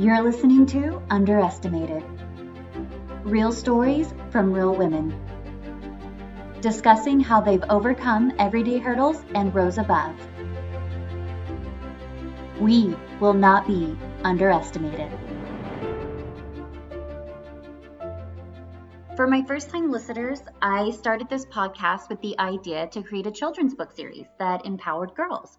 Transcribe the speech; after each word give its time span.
You're 0.00 0.22
listening 0.22 0.64
to 0.66 1.02
Underestimated 1.10 2.04
Real 3.24 3.50
stories 3.50 4.14
from 4.30 4.52
real 4.52 4.72
women, 4.72 5.12
discussing 6.60 7.18
how 7.18 7.40
they've 7.40 7.64
overcome 7.68 8.32
everyday 8.38 8.78
hurdles 8.78 9.24
and 9.34 9.52
rose 9.52 9.76
above. 9.76 10.14
We 12.60 12.94
will 13.18 13.34
not 13.34 13.66
be 13.66 13.98
underestimated. 14.22 15.10
For 19.16 19.26
my 19.26 19.42
first 19.48 19.68
time 19.70 19.90
listeners, 19.90 20.42
I 20.62 20.92
started 20.92 21.28
this 21.28 21.44
podcast 21.46 22.08
with 22.08 22.20
the 22.20 22.38
idea 22.38 22.86
to 22.92 23.02
create 23.02 23.26
a 23.26 23.32
children's 23.32 23.74
book 23.74 23.90
series 23.90 24.28
that 24.38 24.64
empowered 24.64 25.16
girls 25.16 25.58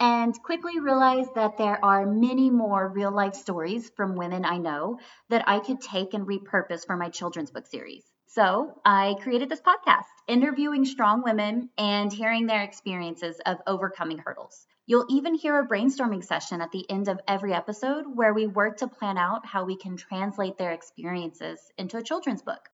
and 0.00 0.34
quickly 0.42 0.80
realized 0.80 1.34
that 1.34 1.58
there 1.58 1.84
are 1.84 2.06
many 2.06 2.50
more 2.50 2.88
real 2.88 3.12
life 3.12 3.34
stories 3.34 3.90
from 3.94 4.16
women 4.16 4.46
I 4.46 4.56
know 4.56 4.98
that 5.28 5.46
I 5.46 5.60
could 5.60 5.80
take 5.80 6.14
and 6.14 6.26
repurpose 6.26 6.86
for 6.86 6.96
my 6.96 7.10
children's 7.10 7.50
book 7.50 7.66
series. 7.66 8.02
So 8.26 8.80
I 8.84 9.16
created 9.22 9.48
this 9.48 9.60
podcast, 9.60 10.06
interviewing 10.26 10.84
strong 10.86 11.22
women 11.22 11.68
and 11.76 12.12
hearing 12.12 12.46
their 12.46 12.62
experiences 12.62 13.40
of 13.44 13.58
overcoming 13.66 14.18
hurdles. 14.18 14.66
You'll 14.86 15.06
even 15.10 15.34
hear 15.34 15.58
a 15.58 15.68
brainstorming 15.68 16.24
session 16.24 16.60
at 16.60 16.72
the 16.72 16.88
end 16.90 17.08
of 17.08 17.20
every 17.28 17.52
episode 17.52 18.04
where 18.14 18.32
we 18.32 18.46
work 18.46 18.78
to 18.78 18.88
plan 18.88 19.18
out 19.18 19.44
how 19.44 19.64
we 19.64 19.76
can 19.76 19.96
translate 19.96 20.56
their 20.56 20.72
experiences 20.72 21.60
into 21.76 21.96
a 21.98 22.02
children's 22.02 22.42
book. 22.42 22.70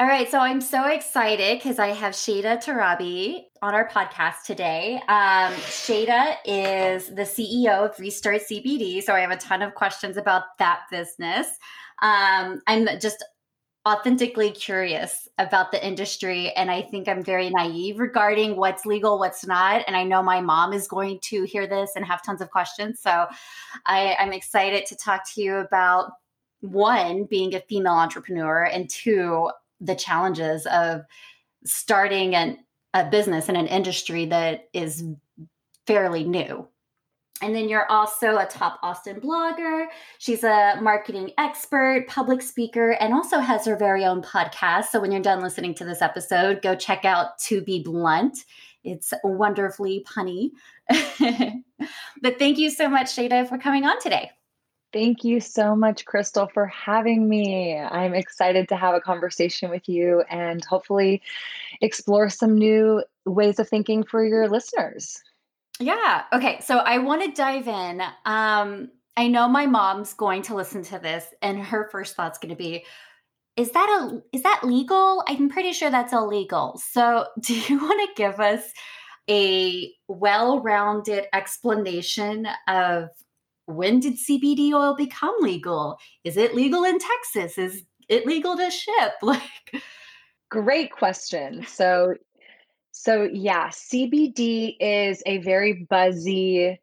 All 0.00 0.08
right, 0.08 0.28
so 0.28 0.40
I'm 0.40 0.60
so 0.60 0.88
excited 0.88 1.58
because 1.58 1.78
I 1.78 1.88
have 1.88 2.14
Shada 2.14 2.56
Torabi 2.56 3.44
on 3.64 3.74
our 3.74 3.88
podcast 3.88 4.42
today. 4.44 5.00
Um, 5.08 5.50
Shada 5.54 6.36
is 6.44 7.08
the 7.08 7.22
CEO 7.22 7.88
of 7.88 7.98
Restart 7.98 8.42
CBD, 8.42 9.02
so 9.02 9.14
I 9.14 9.20
have 9.20 9.30
a 9.30 9.38
ton 9.38 9.62
of 9.62 9.74
questions 9.74 10.18
about 10.18 10.42
that 10.58 10.80
business. 10.90 11.46
Um, 12.02 12.60
I'm 12.66 12.86
just 13.00 13.24
authentically 13.88 14.50
curious 14.50 15.28
about 15.38 15.72
the 15.72 15.82
industry, 15.82 16.52
and 16.52 16.70
I 16.70 16.82
think 16.82 17.08
I'm 17.08 17.24
very 17.24 17.48
naive 17.48 17.98
regarding 17.98 18.56
what's 18.56 18.84
legal, 18.84 19.18
what's 19.18 19.46
not. 19.46 19.82
And 19.86 19.96
I 19.96 20.04
know 20.04 20.22
my 20.22 20.42
mom 20.42 20.74
is 20.74 20.86
going 20.86 21.18
to 21.22 21.44
hear 21.44 21.66
this 21.66 21.92
and 21.96 22.04
have 22.04 22.22
tons 22.22 22.42
of 22.42 22.50
questions, 22.50 23.00
so 23.00 23.24
I, 23.86 24.14
I'm 24.20 24.34
excited 24.34 24.84
to 24.84 24.96
talk 24.96 25.22
to 25.32 25.40
you 25.40 25.54
about 25.54 26.12
one 26.60 27.24
being 27.24 27.54
a 27.54 27.60
female 27.60 27.94
entrepreneur 27.94 28.64
and 28.64 28.90
two 28.90 29.48
the 29.80 29.94
challenges 29.94 30.66
of 30.66 31.00
starting 31.64 32.34
an, 32.34 32.58
a 32.94 33.04
business 33.04 33.48
in 33.48 33.56
an 33.56 33.66
industry 33.66 34.26
that 34.26 34.68
is 34.72 35.04
fairly 35.86 36.24
new. 36.24 36.66
And 37.42 37.54
then 37.54 37.68
you're 37.68 37.90
also 37.90 38.38
a 38.38 38.46
top 38.46 38.78
Austin 38.82 39.20
blogger. 39.20 39.86
She's 40.18 40.44
a 40.44 40.78
marketing 40.80 41.32
expert, 41.36 42.06
public 42.08 42.40
speaker, 42.40 42.92
and 42.92 43.12
also 43.12 43.38
has 43.40 43.66
her 43.66 43.76
very 43.76 44.04
own 44.04 44.22
podcast. 44.22 44.86
So 44.86 45.00
when 45.00 45.10
you're 45.10 45.20
done 45.20 45.42
listening 45.42 45.74
to 45.74 45.84
this 45.84 46.00
episode, 46.00 46.62
go 46.62 46.76
check 46.76 47.04
out 47.04 47.38
To 47.40 47.60
Be 47.60 47.82
Blunt. 47.82 48.38
It's 48.84 49.12
wonderfully 49.24 50.06
punny. 50.08 50.50
but 52.22 52.38
thank 52.38 52.56
you 52.58 52.70
so 52.70 52.88
much, 52.88 53.06
Shada, 53.08 53.48
for 53.48 53.58
coming 53.58 53.84
on 53.84 54.00
today. 54.00 54.30
Thank 54.94 55.24
you 55.24 55.40
so 55.40 55.74
much, 55.74 56.04
Crystal, 56.04 56.46
for 56.54 56.66
having 56.66 57.28
me. 57.28 57.76
I'm 57.76 58.14
excited 58.14 58.68
to 58.68 58.76
have 58.76 58.94
a 58.94 59.00
conversation 59.00 59.68
with 59.68 59.88
you 59.88 60.22
and 60.30 60.64
hopefully 60.64 61.20
explore 61.80 62.28
some 62.28 62.56
new 62.56 63.02
ways 63.26 63.58
of 63.58 63.68
thinking 63.68 64.04
for 64.04 64.24
your 64.24 64.48
listeners. 64.48 65.20
Yeah. 65.80 66.22
Okay. 66.32 66.60
So 66.60 66.78
I 66.78 66.98
want 66.98 67.22
to 67.22 67.32
dive 67.32 67.68
in. 67.68 68.00
Um, 68.24 68.90
I 69.16 69.28
know 69.28 69.48
my 69.48 69.66
mom's 69.66 70.12
going 70.14 70.42
to 70.42 70.54
listen 70.54 70.82
to 70.84 70.98
this, 70.98 71.26
and 71.42 71.58
her 71.58 71.88
first 71.90 72.16
thought's 72.16 72.38
going 72.38 72.50
to 72.50 72.56
be, 72.56 72.84
"Is 73.56 73.72
that 73.72 73.88
a 73.88 74.22
is 74.32 74.42
that 74.42 74.62
legal? 74.64 75.22
I'm 75.28 75.48
pretty 75.48 75.72
sure 75.72 75.90
that's 75.90 76.12
illegal." 76.12 76.80
So, 76.92 77.26
do 77.40 77.54
you 77.54 77.78
want 77.78 78.08
to 78.08 78.22
give 78.22 78.40
us 78.40 78.62
a 79.28 79.90
well-rounded 80.06 81.26
explanation 81.32 82.46
of 82.68 83.08
when 83.66 84.00
did 84.00 84.14
CBD 84.14 84.72
oil 84.72 84.94
become 84.94 85.34
legal? 85.40 85.98
Is 86.24 86.36
it 86.36 86.54
legal 86.54 86.84
in 86.84 86.98
Texas? 86.98 87.56
Is 87.56 87.82
it 88.08 88.26
legal 88.26 88.56
to 88.56 88.70
ship? 88.70 89.14
Like 89.22 89.82
Great 90.62 90.92
question. 90.92 91.66
So 91.66 92.14
so 92.92 93.28
yeah, 93.32 93.70
CBD 93.70 94.76
is 94.78 95.20
a 95.26 95.38
very 95.38 95.86
buzzy 95.90 96.80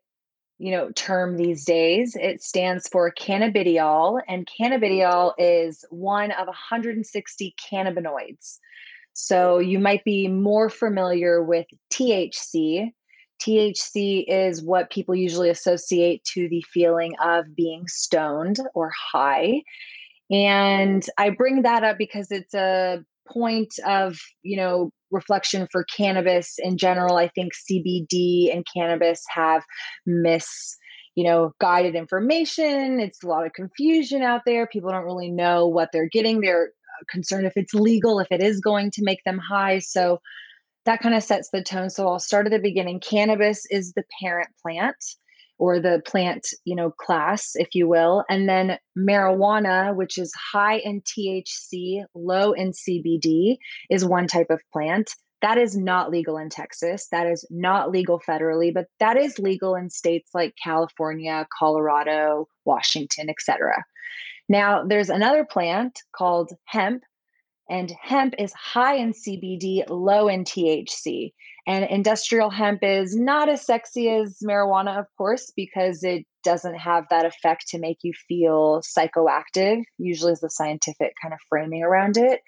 you 0.58 0.72
know 0.72 0.92
term 0.92 1.38
these 1.38 1.64
days. 1.64 2.18
It 2.20 2.44
stands 2.44 2.90
for 2.90 3.14
cannabidiol 3.14 4.20
and 4.28 4.46
mm-hmm. 4.46 4.64
cannabidiol 4.64 5.34
is 5.38 5.86
one 5.90 6.32
of 6.32 6.48
160 6.48 7.56
cannabinoids. 7.72 8.58
So 9.14 9.60
you 9.60 9.80
might 9.80 10.04
be 10.04 10.28
more 10.28 10.70
familiar 10.70 11.42
with 11.42 11.68
THC, 11.94 12.92
THC 13.42 14.26
is 14.28 14.62
what 14.62 14.92
people 14.92 15.16
usually 15.16 15.50
associate 15.50 16.24
to 16.34 16.48
the 16.50 16.64
feeling 16.74 17.16
of 17.24 17.56
being 17.56 17.88
stoned 17.88 18.60
or 18.74 18.92
high. 19.14 19.64
And 20.30 21.04
I 21.18 21.32
bring 21.32 21.64
that 21.64 21.84
up 21.84 21.98
because 21.98 22.32
it's 22.32 22.54
a 22.54 23.04
point 23.34 23.74
of, 23.86 24.18
you 24.44 24.58
know, 24.58 24.92
reflection 25.12 25.68
for 25.72 25.86
cannabis 25.96 26.56
in 26.60 26.78
general. 26.78 27.18
I 27.18 27.30
think 27.30 27.52
CBD 27.54 28.54
and 28.54 28.66
cannabis 28.76 29.22
have 29.34 29.64
mis 30.06 30.78
you 31.16 31.26
know 31.26 31.52
guided 31.60 31.94
information 31.94 33.02
it's 33.02 33.22
a 33.22 33.28
lot 33.28 33.46
of 33.46 33.52
confusion 33.52 34.22
out 34.22 34.44
there 34.46 34.66
people 34.66 34.90
don't 34.90 35.04
really 35.04 35.30
know 35.30 35.68
what 35.68 35.90
they're 35.92 36.08
getting 36.08 36.40
they're 36.40 36.68
uh, 36.68 37.04
concerned 37.10 37.46
if 37.46 37.52
it's 37.58 37.74
legal 37.74 38.22
if 38.22 38.30
it 38.32 38.42
is 38.42 38.62
going 38.62 38.90
to 38.90 39.04
make 39.04 39.22
them 39.26 39.38
high 39.38 39.78
so 39.78 40.22
that 40.86 41.02
kind 41.02 41.16
of 41.16 41.24
sets 41.24 41.50
the 41.52 41.64
tone. 41.64 41.90
So 41.90 42.08
I'll 42.08 42.20
start 42.20 42.48
at 42.48 42.52
the 42.52 42.60
beginning. 42.60 43.00
Cannabis 43.00 43.66
is 43.70 43.94
the 43.94 44.04
parent 44.22 44.50
plant 44.62 44.96
or 45.62 45.80
the 45.80 46.02
plant, 46.08 46.48
you 46.66 46.76
know, 46.76 46.90
class, 46.90 47.52
if 47.54 47.76
you 47.76 47.88
will. 47.88 48.26
And 48.28 48.50
then 48.50 48.80
marijuana, 48.98 49.96
which 49.96 50.18
is 50.18 50.34
high 50.34 50.78
in 50.78 51.02
THC, 51.02 52.04
low 52.16 52.52
in 52.54 52.72
CBD, 52.72 53.58
is 53.92 54.04
one 54.04 54.26
type 54.26 54.50
of 54.50 54.60
plant. 54.74 55.12
That 55.44 55.60
is 55.60 55.78
not 55.78 56.10
legal 56.10 56.40
in 56.40 56.50
Texas. 56.50 57.08
That 57.12 57.28
is 57.28 57.46
not 57.52 57.92
legal 57.92 58.20
federally, 58.28 58.74
but 58.74 58.88
that 59.00 59.18
is 59.18 59.38
legal 59.38 59.76
in 59.76 59.92
states 59.92 60.32
like 60.34 60.56
California, 60.64 61.46
Colorado, 61.60 62.48
Washington, 62.66 63.30
etc. 63.30 63.84
Now, 64.50 64.84
there's 64.84 65.12
another 65.12 65.46
plant 65.46 66.00
called 66.16 66.52
hemp 66.66 67.04
and 67.70 67.94
hemp 68.02 68.34
is 68.40 68.52
high 68.54 68.96
in 68.96 69.14
CBD, 69.14 69.84
low 69.90 70.28
in 70.28 70.44
THC. 70.44 71.34
And 71.68 71.86
industrial 71.86 72.50
hemp 72.50 72.80
is 72.82 73.16
not 73.16 73.48
as 73.48 73.66
sexy 73.66 74.10
as 74.10 74.40
marijuana, 74.44 74.98
of 74.98 75.06
course, 75.18 75.52
because 75.56 76.04
it 76.04 76.26
doesn't 76.44 76.76
have 76.76 77.06
that 77.10 77.26
effect 77.26 77.68
to 77.70 77.80
make 77.80 78.00
you 78.02 78.14
feel 78.28 78.82
psychoactive, 78.82 79.84
usually 79.98 80.34
is 80.34 80.40
the 80.40 80.50
scientific 80.50 81.14
kind 81.22 81.34
of 81.34 81.40
framing 81.50 81.84
around 81.84 82.18
it. 82.18 82.42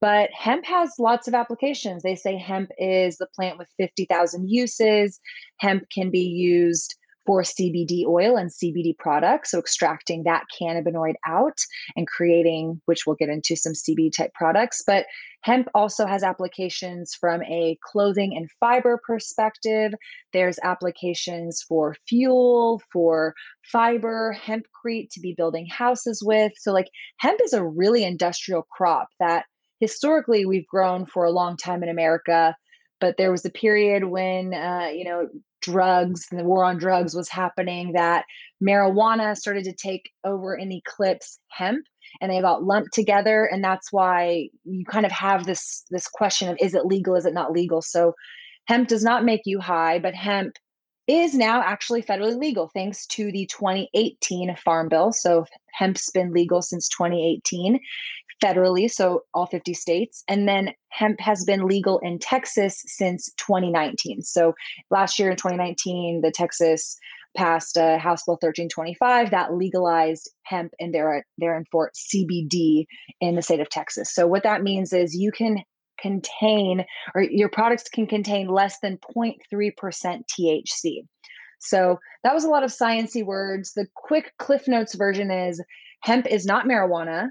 But 0.00 0.30
hemp 0.32 0.64
has 0.64 0.94
lots 0.98 1.28
of 1.28 1.34
applications. 1.34 2.02
They 2.02 2.16
say 2.16 2.38
hemp 2.38 2.70
is 2.78 3.18
the 3.18 3.28
plant 3.36 3.58
with 3.58 3.68
50,000 3.76 4.48
uses. 4.48 5.20
Hemp 5.58 5.84
can 5.94 6.10
be 6.10 6.24
used 6.24 6.96
for 7.30 7.42
CBD 7.42 8.04
oil 8.08 8.36
and 8.36 8.50
CBD 8.50 8.98
products. 8.98 9.52
So, 9.52 9.60
extracting 9.60 10.24
that 10.24 10.46
cannabinoid 10.60 11.14
out 11.24 11.60
and 11.94 12.08
creating, 12.08 12.80
which 12.86 13.06
we'll 13.06 13.14
get 13.14 13.28
into 13.28 13.54
some 13.54 13.72
CBD 13.72 14.10
type 14.12 14.34
products. 14.34 14.82
But 14.84 15.06
hemp 15.42 15.68
also 15.72 16.06
has 16.06 16.24
applications 16.24 17.14
from 17.14 17.44
a 17.44 17.78
clothing 17.84 18.36
and 18.36 18.50
fiber 18.58 19.00
perspective. 19.06 19.92
There's 20.32 20.58
applications 20.64 21.62
for 21.62 21.94
fuel, 22.08 22.82
for 22.92 23.34
fiber, 23.62 24.36
hempcrete 24.36 25.10
to 25.12 25.20
be 25.20 25.32
building 25.36 25.68
houses 25.70 26.24
with. 26.24 26.50
So, 26.56 26.72
like, 26.72 26.88
hemp 27.18 27.38
is 27.44 27.52
a 27.52 27.62
really 27.62 28.02
industrial 28.02 28.66
crop 28.76 29.06
that 29.20 29.44
historically 29.78 30.46
we've 30.46 30.66
grown 30.66 31.06
for 31.06 31.26
a 31.26 31.30
long 31.30 31.56
time 31.56 31.84
in 31.84 31.90
America 31.90 32.56
but 33.00 33.16
there 33.16 33.30
was 33.30 33.46
a 33.46 33.50
period 33.50 34.04
when 34.04 34.52
uh, 34.52 34.90
you 34.92 35.04
know 35.04 35.26
drugs 35.60 36.26
and 36.30 36.40
the 36.40 36.44
war 36.44 36.64
on 36.64 36.78
drugs 36.78 37.14
was 37.14 37.28
happening 37.28 37.92
that 37.92 38.24
marijuana 38.62 39.36
started 39.36 39.64
to 39.64 39.72
take 39.72 40.10
over 40.24 40.54
and 40.54 40.72
eclipse 40.72 41.38
hemp 41.48 41.84
and 42.20 42.30
they 42.30 42.40
got 42.40 42.64
lumped 42.64 42.92
together 42.92 43.44
and 43.44 43.62
that's 43.62 43.92
why 43.92 44.48
you 44.64 44.84
kind 44.84 45.06
of 45.06 45.12
have 45.12 45.46
this 45.46 45.84
this 45.90 46.06
question 46.08 46.48
of 46.48 46.56
is 46.60 46.74
it 46.74 46.86
legal 46.86 47.14
is 47.14 47.26
it 47.26 47.34
not 47.34 47.52
legal? 47.52 47.82
So 47.82 48.14
hemp 48.66 48.88
does 48.88 49.04
not 49.04 49.24
make 49.24 49.42
you 49.44 49.60
high 49.60 49.98
but 49.98 50.14
hemp 50.14 50.56
is 51.06 51.34
now 51.34 51.60
actually 51.62 52.02
federally 52.02 52.38
legal 52.38 52.70
thanks 52.72 53.06
to 53.06 53.32
the 53.32 53.46
2018 53.46 54.54
farm 54.56 54.88
bill. 54.88 55.12
So 55.12 55.44
hemp's 55.72 56.10
been 56.10 56.32
legal 56.32 56.62
since 56.62 56.88
2018 56.88 57.80
federally, 58.40 58.90
so 58.90 59.22
all 59.34 59.46
50 59.46 59.74
states. 59.74 60.24
And 60.28 60.48
then 60.48 60.70
hemp 60.88 61.20
has 61.20 61.44
been 61.44 61.66
legal 61.66 61.98
in 61.98 62.18
Texas 62.18 62.82
since 62.86 63.30
2019. 63.36 64.22
So 64.22 64.54
last 64.90 65.18
year 65.18 65.30
in 65.30 65.36
2019, 65.36 66.20
the 66.22 66.30
Texas 66.30 66.96
passed 67.36 67.76
uh, 67.76 67.98
House 67.98 68.24
Bill 68.24 68.34
1325 68.34 69.30
that 69.30 69.54
legalized 69.54 70.30
hemp 70.42 70.72
and 70.80 70.92
there 70.92 71.24
therein 71.38 71.64
for 71.70 71.92
CBD 71.94 72.86
in 73.20 73.36
the 73.36 73.42
state 73.42 73.60
of 73.60 73.70
Texas. 73.70 74.12
So 74.12 74.26
what 74.26 74.42
that 74.42 74.62
means 74.62 74.92
is 74.92 75.14
you 75.14 75.30
can 75.30 75.62
contain 76.00 76.84
or 77.14 77.22
your 77.22 77.48
products 77.48 77.88
can 77.88 78.06
contain 78.06 78.48
less 78.48 78.78
than 78.80 78.98
0.3% 79.16 79.38
THC. 79.82 81.04
So 81.60 81.98
that 82.24 82.34
was 82.34 82.44
a 82.44 82.48
lot 82.48 82.64
of 82.64 82.70
sciency 82.70 83.24
words. 83.24 83.72
The 83.74 83.86
quick 83.94 84.32
Cliff 84.38 84.66
Notes 84.66 84.94
version 84.94 85.30
is 85.30 85.62
hemp 86.02 86.26
is 86.26 86.46
not 86.46 86.66
marijuana. 86.66 87.28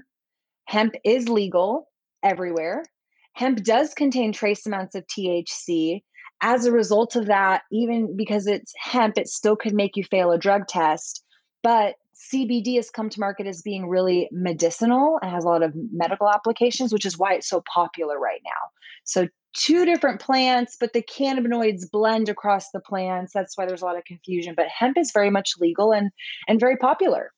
Hemp 0.70 0.94
is 1.02 1.28
legal 1.28 1.88
everywhere. 2.22 2.84
Hemp 3.32 3.64
does 3.64 3.92
contain 3.92 4.32
trace 4.32 4.64
amounts 4.66 4.94
of 4.94 5.04
THC. 5.08 6.04
As 6.42 6.64
a 6.64 6.70
result 6.70 7.16
of 7.16 7.26
that, 7.26 7.62
even 7.72 8.16
because 8.16 8.46
it's 8.46 8.72
hemp, 8.78 9.18
it 9.18 9.26
still 9.26 9.56
could 9.56 9.74
make 9.74 9.96
you 9.96 10.04
fail 10.04 10.30
a 10.30 10.38
drug 10.38 10.68
test. 10.68 11.24
But 11.64 11.96
CBD 12.32 12.76
has 12.76 12.88
come 12.88 13.10
to 13.10 13.18
market 13.18 13.48
as 13.48 13.62
being 13.62 13.88
really 13.88 14.28
medicinal 14.30 15.18
and 15.20 15.32
has 15.32 15.42
a 15.42 15.48
lot 15.48 15.64
of 15.64 15.72
medical 15.92 16.30
applications, 16.30 16.92
which 16.92 17.04
is 17.04 17.18
why 17.18 17.34
it's 17.34 17.48
so 17.48 17.62
popular 17.62 18.16
right 18.20 18.40
now. 18.44 18.68
So, 19.02 19.26
two 19.54 19.84
different 19.84 20.20
plants, 20.20 20.76
but 20.78 20.92
the 20.92 21.02
cannabinoids 21.02 21.90
blend 21.90 22.28
across 22.28 22.70
the 22.70 22.78
plants. 22.78 23.32
That's 23.34 23.58
why 23.58 23.66
there's 23.66 23.82
a 23.82 23.86
lot 23.86 23.98
of 23.98 24.04
confusion. 24.04 24.54
But 24.56 24.68
hemp 24.68 24.96
is 24.96 25.10
very 25.12 25.30
much 25.30 25.54
legal 25.58 25.90
and 25.90 26.12
and 26.46 26.60
very 26.60 26.76
popular. 26.76 27.32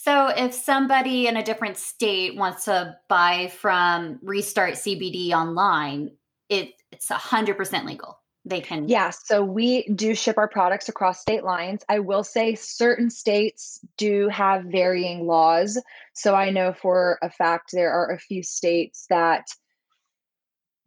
So, 0.00 0.28
if 0.28 0.54
somebody 0.54 1.26
in 1.26 1.36
a 1.36 1.42
different 1.42 1.76
state 1.76 2.36
wants 2.36 2.66
to 2.66 2.96
buy 3.08 3.50
from 3.58 4.20
Restart 4.22 4.74
CBD 4.74 5.32
online, 5.32 6.12
it, 6.48 6.74
it's 6.92 7.08
100% 7.08 7.84
legal. 7.84 8.20
They 8.44 8.60
can. 8.60 8.88
Yeah. 8.88 9.10
So, 9.10 9.42
we 9.42 9.88
do 9.88 10.14
ship 10.14 10.38
our 10.38 10.46
products 10.46 10.88
across 10.88 11.20
state 11.20 11.42
lines. 11.42 11.82
I 11.88 11.98
will 11.98 12.22
say 12.22 12.54
certain 12.54 13.10
states 13.10 13.80
do 13.96 14.28
have 14.28 14.66
varying 14.66 15.26
laws. 15.26 15.82
So, 16.12 16.32
I 16.32 16.50
know 16.50 16.72
for 16.72 17.18
a 17.20 17.28
fact 17.28 17.70
there 17.72 17.90
are 17.90 18.12
a 18.12 18.20
few 18.20 18.44
states 18.44 19.04
that 19.10 19.48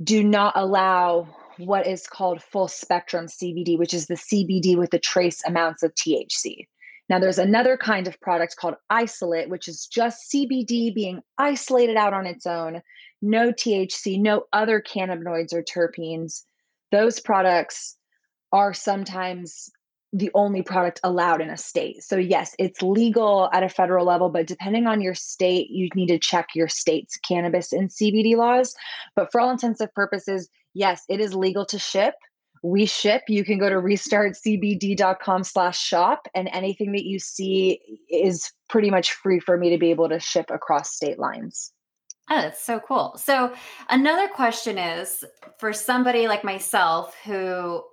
do 0.01 0.23
not 0.23 0.53
allow 0.55 1.27
what 1.57 1.85
is 1.85 2.07
called 2.07 2.41
full 2.41 2.69
spectrum 2.69 3.25
CBD, 3.25 3.77
which 3.77 3.93
is 3.93 4.07
the 4.07 4.15
CBD 4.15 4.77
with 4.77 4.91
the 4.91 4.99
trace 4.99 5.43
amounts 5.45 5.83
of 5.83 5.93
THC. 5.95 6.65
Now, 7.11 7.19
there's 7.19 7.39
another 7.39 7.75
kind 7.75 8.07
of 8.07 8.17
product 8.21 8.55
called 8.55 8.75
isolate, 8.89 9.49
which 9.49 9.67
is 9.67 9.85
just 9.85 10.31
CBD 10.33 10.95
being 10.95 11.19
isolated 11.37 11.97
out 11.97 12.13
on 12.13 12.25
its 12.25 12.45
own, 12.45 12.81
no 13.21 13.51
THC, 13.51 14.17
no 14.17 14.43
other 14.53 14.81
cannabinoids 14.81 15.51
or 15.51 15.61
terpenes. 15.61 16.43
Those 16.89 17.19
products 17.19 17.97
are 18.53 18.73
sometimes 18.73 19.69
the 20.13 20.31
only 20.33 20.61
product 20.61 21.01
allowed 21.03 21.41
in 21.41 21.49
a 21.49 21.57
state. 21.57 22.01
So, 22.01 22.15
yes, 22.15 22.55
it's 22.57 22.81
legal 22.81 23.49
at 23.51 23.61
a 23.61 23.67
federal 23.67 24.05
level, 24.05 24.29
but 24.29 24.47
depending 24.47 24.87
on 24.87 25.01
your 25.01 25.13
state, 25.13 25.69
you 25.69 25.89
need 25.93 26.07
to 26.07 26.17
check 26.17 26.47
your 26.55 26.69
state's 26.69 27.17
cannabis 27.17 27.73
and 27.73 27.89
CBD 27.89 28.37
laws. 28.37 28.73
But 29.17 29.33
for 29.33 29.41
all 29.41 29.51
intents 29.51 29.81
and 29.81 29.93
purposes, 29.93 30.47
yes, 30.73 31.03
it 31.09 31.19
is 31.19 31.33
legal 31.33 31.65
to 31.65 31.77
ship 31.77 32.13
we 32.63 32.85
ship 32.85 33.23
you 33.27 33.43
can 33.43 33.57
go 33.57 33.69
to 33.69 33.75
restartcbd.com 33.75 35.43
slash 35.43 35.79
shop 35.79 36.27
and 36.35 36.47
anything 36.53 36.91
that 36.91 37.05
you 37.05 37.19
see 37.19 37.79
is 38.09 38.51
pretty 38.69 38.89
much 38.89 39.13
free 39.13 39.39
for 39.39 39.57
me 39.57 39.69
to 39.69 39.77
be 39.77 39.89
able 39.89 40.07
to 40.09 40.19
ship 40.19 40.45
across 40.49 40.95
state 40.95 41.19
lines 41.19 41.71
Oh, 42.29 42.39
that's 42.39 42.63
so 42.63 42.79
cool. 42.79 43.17
So, 43.17 43.53
another 43.89 44.29
question 44.29 44.77
is 44.77 45.25
for 45.59 45.73
somebody 45.73 46.29
like 46.29 46.45
myself 46.45 47.13
who 47.25 47.83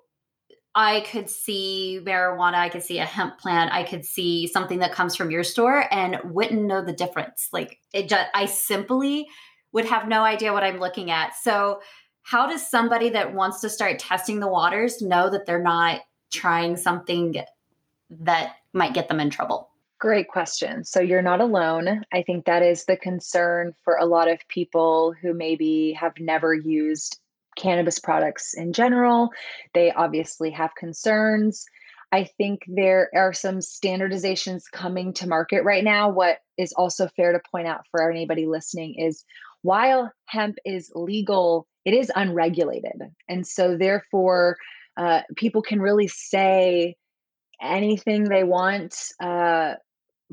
I 0.76 1.00
could 1.00 1.28
see 1.28 2.00
marijuana, 2.04 2.54
I 2.54 2.68
could 2.68 2.84
see 2.84 3.00
a 3.00 3.04
hemp 3.04 3.38
plant, 3.40 3.72
I 3.72 3.82
could 3.82 4.04
see 4.04 4.46
something 4.46 4.78
that 4.78 4.92
comes 4.92 5.16
from 5.16 5.32
your 5.32 5.42
store 5.42 5.92
and 5.92 6.18
wouldn't 6.22 6.62
know 6.62 6.84
the 6.84 6.92
difference. 6.92 7.48
Like, 7.52 7.80
it 7.92 8.08
just, 8.08 8.28
I 8.32 8.46
simply 8.46 9.26
would 9.72 9.86
have 9.86 10.06
no 10.06 10.22
idea 10.22 10.52
what 10.52 10.62
I'm 10.62 10.78
looking 10.78 11.10
at. 11.10 11.34
So, 11.34 11.80
how 12.28 12.46
does 12.46 12.68
somebody 12.68 13.08
that 13.08 13.32
wants 13.32 13.62
to 13.62 13.70
start 13.70 13.98
testing 13.98 14.38
the 14.38 14.46
waters 14.46 15.00
know 15.00 15.30
that 15.30 15.46
they're 15.46 15.62
not 15.62 16.02
trying 16.30 16.76
something 16.76 17.36
that 18.10 18.56
might 18.74 18.92
get 18.92 19.08
them 19.08 19.18
in 19.18 19.30
trouble? 19.30 19.70
Great 19.98 20.28
question. 20.28 20.84
So 20.84 21.00
you're 21.00 21.22
not 21.22 21.40
alone. 21.40 22.02
I 22.12 22.20
think 22.20 22.44
that 22.44 22.62
is 22.62 22.84
the 22.84 22.98
concern 22.98 23.72
for 23.82 23.96
a 23.96 24.04
lot 24.04 24.30
of 24.30 24.46
people 24.48 25.14
who 25.22 25.32
maybe 25.32 25.96
have 25.98 26.12
never 26.20 26.52
used 26.52 27.18
cannabis 27.56 27.98
products 27.98 28.52
in 28.52 28.74
general. 28.74 29.30
They 29.72 29.90
obviously 29.92 30.50
have 30.50 30.74
concerns. 30.74 31.64
I 32.12 32.24
think 32.24 32.60
there 32.68 33.08
are 33.14 33.32
some 33.32 33.60
standardizations 33.60 34.64
coming 34.70 35.14
to 35.14 35.26
market 35.26 35.64
right 35.64 35.82
now. 35.82 36.10
What 36.10 36.40
is 36.58 36.74
also 36.74 37.08
fair 37.16 37.32
to 37.32 37.40
point 37.50 37.66
out 37.66 37.86
for 37.90 38.10
anybody 38.10 38.44
listening 38.46 38.96
is 38.98 39.24
while 39.62 40.12
hemp 40.26 40.58
is 40.66 40.92
legal 40.94 41.66
it 41.88 41.94
is 41.94 42.12
unregulated. 42.14 43.00
And 43.30 43.46
so, 43.46 43.78
therefore, 43.78 44.58
uh, 44.98 45.22
people 45.36 45.62
can 45.62 45.80
really 45.80 46.06
say 46.06 46.96
anything 47.62 48.24
they 48.24 48.44
want 48.44 48.94
uh, 49.20 49.74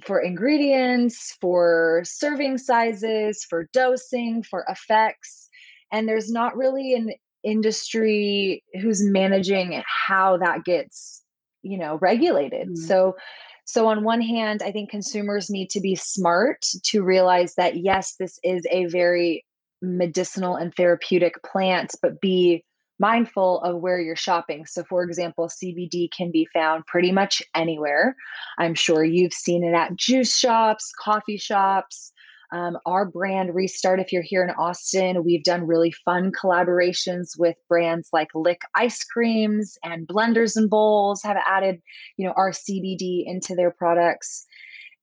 for 0.04 0.19
ingredients, 0.19 1.38
for 1.40 2.02
serving 2.04 2.57
sizes, 2.57 3.46
for 3.50 3.69
dosing, 3.72 4.44
for 4.44 4.66
effects. 4.68 5.48
And 5.94 6.10
there's 6.10 6.30
not 6.30 6.57
really 6.57 6.94
an 6.94 7.13
industry 7.42 8.62
who's 8.81 9.01
managing 9.01 9.81
how 9.88 10.36
that 10.38 10.66
gets, 10.66 11.22
you 11.62 11.78
know, 11.78 11.98
regulated. 12.01 12.68
Mm-hmm. 12.68 12.84
So, 12.84 13.16
so 13.63 13.88
on 13.88 14.04
one 14.04 14.22
hand, 14.22 14.62
I 14.62 14.74
think 14.74 14.90
consumers 14.90 15.50
need 15.50 15.69
to 15.69 15.80
be 15.80 15.96
smart 15.96 16.66
to 16.88 17.01
realize 17.01 17.56
that 17.56 17.78
yes, 17.78 18.16
this 18.19 18.38
is 18.44 18.68
a 18.69 18.88
very 18.88 19.46
medicinal 19.86 20.56
and 20.56 20.74
therapeutic 20.74 21.42
plants, 21.44 21.96
but 22.02 22.22
be 22.22 22.64
mindful 23.00 23.62
of 23.62 23.82
where 23.82 24.00
you're 24.00 24.16
shopping. 24.16 24.66
So, 24.66 24.84
for 24.84 25.04
example, 25.04 25.50
CBD 25.50 26.10
can 26.12 26.32
be 26.32 26.48
found 26.54 26.86
pretty 26.86 27.12
much 27.12 27.42
anywhere. 27.54 28.16
I'm 28.58 28.74
sure 28.74 29.04
you've 29.04 29.34
seen 29.34 29.64
it 29.64 29.74
at 29.74 29.96
juice 29.96 30.38
shops, 30.38 30.92
coffee 31.00 31.38
shops. 31.38 32.12
Um, 32.52 32.78
our 32.86 33.06
brand 33.06 33.54
Restart, 33.54 34.00
if 34.00 34.14
you're 34.14 34.22
here 34.22 34.44
in 34.44 34.52
Austin, 34.52 35.24
we've 35.26 35.44
done 35.44 35.68
really 35.68 35.92
fun 35.92 36.32
collaborations 36.32 37.32
with 37.38 37.56
brands 37.68 38.10
like 38.14 38.30
Lick 38.34 38.62
Ice 38.76 39.04
Creams 39.04 39.78
and 39.84 40.08
Blenders 40.08 40.56
and 40.56 40.70
Bowls 40.70 41.22
have 41.24 41.38
added, 41.46 41.82
you 42.18 42.26
know, 42.26 42.34
our 42.38 42.52
CBD 42.52 43.24
into 43.26 43.56
their 43.56 43.72
products. 43.72 44.46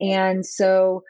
And 0.01 0.47
so 0.47 1.03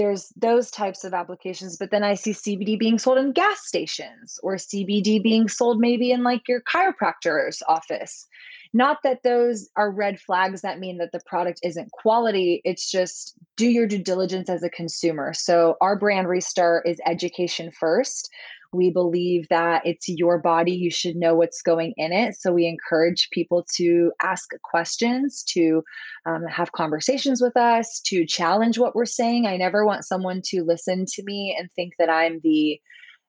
there's 0.00 0.32
those 0.34 0.70
types 0.70 1.04
of 1.04 1.12
applications 1.12 1.76
but 1.76 1.90
then 1.90 2.02
i 2.02 2.14
see 2.14 2.32
cbd 2.32 2.78
being 2.78 2.98
sold 2.98 3.18
in 3.18 3.32
gas 3.32 3.66
stations 3.66 4.38
or 4.42 4.54
cbd 4.56 5.22
being 5.22 5.46
sold 5.46 5.78
maybe 5.78 6.10
in 6.10 6.22
like 6.22 6.48
your 6.48 6.62
chiropractor's 6.62 7.62
office. 7.68 8.26
Not 8.72 8.98
that 9.02 9.24
those 9.24 9.68
are 9.76 9.90
red 9.90 10.20
flags 10.20 10.62
that 10.62 10.78
mean 10.78 10.98
that 10.98 11.10
the 11.12 11.20
product 11.26 11.60
isn't 11.62 11.90
quality 11.92 12.62
it's 12.64 12.90
just 12.90 13.34
do 13.56 13.66
your 13.66 13.86
due 13.86 14.02
diligence 14.02 14.48
as 14.48 14.62
a 14.62 14.70
consumer. 14.70 15.34
So 15.34 15.76
our 15.80 15.98
brand 15.98 16.28
restart 16.28 16.86
is 16.86 16.98
education 17.04 17.70
first 17.70 18.30
we 18.72 18.90
believe 18.90 19.48
that 19.48 19.82
it's 19.84 20.08
your 20.08 20.38
body, 20.38 20.72
you 20.72 20.90
should 20.90 21.16
know 21.16 21.34
what's 21.34 21.62
going 21.62 21.92
in 21.96 22.12
it. 22.12 22.36
So 22.36 22.52
we 22.52 22.66
encourage 22.66 23.28
people 23.32 23.66
to 23.76 24.12
ask 24.22 24.48
questions, 24.62 25.42
to 25.50 25.82
um, 26.26 26.44
have 26.46 26.72
conversations 26.72 27.40
with 27.42 27.56
us, 27.56 28.00
to 28.06 28.24
challenge 28.26 28.78
what 28.78 28.94
we're 28.94 29.06
saying. 29.06 29.46
I 29.46 29.56
never 29.56 29.84
want 29.84 30.04
someone 30.04 30.40
to 30.46 30.62
listen 30.62 31.04
to 31.14 31.22
me 31.24 31.56
and 31.58 31.68
think 31.72 31.94
that 31.98 32.10
I'm 32.10 32.40
the 32.42 32.80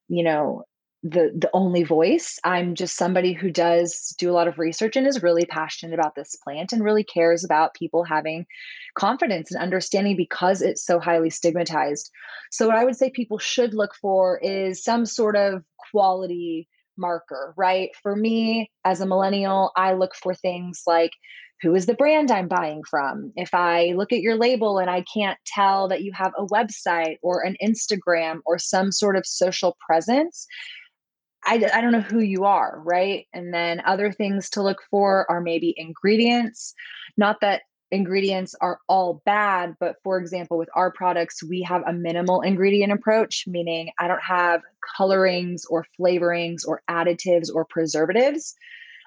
you 0.08 0.24
know 0.24 0.64
the 1.04 1.32
the 1.36 1.50
only 1.54 1.84
voice. 1.84 2.38
I'm 2.44 2.76
just 2.76 2.96
somebody 2.96 3.34
who 3.34 3.50
does 3.50 4.14
do 4.20 4.30
a 4.30 4.34
lot 4.34 4.48
of 4.48 4.60
research 4.60 4.96
and 4.96 5.08
is 5.08 5.24
really 5.24 5.46
passionate 5.46 5.94
about 5.94 6.16
this 6.16 6.36
plant 6.36 6.74
and 6.74 6.84
really 6.84 7.04
cares 7.04 7.44
about 7.44 7.74
people 7.74 8.04
having 8.04 8.46
confidence 8.96 9.52
and 9.52 9.62
understanding 9.62 10.16
because 10.16 10.62
it's 10.62 10.86
so 10.86 11.00
highly 11.00 11.30
stigmatized. 11.30 12.12
So 12.52 12.68
what 12.68 12.76
i 12.76 12.86
would 12.86 12.96
say 12.96 13.10
people 13.10 13.40
should 13.40 13.74
look 13.74 13.96
for 14.00 14.38
is 14.40 14.84
some 14.84 15.06
sort 15.06 15.36
of 15.36 15.64
quality 15.92 16.68
marker 16.98 17.54
right? 17.58 17.90
For 18.04 18.16
me 18.16 18.70
as 18.86 19.02
a 19.02 19.08
millennial 19.08 19.72
i 19.76 19.94
look 19.94 20.14
for 20.16 20.36
things 20.36 20.84
like 20.86 21.12
who 21.62 21.76
is 21.76 21.86
the 21.86 21.94
brand 21.94 22.32
I'm 22.32 22.48
buying 22.48 22.82
from? 22.90 23.32
If 23.36 23.54
I 23.54 23.94
look 23.96 24.12
at 24.12 24.22
your 24.22 24.36
label 24.36 24.80
and 24.80 24.90
I 24.90 25.04
can't 25.14 25.38
tell 25.46 25.88
that 25.90 26.02
you 26.02 26.12
have 26.14 26.34
a 26.36 26.46
website 26.48 27.18
or 27.22 27.44
an 27.44 27.56
Instagram 27.64 28.40
or 28.46 28.58
some 28.58 28.92
sort 28.92 29.16
of 29.16 29.28
social 29.28 29.78
presence, 29.86 30.48
I, 31.44 31.56
I 31.74 31.82
don't 31.82 31.92
know 31.92 32.02
who 32.02 32.20
you 32.20 32.46
are, 32.46 32.82
right? 32.86 33.28
And 33.34 33.54
then 33.54 33.82
other 33.86 34.12
things 34.12 34.50
to 34.52 34.62
look 34.62 34.82
for 34.90 35.26
are 35.30 35.42
maybe 35.42 35.74
ingredients. 35.78 36.74
Not 37.18 37.42
that 37.42 37.64
ingredients 37.90 38.56
are 38.62 38.80
all 38.88 39.22
bad, 39.26 39.76
but 39.80 39.96
for 40.04 40.18
example, 40.18 40.58
with 40.58 40.70
our 40.76 40.92
products, 40.92 41.44
we 41.44 41.62
have 41.64 41.84
a 41.86 41.94
minimal 41.94 42.42
ingredient 42.42 42.94
approach, 42.94 43.46
meaning 43.48 43.90
I 44.00 44.08
don't 44.08 44.24
have 44.24 44.62
colorings 44.98 45.66
or 45.70 45.86
flavorings 46.00 46.62
or 46.66 46.82
additives 46.90 47.50
or 47.54 47.66
preservatives. 47.66 48.56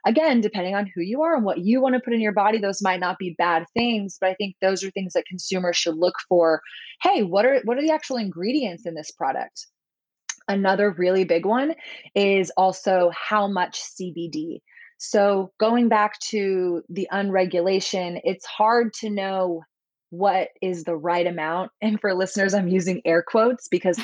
again, 0.05 0.41
depending 0.41 0.75
on 0.75 0.91
who 0.95 1.01
you 1.01 1.23
are 1.23 1.35
and 1.35 1.45
what 1.45 1.59
you 1.59 1.81
want 1.81 1.95
to 1.95 2.01
put 2.01 2.13
in 2.13 2.21
your 2.21 2.33
body, 2.33 2.59
those 2.59 2.83
might 2.83 3.01
not 3.01 3.19
be 3.19 3.35
bad 3.39 3.65
things, 3.75 4.19
but 4.21 4.31
I 4.31 4.35
think 4.35 4.57
those 4.61 4.85
are 4.85 4.91
things 4.91 5.15
that 5.15 5.27
consumers 5.27 5.77
should 5.77 5.97
look 5.97 6.17
for. 6.29 6.61
Hey, 7.03 7.23
what 7.23 7.47
are 7.47 7.61
what 7.65 7.79
are 7.79 7.83
the 7.83 7.93
actual 7.93 8.17
ingredients 8.17 8.87
in 8.87 8.95
this 8.95 9.11
product? 9.11 9.67
Another 10.49 10.95
really 10.97 11.25
big 11.25 11.47
one 11.47 11.75
is 12.15 12.51
also 12.57 13.11
how 13.15 13.47
much 13.47 13.81
CBD. 13.81 14.61
So, 14.99 15.53
going 15.59 15.89
back 15.89 16.19
to 16.31 16.83
the 16.89 17.09
unregulation, 17.11 18.21
it's 18.25 18.47
hard 18.47 18.93
to 19.01 19.11
know 19.11 19.63
what 20.11 20.49
is 20.63 20.85
the 20.85 20.97
right 20.97 21.27
amount. 21.27 21.73
And 21.83 22.01
for 22.01 22.15
listeners, 22.15 22.55
I'm 22.55 22.69
using 22.69 23.03
air 23.05 23.25
quotes 23.27 23.67
because 23.69 23.99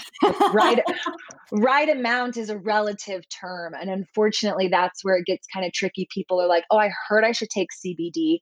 right 0.52 0.82
right 1.52 1.88
amount 1.88 2.36
is 2.36 2.50
a 2.50 2.58
relative 2.58 3.22
term. 3.28 3.74
And 3.74 3.88
unfortunately, 3.88 4.68
that's 4.68 5.04
where 5.04 5.16
it 5.16 5.26
gets 5.26 5.46
kind 5.52 5.64
of 5.64 5.72
tricky. 5.72 6.08
People 6.12 6.40
are 6.40 6.48
like, 6.48 6.64
"Oh, 6.70 6.78
I 6.78 6.90
heard 7.08 7.24
I 7.24 7.32
should 7.32 7.50
take 7.50 7.68
CBD." 7.72 8.40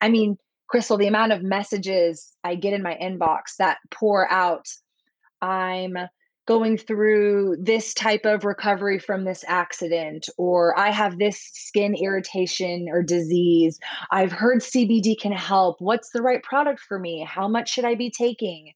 I 0.00 0.08
mean, 0.08 0.36
Crystal, 0.68 0.96
the 0.96 1.08
amount 1.08 1.32
of 1.32 1.42
messages 1.42 2.32
I 2.42 2.54
get 2.54 2.72
in 2.72 2.82
my 2.82 2.96
inbox 3.00 3.56
that 3.58 3.78
pour 3.90 4.30
out, 4.30 4.66
I'm 5.42 5.96
going 6.46 6.76
through 6.76 7.56
this 7.60 7.94
type 7.94 8.24
of 8.24 8.44
recovery 8.44 8.98
from 8.98 9.24
this 9.24 9.44
accident, 9.46 10.28
or 10.36 10.76
I 10.78 10.90
have 10.90 11.18
this 11.18 11.38
skin 11.52 11.94
irritation 11.94 12.88
or 12.90 13.02
disease. 13.02 13.78
I've 14.10 14.32
heard 14.32 14.58
CBD 14.58 15.18
can 15.20 15.32
help. 15.32 15.76
What's 15.80 16.10
the 16.10 16.22
right 16.22 16.42
product 16.42 16.80
for 16.80 16.98
me? 16.98 17.26
How 17.28 17.46
much 17.46 17.70
should 17.70 17.84
I 17.84 17.94
be 17.94 18.10
taking? 18.10 18.72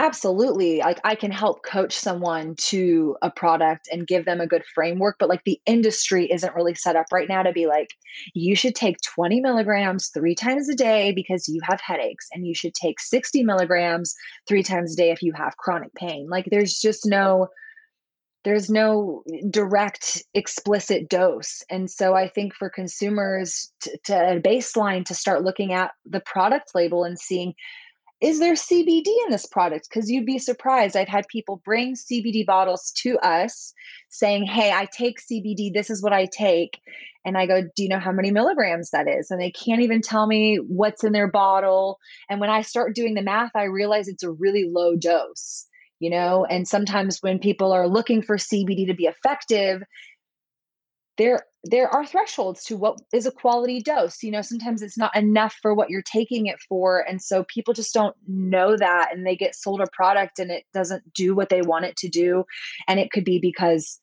Absolutely. 0.00 0.78
Like 0.78 1.00
I 1.02 1.16
can 1.16 1.32
help 1.32 1.64
coach 1.64 1.92
someone 1.92 2.54
to 2.56 3.16
a 3.20 3.32
product 3.32 3.88
and 3.90 4.06
give 4.06 4.24
them 4.26 4.40
a 4.40 4.46
good 4.46 4.62
framework, 4.72 5.16
but 5.18 5.28
like 5.28 5.42
the 5.42 5.60
industry 5.66 6.30
isn't 6.30 6.54
really 6.54 6.74
set 6.76 6.94
up 6.94 7.06
right 7.12 7.28
now 7.28 7.42
to 7.42 7.52
be 7.52 7.66
like, 7.66 7.88
you 8.32 8.54
should 8.54 8.76
take 8.76 8.96
20 9.02 9.40
milligrams 9.40 10.08
three 10.14 10.36
times 10.36 10.68
a 10.68 10.76
day 10.76 11.10
because 11.10 11.48
you 11.48 11.60
have 11.64 11.80
headaches, 11.80 12.28
and 12.32 12.46
you 12.46 12.54
should 12.54 12.74
take 12.74 13.00
60 13.00 13.42
milligrams 13.42 14.14
three 14.46 14.62
times 14.62 14.92
a 14.92 14.96
day 14.96 15.10
if 15.10 15.20
you 15.20 15.32
have 15.32 15.56
chronic 15.56 15.92
pain. 15.96 16.28
Like 16.30 16.46
there's 16.48 16.78
just 16.78 17.04
no, 17.04 17.48
there's 18.44 18.70
no 18.70 19.24
direct 19.50 20.22
explicit 20.32 21.08
dose 21.08 21.62
and 21.70 21.90
so 21.90 22.14
i 22.14 22.28
think 22.28 22.54
for 22.54 22.70
consumers 22.70 23.70
to, 23.80 23.98
to 24.04 24.40
baseline 24.44 25.04
to 25.04 25.14
start 25.14 25.42
looking 25.42 25.72
at 25.72 25.90
the 26.06 26.20
product 26.20 26.70
label 26.74 27.04
and 27.04 27.18
seeing 27.18 27.52
is 28.20 28.40
there 28.40 28.54
CBD 28.54 29.06
in 29.06 29.30
this 29.30 29.46
product? 29.46 29.88
Because 29.88 30.10
you'd 30.10 30.26
be 30.26 30.38
surprised. 30.38 30.96
I've 30.96 31.08
had 31.08 31.28
people 31.28 31.62
bring 31.64 31.94
CBD 31.94 32.44
bottles 32.44 32.90
to 33.02 33.16
us 33.18 33.72
saying, 34.08 34.44
Hey, 34.44 34.72
I 34.72 34.86
take 34.86 35.20
CBD. 35.20 35.72
This 35.72 35.88
is 35.88 36.02
what 36.02 36.12
I 36.12 36.26
take. 36.26 36.80
And 37.24 37.38
I 37.38 37.46
go, 37.46 37.62
Do 37.62 37.82
you 37.82 37.88
know 37.88 38.00
how 38.00 38.10
many 38.10 38.32
milligrams 38.32 38.90
that 38.90 39.06
is? 39.08 39.30
And 39.30 39.40
they 39.40 39.52
can't 39.52 39.82
even 39.82 40.00
tell 40.00 40.26
me 40.26 40.56
what's 40.56 41.04
in 41.04 41.12
their 41.12 41.30
bottle. 41.30 41.98
And 42.28 42.40
when 42.40 42.50
I 42.50 42.62
start 42.62 42.94
doing 42.94 43.14
the 43.14 43.22
math, 43.22 43.52
I 43.54 43.64
realize 43.64 44.08
it's 44.08 44.24
a 44.24 44.32
really 44.32 44.68
low 44.68 44.96
dose, 44.96 45.66
you 46.00 46.10
know? 46.10 46.44
And 46.44 46.66
sometimes 46.66 47.18
when 47.20 47.38
people 47.38 47.72
are 47.72 47.86
looking 47.86 48.22
for 48.22 48.36
CBD 48.36 48.88
to 48.88 48.94
be 48.94 49.04
effective, 49.04 49.82
there 51.18 51.40
there 51.64 51.88
are 51.88 52.06
thresholds 52.06 52.64
to 52.64 52.76
what 52.76 52.98
is 53.12 53.26
a 53.26 53.32
quality 53.32 53.82
dose 53.82 54.22
you 54.22 54.30
know 54.30 54.40
sometimes 54.40 54.80
it's 54.80 54.96
not 54.96 55.14
enough 55.14 55.54
for 55.60 55.74
what 55.74 55.90
you're 55.90 56.02
taking 56.02 56.46
it 56.46 56.56
for 56.68 57.00
and 57.06 57.20
so 57.20 57.44
people 57.44 57.74
just 57.74 57.92
don't 57.92 58.16
know 58.26 58.76
that 58.76 59.10
and 59.12 59.26
they 59.26 59.36
get 59.36 59.54
sold 59.54 59.80
a 59.80 59.86
product 59.92 60.38
and 60.38 60.50
it 60.50 60.64
doesn't 60.72 61.02
do 61.12 61.34
what 61.34 61.50
they 61.50 61.60
want 61.60 61.84
it 61.84 61.96
to 61.96 62.08
do 62.08 62.44
and 62.86 62.98
it 62.98 63.10
could 63.10 63.24
be 63.24 63.38
because 63.38 64.00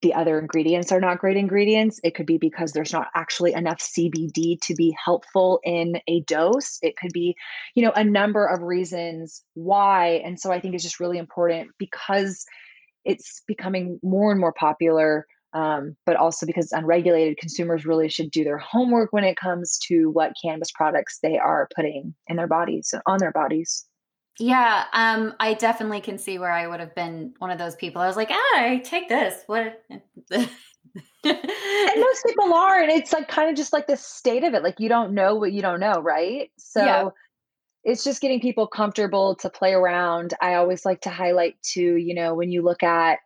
the 0.00 0.14
other 0.14 0.38
ingredients 0.38 0.92
are 0.92 1.00
not 1.00 1.18
great 1.18 1.36
ingredients 1.36 1.98
it 2.04 2.14
could 2.14 2.26
be 2.26 2.38
because 2.38 2.72
there's 2.72 2.92
not 2.92 3.08
actually 3.16 3.52
enough 3.52 3.78
CBD 3.78 4.56
to 4.62 4.74
be 4.76 4.96
helpful 5.04 5.58
in 5.64 6.00
a 6.06 6.20
dose 6.20 6.78
it 6.82 6.96
could 6.96 7.12
be 7.12 7.34
you 7.74 7.84
know 7.84 7.92
a 7.96 8.04
number 8.04 8.46
of 8.46 8.62
reasons 8.62 9.42
why 9.54 10.22
and 10.24 10.38
so 10.38 10.52
i 10.52 10.60
think 10.60 10.74
it's 10.74 10.84
just 10.84 11.00
really 11.00 11.18
important 11.18 11.70
because 11.78 12.46
it's 13.04 13.42
becoming 13.48 13.98
more 14.02 14.30
and 14.30 14.40
more 14.40 14.52
popular 14.52 15.26
um, 15.54 15.96
but 16.04 16.16
also 16.16 16.46
because 16.46 16.66
it's 16.66 16.72
unregulated, 16.72 17.38
consumers 17.38 17.86
really 17.86 18.08
should 18.08 18.30
do 18.30 18.44
their 18.44 18.58
homework 18.58 19.12
when 19.12 19.24
it 19.24 19.36
comes 19.36 19.78
to 19.88 20.10
what 20.10 20.32
cannabis 20.42 20.70
products 20.72 21.18
they 21.22 21.38
are 21.38 21.68
putting 21.74 22.14
in 22.26 22.36
their 22.36 22.46
bodies, 22.46 22.92
on 23.06 23.18
their 23.18 23.32
bodies. 23.32 23.86
Yeah, 24.38 24.84
um, 24.92 25.34
I 25.40 25.54
definitely 25.54 26.00
can 26.00 26.16
see 26.16 26.38
where 26.38 26.52
I 26.52 26.66
would 26.66 26.80
have 26.80 26.94
been 26.94 27.34
one 27.38 27.50
of 27.50 27.58
those 27.58 27.74
people. 27.74 28.00
I 28.00 28.06
was 28.06 28.16
like, 28.16 28.30
ah, 28.30 28.60
I 28.60 28.80
take 28.84 29.08
this. 29.08 29.42
What? 29.46 29.82
and 29.90 30.02
most 31.24 32.24
people 32.24 32.52
are, 32.52 32.80
and 32.80 32.92
it's 32.92 33.12
like 33.12 33.28
kind 33.28 33.50
of 33.50 33.56
just 33.56 33.72
like 33.72 33.88
the 33.88 33.96
state 33.96 34.44
of 34.44 34.54
it. 34.54 34.62
Like 34.62 34.78
you 34.78 34.88
don't 34.88 35.12
know 35.12 35.34
what 35.34 35.52
you 35.52 35.62
don't 35.62 35.80
know, 35.80 36.00
right? 36.00 36.50
So 36.56 36.84
yeah. 36.84 37.08
it's 37.82 38.04
just 38.04 38.20
getting 38.20 38.40
people 38.40 38.68
comfortable 38.68 39.34
to 39.36 39.50
play 39.50 39.72
around. 39.72 40.34
I 40.40 40.54
always 40.54 40.84
like 40.84 41.00
to 41.02 41.10
highlight 41.10 41.56
too, 41.62 41.96
you 41.96 42.14
know, 42.14 42.34
when 42.34 42.52
you 42.52 42.62
look 42.62 42.84
at 42.84 43.18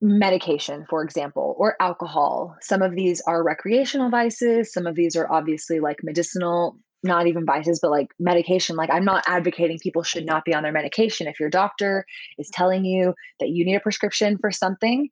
medication, 0.00 0.84
for 0.88 1.02
example, 1.02 1.54
or 1.58 1.76
alcohol. 1.80 2.56
Some 2.60 2.82
of 2.82 2.94
these 2.94 3.22
are 3.26 3.42
recreational 3.42 4.10
vices, 4.10 4.72
some 4.72 4.86
of 4.86 4.94
these 4.94 5.16
are 5.16 5.30
obviously 5.30 5.80
like 5.80 5.98
medicinal, 6.02 6.78
not 7.02 7.26
even 7.26 7.46
vices, 7.46 7.80
but 7.80 7.90
like 7.90 8.08
medication. 8.18 8.76
Like, 8.76 8.90
I'm 8.90 9.04
not 9.04 9.24
advocating 9.26 9.78
people 9.78 10.02
should 10.02 10.26
not 10.26 10.44
be 10.44 10.54
on 10.54 10.62
their 10.62 10.72
medication. 10.72 11.28
If 11.28 11.40
your 11.40 11.50
doctor 11.50 12.04
is 12.38 12.50
telling 12.52 12.84
you 12.84 13.14
that 13.40 13.48
you 13.48 13.64
need 13.64 13.76
a 13.76 13.80
prescription 13.80 14.38
for 14.38 14.50
something, 14.50 15.08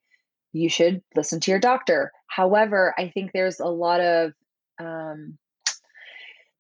you 0.52 0.68
should 0.68 1.02
listen 1.16 1.40
to 1.40 1.50
your 1.50 1.60
doctor. 1.60 2.12
However, 2.28 2.94
I 2.98 3.08
think 3.08 3.30
there's 3.32 3.60
a 3.60 3.66
lot 3.66 4.00
of 4.00 4.32
um, 4.80 5.38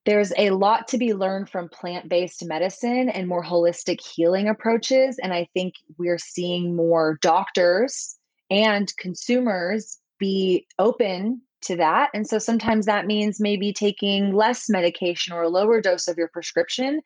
there's 0.04 0.32
a 0.36 0.50
lot 0.50 0.88
to 0.88 0.98
be 0.98 1.14
learned 1.14 1.48
from 1.48 1.68
plant 1.68 2.08
based 2.08 2.44
medicine 2.44 3.08
and 3.08 3.28
more 3.28 3.44
holistic 3.44 4.00
healing 4.00 4.48
approaches. 4.48 5.18
And 5.22 5.32
I 5.32 5.48
think 5.54 5.74
we're 5.98 6.18
seeing 6.18 6.76
more 6.76 7.18
doctors 7.22 8.16
and 8.50 8.94
consumers 8.98 9.98
be 10.18 10.66
open 10.78 11.40
to 11.62 11.76
that. 11.76 12.10
And 12.12 12.26
so 12.26 12.38
sometimes 12.38 12.84
that 12.86 13.06
means 13.06 13.40
maybe 13.40 13.72
taking 13.72 14.34
less 14.34 14.68
medication 14.68 15.32
or 15.32 15.42
a 15.42 15.48
lower 15.48 15.80
dose 15.80 16.08
of 16.08 16.18
your 16.18 16.28
prescription 16.28 17.00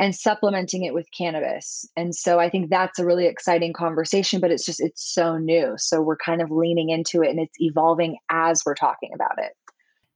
and 0.00 0.14
supplementing 0.14 0.84
it 0.84 0.92
with 0.94 1.06
cannabis. 1.16 1.88
And 1.96 2.14
so 2.14 2.40
I 2.40 2.50
think 2.50 2.70
that's 2.70 2.98
a 2.98 3.06
really 3.06 3.26
exciting 3.26 3.72
conversation, 3.72 4.40
but 4.40 4.50
it's 4.50 4.66
just, 4.66 4.80
it's 4.80 5.14
so 5.14 5.38
new. 5.38 5.74
So 5.76 6.02
we're 6.02 6.16
kind 6.16 6.42
of 6.42 6.50
leaning 6.50 6.90
into 6.90 7.22
it 7.22 7.30
and 7.30 7.38
it's 7.38 7.60
evolving 7.60 8.16
as 8.30 8.62
we're 8.66 8.74
talking 8.74 9.10
about 9.14 9.38
it. 9.38 9.52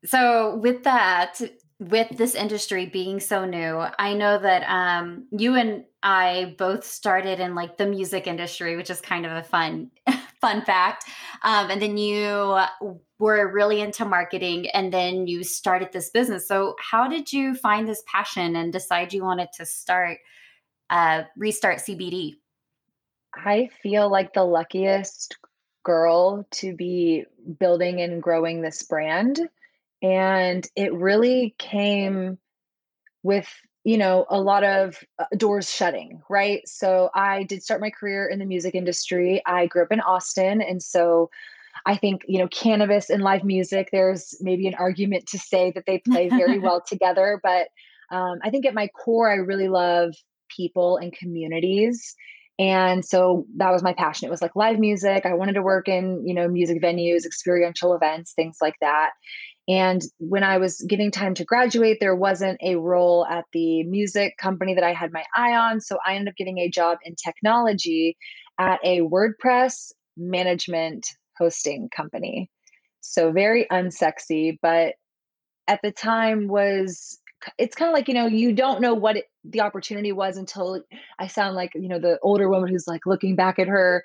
So, 0.06 0.56
with 0.56 0.82
that, 0.84 1.40
with 1.80 2.16
this 2.16 2.34
industry 2.34 2.86
being 2.86 3.18
so 3.20 3.44
new, 3.44 3.84
I 3.98 4.14
know 4.14 4.38
that 4.38 4.62
um, 4.68 5.26
you 5.32 5.56
and 5.56 5.84
I 6.02 6.54
both 6.56 6.84
started 6.84 7.40
in 7.40 7.54
like 7.54 7.76
the 7.76 7.86
music 7.86 8.26
industry, 8.26 8.76
which 8.76 8.90
is 8.90 9.00
kind 9.00 9.26
of 9.26 9.32
a 9.32 9.42
fun, 9.42 9.90
fun 10.40 10.62
fact. 10.62 11.04
Um, 11.42 11.70
and 11.70 11.82
then 11.82 11.96
you 11.96 12.58
were 13.18 13.52
really 13.52 13.80
into 13.80 14.04
marketing, 14.04 14.68
and 14.70 14.92
then 14.92 15.26
you 15.26 15.42
started 15.42 15.92
this 15.92 16.10
business. 16.10 16.46
So, 16.46 16.76
how 16.78 17.08
did 17.08 17.32
you 17.32 17.54
find 17.54 17.88
this 17.88 18.02
passion 18.06 18.56
and 18.56 18.72
decide 18.72 19.12
you 19.12 19.24
wanted 19.24 19.48
to 19.56 19.66
start 19.66 20.18
uh, 20.90 21.22
restart 21.36 21.78
CBD? 21.78 22.34
I 23.34 23.68
feel 23.82 24.10
like 24.10 24.32
the 24.32 24.44
luckiest 24.44 25.36
girl 25.82 26.46
to 26.50 26.74
be 26.74 27.24
building 27.58 28.00
and 28.00 28.22
growing 28.22 28.62
this 28.62 28.84
brand 28.84 29.40
and 30.04 30.68
it 30.76 30.92
really 30.92 31.54
came 31.58 32.36
with 33.22 33.48
you 33.84 33.96
know 33.96 34.26
a 34.28 34.38
lot 34.38 34.62
of 34.62 34.98
uh, 35.18 35.24
doors 35.36 35.70
shutting 35.70 36.20
right? 36.28 36.60
So 36.68 37.10
i 37.14 37.44
did 37.44 37.62
start 37.62 37.80
my 37.80 37.90
career 37.90 38.28
in 38.28 38.38
the 38.38 38.44
music 38.44 38.74
industry. 38.74 39.42
I 39.46 39.66
grew 39.66 39.82
up 39.82 39.92
in 39.92 40.00
austin 40.00 40.60
and 40.60 40.82
so 40.82 41.30
i 41.86 41.96
think 41.96 42.22
you 42.28 42.38
know 42.38 42.48
cannabis 42.48 43.10
and 43.10 43.22
live 43.22 43.44
music 43.44 43.88
there's 43.90 44.36
maybe 44.40 44.68
an 44.68 44.74
argument 44.74 45.26
to 45.28 45.38
say 45.38 45.72
that 45.74 45.84
they 45.86 45.98
play 45.98 46.28
very 46.28 46.58
well 46.66 46.82
together 46.86 47.40
but 47.42 47.68
um, 48.10 48.38
i 48.42 48.50
think 48.50 48.66
at 48.66 48.74
my 48.74 48.88
core 48.88 49.30
i 49.30 49.34
really 49.34 49.68
love 49.68 50.14
people 50.54 50.98
and 50.98 51.12
communities 51.12 52.14
and 52.56 53.04
so 53.04 53.46
that 53.56 53.72
was 53.72 53.82
my 53.82 53.94
passion. 53.94 54.28
It 54.28 54.30
was 54.30 54.40
like 54.40 54.54
live 54.54 54.78
music. 54.78 55.26
I 55.26 55.34
wanted 55.34 55.54
to 55.54 55.62
work 55.62 55.88
in 55.88 56.24
you 56.24 56.34
know 56.34 56.46
music 56.46 56.80
venues 56.80 57.26
experiential 57.26 57.94
events 57.94 58.32
things 58.32 58.58
like 58.60 58.76
that 58.80 59.10
and 59.68 60.02
when 60.18 60.44
I 60.44 60.58
was 60.58 60.84
getting 60.86 61.10
time 61.10 61.34
to 61.34 61.44
graduate, 61.44 61.98
there 62.00 62.14
wasn't 62.14 62.58
a 62.62 62.76
role 62.76 63.26
at 63.26 63.44
the 63.52 63.82
music 63.84 64.36
company 64.36 64.74
that 64.74 64.84
I 64.84 64.92
had 64.92 65.12
my 65.12 65.24
eye 65.34 65.54
on. 65.54 65.80
So 65.80 65.96
I 66.06 66.14
ended 66.14 66.32
up 66.32 66.36
getting 66.36 66.58
a 66.58 66.68
job 66.68 66.98
in 67.02 67.14
technology 67.14 68.16
at 68.58 68.78
a 68.84 69.00
WordPress 69.00 69.92
management 70.16 71.06
hosting 71.38 71.88
company. 71.94 72.50
So 73.00 73.32
very 73.32 73.66
unsexy, 73.70 74.58
but 74.60 74.94
at 75.66 75.80
the 75.82 75.92
time 75.92 76.46
was 76.48 77.18
it's 77.58 77.76
kind 77.76 77.88
of 77.88 77.94
like 77.94 78.08
you 78.08 78.14
know 78.14 78.26
you 78.26 78.54
don't 78.54 78.80
know 78.80 78.94
what 78.94 79.16
it, 79.18 79.24
the 79.44 79.60
opportunity 79.60 80.12
was 80.12 80.38
until 80.38 80.82
i 81.18 81.26
sound 81.26 81.54
like 81.54 81.70
you 81.74 81.88
know 81.88 81.98
the 81.98 82.18
older 82.22 82.48
woman 82.48 82.70
who's 82.70 82.86
like 82.86 83.02
looking 83.04 83.36
back 83.36 83.58
at 83.58 83.68
her 83.68 84.02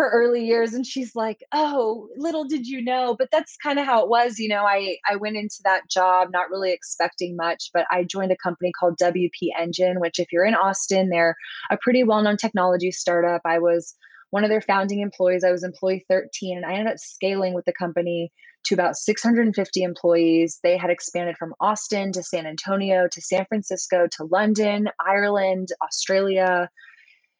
her 0.00 0.10
early 0.10 0.46
years 0.46 0.72
and 0.72 0.86
she's 0.86 1.14
like 1.14 1.44
oh 1.52 2.08
little 2.16 2.44
did 2.44 2.66
you 2.66 2.80
know 2.80 3.14
but 3.18 3.28
that's 3.30 3.54
kind 3.62 3.78
of 3.78 3.84
how 3.84 4.02
it 4.02 4.08
was 4.08 4.38
you 4.38 4.48
know 4.48 4.64
i 4.64 4.96
i 5.06 5.14
went 5.14 5.36
into 5.36 5.56
that 5.62 5.82
job 5.90 6.28
not 6.32 6.48
really 6.48 6.72
expecting 6.72 7.36
much 7.36 7.68
but 7.74 7.84
i 7.90 8.02
joined 8.02 8.32
a 8.32 8.36
company 8.36 8.72
called 8.72 8.96
wp 8.98 9.48
engine 9.58 10.00
which 10.00 10.18
if 10.18 10.32
you're 10.32 10.46
in 10.46 10.54
austin 10.54 11.10
they're 11.10 11.36
a 11.70 11.76
pretty 11.76 12.02
well-known 12.02 12.38
technology 12.38 12.90
startup. 12.90 13.42
I 13.44 13.58
was 13.58 13.94
one 14.30 14.44
of 14.44 14.50
their 14.50 14.60
founding 14.60 15.00
employees. 15.00 15.44
I 15.44 15.50
was 15.50 15.64
employee 15.64 16.06
13 16.08 16.56
and 16.56 16.64
i 16.64 16.72
ended 16.72 16.94
up 16.94 16.98
scaling 16.98 17.52
with 17.52 17.66
the 17.66 17.72
company 17.72 18.32
to 18.62 18.74
about 18.74 18.96
650 18.96 19.82
employees. 19.82 20.60
They 20.62 20.78
had 20.78 20.88
expanded 20.88 21.36
from 21.36 21.54
austin 21.60 22.12
to 22.12 22.22
san 22.22 22.46
antonio 22.46 23.06
to 23.12 23.20
san 23.20 23.44
francisco 23.44 24.08
to 24.12 24.24
london 24.24 24.88
ireland 25.06 25.68
australia 25.84 26.70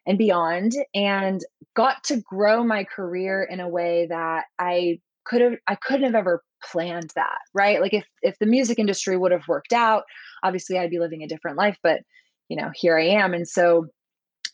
and 0.06 0.18
beyond 0.18 0.72
and 0.94 1.40
got 1.74 2.02
to 2.04 2.20
grow 2.22 2.64
my 2.64 2.84
career 2.84 3.42
in 3.42 3.60
a 3.60 3.68
way 3.68 4.06
that 4.08 4.44
I 4.58 5.00
could 5.24 5.40
have 5.42 5.54
I 5.66 5.74
couldn't 5.76 6.04
have 6.04 6.14
ever 6.14 6.42
planned 6.62 7.10
that, 7.14 7.38
right? 7.54 7.80
Like 7.80 7.94
if 7.94 8.04
if 8.22 8.38
the 8.38 8.46
music 8.46 8.78
industry 8.78 9.16
would 9.16 9.32
have 9.32 9.48
worked 9.48 9.72
out, 9.72 10.04
obviously 10.42 10.78
I'd 10.78 10.90
be 10.90 10.98
living 10.98 11.22
a 11.22 11.28
different 11.28 11.56
life, 11.56 11.78
but 11.82 12.00
you 12.48 12.56
know, 12.56 12.70
here 12.74 12.98
I 12.98 13.22
am. 13.22 13.34
And 13.34 13.46
so 13.46 13.86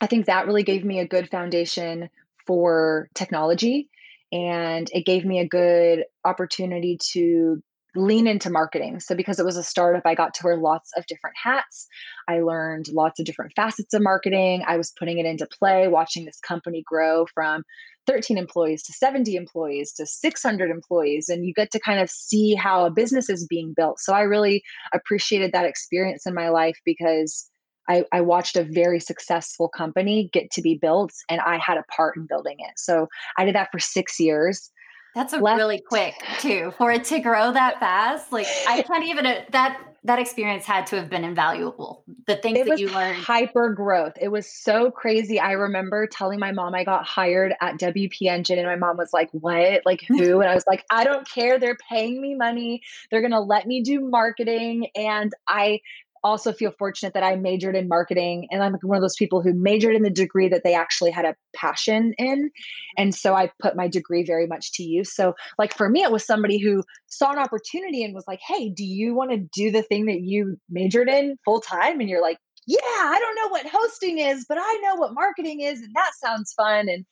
I 0.01 0.07
think 0.07 0.27
that 0.27 0.47
really 0.47 0.63
gave 0.63 0.85
me 0.85 1.01
a 1.01 1.09
good 1.09 1.31
foundation 1.31 2.11
for 2.47 3.09
technology 3.15 3.89
and 4.33 4.89
it 4.93 5.07
gave 5.07 5.25
me 5.25 5.39
a 5.39 5.49
good 5.49 6.05
opportunity 6.25 6.99
to 7.13 7.63
lean 7.97 8.27
into 8.27 8.51
marketing. 8.51 9.01
So, 9.01 9.15
because 9.15 9.39
it 9.39 9.45
was 9.45 9.57
a 9.57 9.63
startup, 9.63 10.05
I 10.05 10.15
got 10.15 10.35
to 10.35 10.41
wear 10.45 10.57
lots 10.57 10.91
of 10.97 11.07
different 11.07 11.37
hats. 11.43 11.87
I 12.29 12.41
learned 12.41 12.89
lots 12.93 13.19
of 13.19 13.27
different 13.27 13.53
facets 13.57 13.95
of 13.95 14.03
marketing. 14.03 14.65
I 14.67 14.77
was 14.77 14.93
putting 14.99 15.19
it 15.19 15.27
into 15.27 15.47
play, 15.47 15.89
watching 15.89 16.25
this 16.25 16.41
company 16.41 16.83
grow 16.87 17.27
from 17.35 17.63
13 18.07 18.39
employees 18.39 18.83
to 18.85 18.93
70 18.93 19.35
employees 19.35 19.93
to 19.95 20.07
600 20.07 20.71
employees. 20.71 21.29
And 21.29 21.45
you 21.45 21.53
get 21.53 21.71
to 21.73 21.81
kind 21.81 22.01
of 22.01 22.09
see 22.11 22.55
how 22.55 22.87
a 22.87 22.91
business 22.91 23.29
is 23.29 23.47
being 23.47 23.75
built. 23.77 24.01
So, 24.01 24.13
I 24.13 24.23
really 24.23 24.63
appreciated 24.93 25.53
that 25.53 25.67
experience 25.67 26.27
in 26.27 26.35
my 26.35 26.49
life 26.49 26.79
because. 26.85 27.49
I, 27.89 28.03
I, 28.11 28.21
watched 28.21 28.57
a 28.57 28.65
very 28.65 28.99
successful 28.99 29.69
company 29.69 30.29
get 30.33 30.51
to 30.51 30.61
be 30.61 30.77
built 30.77 31.13
and 31.31 31.41
I 31.41 31.57
had 31.57 31.79
a 31.79 31.85
part 31.85 32.17
in 32.17 32.27
building 32.27 32.57
it. 32.59 32.73
So 32.77 33.07
I 33.39 33.45
did 33.45 33.55
that 33.55 33.69
for 33.71 33.79
six 33.79 34.19
years. 34.19 34.73
That's 35.17 35.33
a 35.33 35.39
left. 35.39 35.57
really 35.57 35.81
quick 35.81 36.15
too 36.41 36.75
for 36.77 36.93
it 36.93 37.05
to 37.05 37.21
grow 37.21 37.51
that 37.51 37.81
fast. 37.81 38.31
Like 38.33 38.47
I 38.69 38.83
can't 38.83 39.05
even 39.05 39.25
uh, 39.25 39.41
that 39.51 39.81
that 40.05 40.19
experience 40.19 40.67
had 40.67 40.87
to 40.89 40.97
have 40.97 41.09
been 41.09 41.25
invaluable. 41.25 42.05
The 42.27 42.37
things 42.37 42.59
it 42.59 42.69
that 42.69 42.79
you 42.79 42.91
learned. 42.91 43.17
Hyper 43.17 43.73
growth. 43.73 44.13
It 44.21 44.29
was 44.29 44.47
so 44.47 44.91
crazy. 44.91 45.41
I 45.41 45.53
remember 45.53 46.07
telling 46.07 46.39
my 46.39 46.53
mom 46.53 46.75
I 46.75 46.85
got 46.85 47.07
hired 47.07 47.55
at 47.63 47.79
WP 47.79 48.23
Engine 48.29 48.59
and 48.59 48.69
my 48.69 48.77
mom 48.77 48.99
was 48.99 49.15
like, 49.15 49.31
"What? 49.33 49.87
Like 49.87 50.03
who?" 50.09 50.41
and 50.43 50.51
I 50.51 50.55
was 50.55 50.67
like, 50.67 50.85
"I 50.91 51.05
don't 51.05 51.27
care. 51.29 51.59
They're 51.59 51.79
paying 51.89 52.21
me 52.21 52.35
money. 52.35 52.83
They're 53.11 53.23
going 53.23 53.33
to 53.33 53.41
let 53.41 53.67
me 53.67 53.81
do 53.81 54.01
marketing." 54.01 54.89
And 54.95 55.33
I 55.49 55.81
also 56.27 56.53
feel 56.53 56.73
fortunate 56.79 57.15
that 57.15 57.23
I 57.23 57.37
majored 57.37 57.77
in 57.77 57.89
marketing 57.89 58.49
and 58.51 58.63
I'm 58.63 58.75
one 58.83 58.97
of 58.97 59.03
those 59.03 59.17
people 59.17 59.43
who 59.43 59.55
majored 59.55 59.95
in 59.95 60.03
the 60.03 60.11
degree 60.11 60.49
that 60.49 60.63
they 60.65 60.75
actually 60.75 61.11
had 61.11 61.25
a 61.25 61.35
passion 61.55 62.15
in. 62.19 62.51
And 62.97 63.15
so 63.15 63.35
I 63.35 63.51
put 63.61 63.77
my 63.77 63.89
degree 63.89 64.25
very 64.25 64.47
much 64.47 64.73
to 64.73 64.83
use. 64.83 65.15
So, 65.15 65.35
like 65.59 65.75
for 65.75 65.89
me, 65.89 66.03
it 66.03 66.13
was 66.13 66.25
somebody 66.25 66.59
who 66.59 66.83
saw 67.07 67.33
an 67.33 67.39
opportunity 67.39 68.05
and 68.05 68.15
was 68.15 68.27
like, 68.27 68.41
hey, 68.47 68.69
do 68.69 68.85
you 68.85 69.15
want 69.15 69.31
to 69.31 69.39
do 69.39 69.71
the 69.71 69.83
thing 69.83 70.07
that 70.07 70.21
you 70.21 70.57
majored 70.69 71.09
in 71.09 71.37
full 71.45 71.61
time? 71.61 72.01
And 72.01 72.09
you're 72.09 72.23
like, 72.23 72.39
yeah, 72.67 72.79
I 72.83 73.19
don't 73.21 73.37
know 73.37 73.49
what 73.49 73.67
hosting 73.67 74.19
is, 74.19 74.45
but 74.49 74.59
I 74.61 74.81
know 74.83 74.97
what 74.97 75.15
marketing 75.15 75.61
is. 75.61 75.81
And 75.81 75.95
that 75.95 76.11
sounds 76.21 76.53
fun. 76.53 76.89
And 76.89 77.05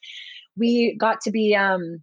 we 0.57 0.97
got 0.99 1.21
to 1.23 1.31
be 1.31 1.55
um, 1.55 2.03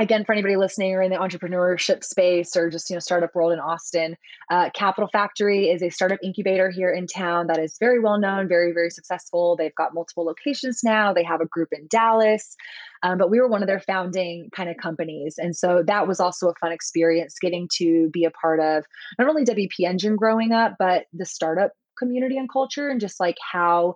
again 0.00 0.24
for 0.24 0.32
anybody 0.32 0.56
listening 0.56 0.92
or 0.94 1.02
in 1.02 1.10
the 1.10 1.16
entrepreneurship 1.16 2.02
space 2.02 2.56
or 2.56 2.70
just 2.70 2.88
you 2.88 2.96
know 2.96 3.00
startup 3.00 3.34
world 3.34 3.52
in 3.52 3.60
austin 3.60 4.16
uh, 4.50 4.70
capital 4.74 5.08
factory 5.12 5.68
is 5.68 5.82
a 5.82 5.90
startup 5.90 6.18
incubator 6.22 6.70
here 6.70 6.92
in 6.92 7.06
town 7.06 7.46
that 7.46 7.58
is 7.58 7.76
very 7.78 8.00
well 8.00 8.18
known 8.18 8.48
very 8.48 8.72
very 8.72 8.90
successful. 8.90 9.56
They've 9.56 9.74
got 9.74 9.94
multiple 9.94 10.24
locations 10.24 10.80
now. 10.82 11.12
They 11.12 11.24
have 11.24 11.40
a 11.40 11.46
group 11.46 11.68
in 11.72 11.86
dallas 11.88 12.56
um, 13.02 13.18
but 13.18 13.30
we 13.30 13.40
were 13.40 13.48
one 13.48 13.62
of 13.62 13.66
their 13.66 13.80
founding 13.80 14.48
kind 14.54 14.70
of 14.70 14.76
companies. 14.76 15.34
And 15.36 15.56
so 15.56 15.82
that 15.86 16.06
was 16.06 16.20
also 16.20 16.48
a 16.48 16.54
fun 16.60 16.70
experience 16.72 17.34
getting 17.40 17.68
to 17.78 18.08
be 18.12 18.24
a 18.24 18.30
part 18.30 18.60
of 18.60 18.84
not 19.18 19.28
only 19.28 19.44
wp 19.44 19.72
engine 19.80 20.16
growing 20.16 20.52
up 20.52 20.76
but 20.78 21.06
the 21.12 21.26
startup 21.26 21.72
community 21.98 22.38
and 22.38 22.50
culture 22.50 22.88
and 22.88 23.00
just 23.00 23.20
like 23.20 23.36
how 23.52 23.94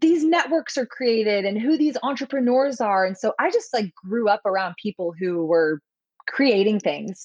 these 0.00 0.24
networks 0.24 0.76
are 0.76 0.86
created 0.86 1.44
and 1.44 1.60
who 1.60 1.76
these 1.76 1.96
entrepreneurs 2.02 2.80
are 2.80 3.04
and 3.04 3.16
so 3.16 3.32
i 3.38 3.50
just 3.50 3.72
like 3.72 3.94
grew 3.94 4.28
up 4.28 4.40
around 4.44 4.74
people 4.82 5.14
who 5.18 5.44
were 5.46 5.80
creating 6.26 6.78
things. 6.78 7.24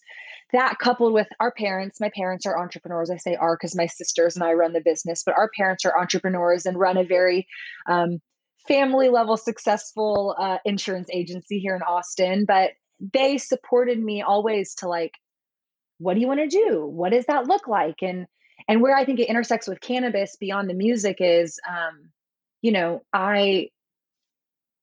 That 0.54 0.80
coupled 0.80 1.14
with 1.14 1.28
our 1.40 1.52
parents 1.52 2.00
my 2.00 2.12
parents 2.16 2.46
are 2.46 2.60
entrepreneurs 2.60 3.10
i 3.10 3.18
say 3.18 3.36
are 3.36 3.58
because 3.58 3.76
my 3.76 3.88
sisters 3.88 4.36
and 4.36 4.44
i 4.44 4.54
run 4.54 4.74
the 4.74 4.82
business 4.82 5.24
but 5.26 5.36
our 5.36 5.50
parents 5.58 5.84
are 5.84 5.98
entrepreneurs 6.00 6.66
and 6.68 6.78
run 6.78 6.96
a 6.96 7.04
very 7.04 7.48
um, 7.90 8.20
family 8.68 9.10
level 9.10 9.36
successful 9.36 10.36
uh, 10.40 10.60
insurance 10.64 11.10
agency 11.12 11.58
here 11.58 11.76
in 11.76 11.82
austin 11.82 12.46
but 12.46 12.72
they 13.14 13.38
supported 13.38 14.00
me 14.00 14.22
always 14.22 14.76
to 14.76 14.88
like 14.88 15.14
what 15.98 16.16
do 16.16 16.20
you 16.20 16.28
want 16.28 16.40
to 16.40 16.48
do? 16.48 16.86
What 16.86 17.12
does 17.12 17.26
that 17.26 17.48
look 17.48 17.68
like? 17.68 18.02
And 18.02 18.28
and 18.68 18.82
where 18.82 18.96
i 18.96 19.04
think 19.04 19.20
it 19.20 19.28
intersects 19.28 19.68
with 19.68 19.82
cannabis 19.82 20.38
beyond 20.40 20.70
the 20.70 20.74
music 20.74 21.18
is 21.20 21.60
um, 21.68 22.10
you 22.64 22.72
know, 22.72 23.04
I 23.14 23.70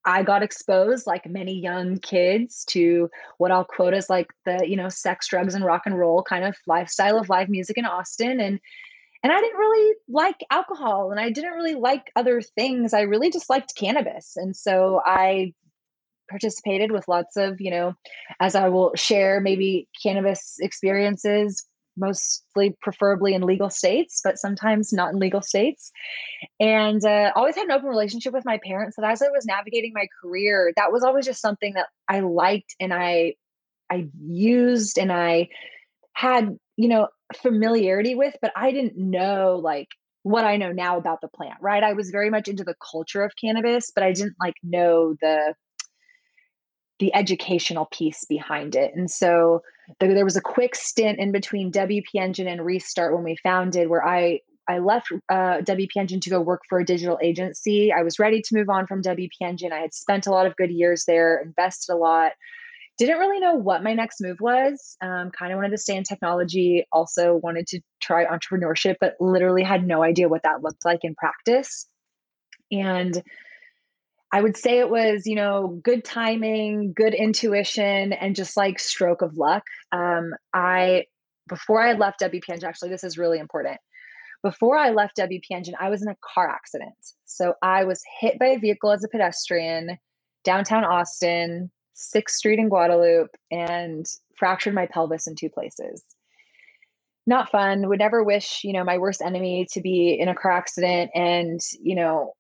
I 0.05 0.23
got 0.23 0.43
exposed 0.43 1.07
like 1.07 1.29
many 1.29 1.59
young 1.61 1.99
kids 1.99 2.65
to 2.67 3.11
what 3.39 3.51
I'll 3.51 3.65
quote 3.65 3.93
as 3.93 4.09
like 4.09 4.29
the, 4.47 4.65
you 4.67 4.77
know, 4.77 4.89
sex, 4.89 5.29
drugs 5.29 5.55
and 5.55 5.65
rock 5.65 5.83
and 5.85 5.99
roll 5.99 6.23
kind 6.23 6.45
of 6.45 6.57
lifestyle 6.67 7.19
of 7.19 7.29
live 7.29 7.49
music 7.49 7.77
in 7.77 7.85
Austin 7.85 8.39
and 8.41 8.61
and 9.23 9.33
I 9.33 9.41
didn't 9.41 9.59
really 9.59 9.97
like 10.09 10.41
alcohol 10.51 11.11
and 11.11 11.21
I 11.21 11.31
didn't 11.31 11.53
really 11.53 11.75
like 11.75 12.11
other 12.17 12.41
things. 12.41 12.95
I 12.95 13.03
really 13.03 13.31
just 13.31 13.51
liked 13.51 13.77
cannabis. 13.77 14.33
And 14.37 14.57
so 14.57 15.03
I 15.05 15.53
participated 16.31 16.91
with 16.91 17.07
lots 17.07 17.37
of, 17.37 17.61
you 17.61 17.71
know, 17.71 17.95
as 18.41 18.55
I 18.55 18.69
will 18.71 18.93
share 18.95 19.41
maybe 19.41 19.89
cannabis 20.03 20.57
experiences 20.61 21.67
mostly 22.01 22.77
preferably 22.81 23.35
in 23.35 23.43
legal 23.43 23.71
states, 23.71 24.21
but 24.25 24.39
sometimes 24.39 24.93
not 24.93 25.13
in 25.13 25.21
legal 25.21 25.43
states. 25.43 25.93
And 26.59 27.05
uh, 27.05 27.33
always 27.37 27.55
had 27.55 27.67
an 27.67 27.73
open 27.73 27.89
relationship 27.89 28.33
with 28.33 28.45
my 28.45 28.59
parents. 28.65 28.97
That 28.97 29.11
as 29.11 29.23
I 29.23 29.29
was 29.29 29.45
navigating 29.47 29.93
my 29.95 30.07
career, 30.23 30.73
that 30.77 30.91
was 30.91 31.05
always 31.05 31.27
just 31.27 31.41
something 31.41 31.75
that 31.75 31.87
I 32.09 32.21
liked 32.21 32.75
and 32.81 32.93
I 32.93 33.35
I 33.91 34.09
used 34.21 34.99
and 34.99 35.13
I 35.13 35.49
had 36.15 36.57
you 36.77 36.89
know 36.89 37.09
familiarity 37.37 38.15
with, 38.15 38.35
but 38.41 38.53
I 38.57 38.73
didn't 38.73 38.97
know 38.97 39.61
like 39.63 39.89
what 40.23 40.45
I 40.45 40.57
know 40.57 40.73
now 40.73 40.99
about 40.99 41.21
the 41.21 41.29
plant. 41.29 41.59
Right? 41.61 41.83
I 41.83 41.93
was 41.93 42.11
very 42.11 42.31
much 42.31 42.49
into 42.49 42.65
the 42.65 42.77
culture 42.91 43.23
of 43.23 43.33
cannabis, 43.41 43.91
but 43.95 44.03
I 44.03 44.13
didn't 44.13 44.37
like 44.41 44.55
know 44.63 45.15
the 45.21 45.55
the 47.01 47.15
educational 47.15 47.89
piece 47.91 48.25
behind 48.29 48.77
it. 48.77 48.93
And 48.95 49.11
so 49.11 49.63
there 49.99 50.25
was 50.25 50.37
a 50.37 50.41
quick 50.41 50.75
stint 50.75 51.19
in 51.19 51.33
between 51.33 51.73
WP 51.73 52.15
Engine 52.15 52.47
and 52.47 52.65
Restart 52.65 53.15
when 53.15 53.25
we 53.25 53.37
founded 53.43 53.89
where 53.89 54.07
I 54.07 54.41
I 54.69 54.79
left 54.79 55.11
uh, 55.29 55.63
WP 55.63 55.89
Engine 55.97 56.21
to 56.21 56.31
go 56.31 56.41
work 56.41 56.63
for 56.69 56.79
a 56.79 56.85
digital 56.85 57.19
agency. 57.21 57.93
I 57.93 58.03
was 58.03 58.19
ready 58.21 58.41
to 58.41 58.55
move 58.55 58.69
on 58.69 58.87
from 58.87 59.03
WP 59.03 59.31
Engine. 59.41 59.73
I 59.73 59.81
had 59.81 59.93
spent 59.93 60.27
a 60.27 60.31
lot 60.31 60.47
of 60.47 60.55
good 60.57 60.71
years 60.71 61.05
there, 61.07 61.43
invested 61.43 61.93
a 61.93 61.97
lot. 61.97 62.33
Didn't 62.97 63.19
really 63.19 63.41
know 63.41 63.55
what 63.55 63.83
my 63.83 63.95
next 63.95 64.21
move 64.21 64.37
was. 64.41 64.97
Um, 65.01 65.31
kind 65.31 65.53
of 65.53 65.57
wanted 65.57 65.71
to 65.71 65.79
stay 65.79 65.97
in 65.97 66.05
technology. 66.05 66.87
Also 66.93 67.41
wanted 67.43 67.67
to 67.69 67.81
try 68.01 68.27
entrepreneurship, 68.27 68.97
but 69.01 69.15
literally 69.19 69.65
had 69.65 69.87
no 69.87 70.05
idea 70.05 70.29
what 70.29 70.43
that 70.45 70.63
looked 70.63 70.85
like 70.85 71.01
in 71.03 71.15
practice. 71.17 71.87
And 72.71 73.21
I 74.33 74.41
would 74.41 74.57
say 74.57 74.79
it 74.79 74.91
was, 74.91 75.27
you 75.27 75.35
know, 75.35 75.81
good 75.83 76.05
timing, 76.05 76.93
good 76.93 77.15
intuition, 77.15 78.13
and 78.13 78.37
just 78.37 78.57
like 78.57 78.79
stroke 78.79 79.23
of 79.23 79.37
luck. 79.37 79.65
Um, 79.91 80.35
I, 80.55 81.07
before 81.49 81.83
I 81.83 81.95
left 81.95 82.21
WP 82.21 82.43
Engine, 82.49 82.69
actually, 82.69 82.91
this 82.91 83.03
is 83.03 83.19
really 83.19 83.39
important. 83.39 83.79
Before 84.43 84.77
I 84.77 84.91
left 84.91 85.17
WP 85.17 85.43
Engine, 85.51 85.75
I 85.81 85.91
was 85.91 86.03
in 86.03 86.09
a 86.09 86.17
car 86.23 86.49
accident. 86.49 86.95
So 87.27 87.55
I 87.63 87.85
was 87.85 88.03
hit 88.21 88.39
by 88.39 88.47
a 88.47 88.59
vehicle 88.59 88.93
as 88.93 89.03
a 89.03 89.09
pedestrian 89.09 89.99
downtown 90.45 90.85
Austin, 90.85 91.71
6th 91.97 92.31
Street 92.31 92.61
in 92.61 92.69
Guadalupe, 92.69 93.31
and 93.51 94.07
fractured 94.39 94.75
my 94.75 94.87
pelvis 94.87 95.27
in 95.27 95.35
two 95.35 95.51
places. 95.51 96.05
Not 97.27 97.51
fun. 97.51 97.89
Would 97.89 97.99
never 97.99 98.23
wish, 98.25 98.63
you 98.65 98.73
know, 98.73 98.85
my 98.85 98.99
worst 98.99 99.21
enemy 99.21 99.67
to 99.73 99.81
be 99.81 100.17
in 100.19 100.29
a 100.29 100.35
car 100.35 100.53
accident 100.53 101.11
and, 101.15 101.61
you 101.83 101.95
know, 101.95 102.33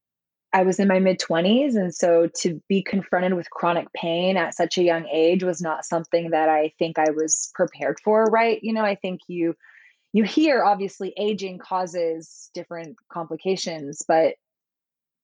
I 0.52 0.62
was 0.62 0.80
in 0.80 0.88
my 0.88 0.98
mid 0.98 1.20
20s. 1.20 1.76
And 1.76 1.94
so 1.94 2.28
to 2.38 2.60
be 2.68 2.82
confronted 2.82 3.34
with 3.34 3.50
chronic 3.50 3.92
pain 3.92 4.36
at 4.36 4.54
such 4.54 4.78
a 4.78 4.82
young 4.82 5.06
age 5.06 5.44
was 5.44 5.60
not 5.60 5.84
something 5.84 6.30
that 6.30 6.48
I 6.48 6.72
think 6.78 6.98
I 6.98 7.10
was 7.10 7.50
prepared 7.54 7.98
for, 8.02 8.24
right? 8.24 8.58
You 8.62 8.72
know, 8.72 8.84
I 8.84 8.94
think 8.94 9.20
you 9.28 9.54
you 10.12 10.24
hear 10.24 10.64
obviously 10.64 11.14
aging 11.16 11.58
causes 11.58 12.50
different 12.52 12.96
complications, 13.12 14.02
but 14.06 14.34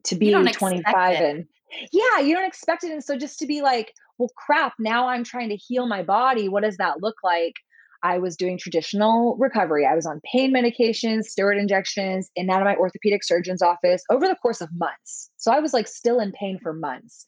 to 0.05 0.15
be 0.15 0.31
25 0.31 1.21
and 1.21 1.47
Yeah, 1.93 2.21
you 2.21 2.35
don't 2.35 2.47
expect 2.47 2.85
it. 2.85 2.93
And 2.93 3.03
so 3.03 3.17
just 3.17 3.41
to 3.41 3.47
be 3.47 3.63
like, 3.63 3.93
well, 4.19 4.31
crap, 4.37 4.75
now 4.79 5.09
I'm 5.09 5.25
trying 5.25 5.49
to 5.49 5.57
heal 5.57 5.87
my 5.87 6.03
body. 6.03 6.49
What 6.49 6.63
does 6.63 6.77
that 6.77 7.03
look 7.03 7.17
like? 7.25 7.55
I 8.03 8.19
was 8.19 8.37
doing 8.37 8.59
traditional 8.59 9.37
recovery. 9.39 9.87
I 9.87 9.95
was 9.95 10.07
on 10.07 10.21
pain 10.33 10.53
medications, 10.53 11.25
steroid 11.27 11.59
injections, 11.59 12.31
in 12.37 12.51
out 12.51 12.61
of 12.61 12.67
my 12.67 12.77
orthopedic 12.77 13.25
surgeon's 13.25 13.63
office 13.63 14.03
over 14.11 14.27
the 14.27 14.37
course 14.37 14.61
of 14.61 14.69
months. 14.77 15.31
So 15.37 15.53
I 15.53 15.61
was 15.61 15.73
like 15.73 15.89
still 15.89 16.21
in 16.21 16.33
pain 16.33 16.59
for 16.63 16.73
months 16.73 17.27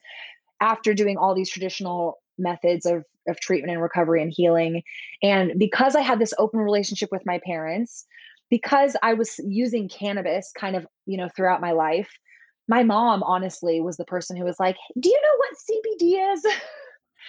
after 0.61 0.93
doing 0.93 1.17
all 1.17 1.35
these 1.35 1.49
traditional 1.49 2.17
methods 2.37 2.85
of, 2.85 3.03
of 3.27 3.39
treatment 3.39 3.73
and 3.73 3.81
recovery 3.81 4.21
and 4.21 4.33
healing. 4.35 4.81
And 5.21 5.53
because 5.57 5.95
I 5.95 6.01
had 6.01 6.19
this 6.19 6.33
open 6.37 6.59
relationship 6.59 7.09
with 7.11 7.25
my 7.25 7.39
parents, 7.45 8.05
because 8.49 8.95
I 9.03 9.13
was 9.13 9.39
using 9.39 9.89
cannabis 9.89 10.51
kind 10.57 10.75
of, 10.75 10.85
you 11.05 11.17
know, 11.17 11.29
throughout 11.35 11.61
my 11.61 11.71
life, 11.71 12.09
my 12.67 12.83
mom 12.83 13.23
honestly 13.23 13.81
was 13.81 13.97
the 13.97 14.05
person 14.05 14.37
who 14.37 14.43
was 14.43 14.59
like, 14.59 14.77
Do 14.99 15.09
you 15.09 15.19
know 15.21 15.37
what 15.37 16.13
CBD 16.13 16.33
is? 16.33 16.45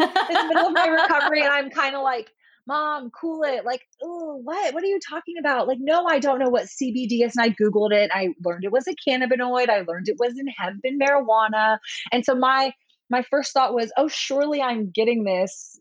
in 0.00 0.34
the 0.34 0.44
middle 0.48 0.68
of 0.68 0.72
my 0.72 0.86
recovery. 0.86 1.42
And 1.42 1.52
I'm 1.52 1.70
kind 1.70 1.96
of 1.96 2.02
like, 2.02 2.30
Mom, 2.66 3.10
cool 3.10 3.42
it. 3.42 3.64
Like, 3.64 3.82
oh, 4.02 4.40
what? 4.42 4.74
What 4.74 4.82
are 4.82 4.86
you 4.86 5.00
talking 5.08 5.36
about? 5.38 5.66
Like, 5.66 5.78
no, 5.80 6.06
I 6.06 6.18
don't 6.18 6.38
know 6.38 6.48
what 6.48 6.66
CBD 6.66 7.24
is. 7.24 7.36
And 7.36 7.44
I 7.44 7.50
Googled 7.50 7.92
it. 7.92 8.10
I 8.12 8.34
learned 8.44 8.64
it 8.64 8.72
was 8.72 8.86
a 8.86 8.94
cannabinoid. 9.08 9.68
I 9.68 9.80
learned 9.80 10.08
it 10.08 10.16
was 10.18 10.38
in 10.38 10.46
hemp 10.46 10.80
and 10.84 11.00
marijuana. 11.00 11.78
And 12.12 12.24
so 12.24 12.34
my 12.34 12.72
my 13.10 13.22
first 13.22 13.52
thought 13.52 13.74
was, 13.74 13.92
oh, 13.96 14.08
surely 14.08 14.62
I'm 14.62 14.90
getting 14.90 15.24
this 15.24 15.80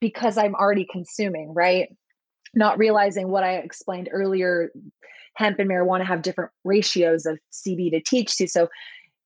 because 0.00 0.36
I'm 0.36 0.54
already 0.56 0.86
consuming, 0.90 1.54
right? 1.54 1.88
Not 2.54 2.78
realizing 2.78 3.28
what 3.28 3.44
I 3.44 3.56
explained 3.56 4.08
earlier, 4.12 4.70
hemp 5.36 5.58
and 5.58 5.70
marijuana 5.70 6.04
have 6.04 6.22
different 6.22 6.50
ratios 6.64 7.26
of 7.26 7.38
CB 7.52 7.90
to 7.92 8.02
THC. 8.02 8.48
So 8.48 8.68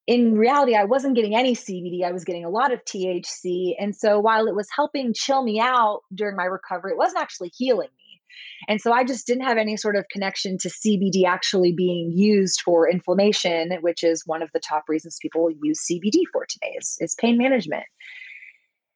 in 0.09 0.39
reality, 0.39 0.75
I 0.75 0.85
wasn't 0.85 1.15
getting 1.15 1.37
any 1.37 1.55
CBD. 1.55 2.03
I 2.03 2.13
was 2.13 2.25
getting 2.25 2.43
a 2.43 2.49
lot 2.49 2.73
of 2.73 2.83
THC. 2.87 3.75
And 3.79 3.95
so 3.95 4.19
while 4.19 4.47
it 4.47 4.55
was 4.55 4.67
helping 4.75 5.13
chill 5.13 5.43
me 5.45 5.61
out 5.61 6.01
during 6.15 6.35
my 6.35 6.47
recovery, 6.47 6.93
it 6.93 6.97
wasn't 6.97 7.21
actually 7.21 7.53
healing 7.55 7.91
me. 7.99 8.23
And 8.69 8.81
so 8.81 8.91
I 8.91 9.05
just 9.05 9.27
didn't 9.27 9.45
have 9.45 9.59
any 9.59 9.77
sort 9.77 9.97
of 9.97 10.07
connection 10.11 10.57
to 10.59 10.71
CBD 10.71 11.27
actually 11.27 11.73
being 11.73 12.11
used 12.11 12.63
for 12.63 12.89
inflammation, 12.89 13.71
which 13.83 14.03
is 14.03 14.23
one 14.25 14.41
of 14.41 14.51
the 14.53 14.61
top 14.61 14.85
reasons 14.89 15.19
people 15.21 15.51
use 15.63 15.85
CBD 15.85 16.23
for 16.33 16.47
today 16.49 16.75
is, 16.79 16.97
is 17.01 17.15
pain 17.15 17.37
management. 17.37 17.85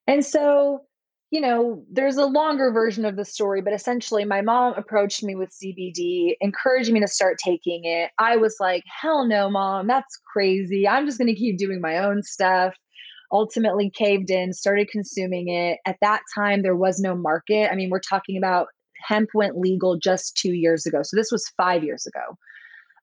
And 0.07 0.25
so 0.25 0.81
you 1.33 1.41
know, 1.41 1.83
there's 1.91 2.19
a 2.19 2.27
longer 2.27 2.71
version 2.71 3.07
of 3.07 3.17
the 3.17 3.25
story, 3.25 3.63
but 3.63 3.73
essentially, 3.73 4.27
my 4.27 4.43
mom 4.43 4.75
approached 4.77 5.23
me 5.23 5.35
with 5.35 5.49
CBD, 5.49 6.35
encouraged 6.43 6.93
me 6.93 7.01
to 7.01 7.09
start 7.09 7.39
taking 7.43 7.87
it. 7.87 8.11
I 8.19 8.37
was 8.37 8.57
like, 8.61 8.83
hell 9.01 9.27
no, 9.27 9.49
mom, 9.49 9.87
that's 9.87 10.21
crazy. 10.31 10.87
I'm 10.87 11.07
just 11.07 11.17
going 11.17 11.35
to 11.35 11.35
keep 11.35 11.57
doing 11.57 11.81
my 11.81 11.97
own 11.97 12.23
stuff. 12.23 12.75
Ultimately, 13.33 13.91
caved 13.91 14.31
in, 14.31 14.53
started 14.53 14.91
consuming 14.93 15.49
it. 15.49 15.79
At 15.87 15.97
that 16.03 16.21
time, 16.35 16.61
there 16.61 16.77
was 16.77 17.01
no 17.01 17.17
market. 17.17 17.73
I 17.73 17.77
mean, 17.77 17.89
we're 17.89 18.01
talking 18.01 18.37
about 18.37 18.67
hemp 19.09 19.31
went 19.33 19.57
legal 19.57 19.99
just 19.99 20.37
two 20.37 20.53
years 20.53 20.85
ago. 20.85 20.99
So 21.03 21.17
this 21.17 21.33
was 21.33 21.51
five 21.57 21.83
years 21.83 22.05
ago. 22.05 22.37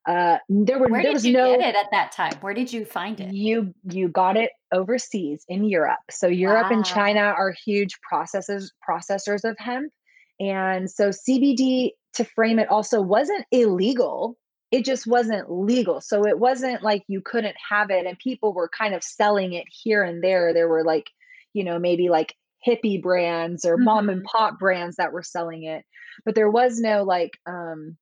Uh, 0.06 0.38
there 0.48 0.78
were 0.78 0.88
Where 0.88 1.02
there 1.02 1.12
was 1.12 1.24
no 1.24 1.56
get 1.56 1.68
it 1.68 1.76
at 1.76 1.90
that 1.92 2.12
time. 2.12 2.32
Where 2.40 2.54
did 2.54 2.72
you 2.72 2.84
find 2.84 3.20
it? 3.20 3.34
You 3.34 3.74
you 3.90 4.08
got 4.08 4.36
it 4.36 4.50
overseas 4.72 5.44
in 5.48 5.64
Europe. 5.64 6.00
So 6.10 6.26
Europe 6.26 6.70
wow. 6.70 6.76
and 6.76 6.84
China 6.84 7.20
are 7.20 7.52
huge 7.52 7.98
processors 8.10 8.70
processors 8.88 9.44
of 9.44 9.56
hemp, 9.58 9.92
and 10.38 10.90
so 10.90 11.10
CBD 11.10 11.90
to 12.14 12.24
frame 12.24 12.58
it 12.58 12.70
also 12.70 13.02
wasn't 13.02 13.44
illegal. 13.50 14.38
It 14.70 14.84
just 14.84 15.06
wasn't 15.06 15.50
legal. 15.50 16.00
So 16.00 16.26
it 16.26 16.38
wasn't 16.38 16.82
like 16.82 17.02
you 17.06 17.20
couldn't 17.20 17.56
have 17.68 17.90
it, 17.90 18.06
and 18.06 18.18
people 18.18 18.54
were 18.54 18.70
kind 18.70 18.94
of 18.94 19.04
selling 19.04 19.52
it 19.52 19.66
here 19.70 20.02
and 20.02 20.24
there. 20.24 20.54
There 20.54 20.68
were 20.68 20.84
like, 20.84 21.10
you 21.52 21.62
know, 21.62 21.78
maybe 21.78 22.08
like 22.08 22.34
hippie 22.66 23.02
brands 23.02 23.66
or 23.66 23.74
mm-hmm. 23.74 23.84
mom 23.84 24.08
and 24.08 24.20
mm-hmm. 24.20 24.36
pop 24.38 24.58
brands 24.58 24.96
that 24.96 25.12
were 25.12 25.22
selling 25.22 25.64
it, 25.64 25.84
but 26.24 26.34
there 26.34 26.50
was 26.50 26.80
no 26.80 27.02
like 27.02 27.38
um 27.46 27.98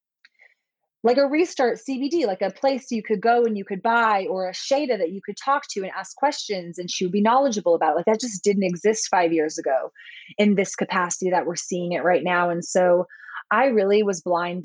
like 1.04 1.16
a 1.16 1.26
restart 1.26 1.78
CBD, 1.78 2.26
like 2.26 2.42
a 2.42 2.50
place 2.50 2.90
you 2.90 3.02
could 3.02 3.20
go 3.20 3.44
and 3.44 3.56
you 3.56 3.64
could 3.64 3.82
buy, 3.82 4.26
or 4.28 4.48
a 4.48 4.52
Shada 4.52 4.98
that 4.98 5.12
you 5.12 5.20
could 5.24 5.36
talk 5.36 5.62
to 5.70 5.80
and 5.80 5.92
ask 5.96 6.16
questions, 6.16 6.78
and 6.78 6.90
she 6.90 7.04
would 7.04 7.12
be 7.12 7.22
knowledgeable 7.22 7.74
about. 7.74 7.92
It. 7.92 7.96
Like 7.96 8.04
that 8.06 8.20
just 8.20 8.42
didn't 8.42 8.64
exist 8.64 9.08
five 9.08 9.32
years 9.32 9.58
ago 9.58 9.92
in 10.38 10.56
this 10.56 10.74
capacity 10.74 11.30
that 11.30 11.46
we're 11.46 11.56
seeing 11.56 11.92
it 11.92 12.02
right 12.02 12.24
now. 12.24 12.50
And 12.50 12.64
so 12.64 13.06
I 13.50 13.66
really 13.66 14.02
was 14.02 14.20
blind. 14.20 14.64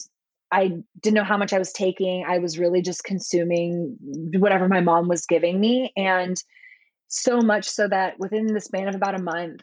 I 0.51 0.71
didn't 1.01 1.15
know 1.15 1.23
how 1.23 1.37
much 1.37 1.53
I 1.53 1.59
was 1.59 1.71
taking. 1.71 2.25
I 2.27 2.39
was 2.39 2.59
really 2.59 2.81
just 2.81 3.03
consuming 3.03 3.97
whatever 4.33 4.67
my 4.67 4.81
mom 4.81 5.07
was 5.07 5.25
giving 5.25 5.59
me. 5.59 5.91
And 5.95 6.41
so 7.07 7.41
much 7.41 7.69
so 7.69 7.87
that 7.87 8.19
within 8.19 8.47
the 8.47 8.61
span 8.61 8.87
of 8.87 8.95
about 8.95 9.19
a 9.19 9.21
month, 9.21 9.61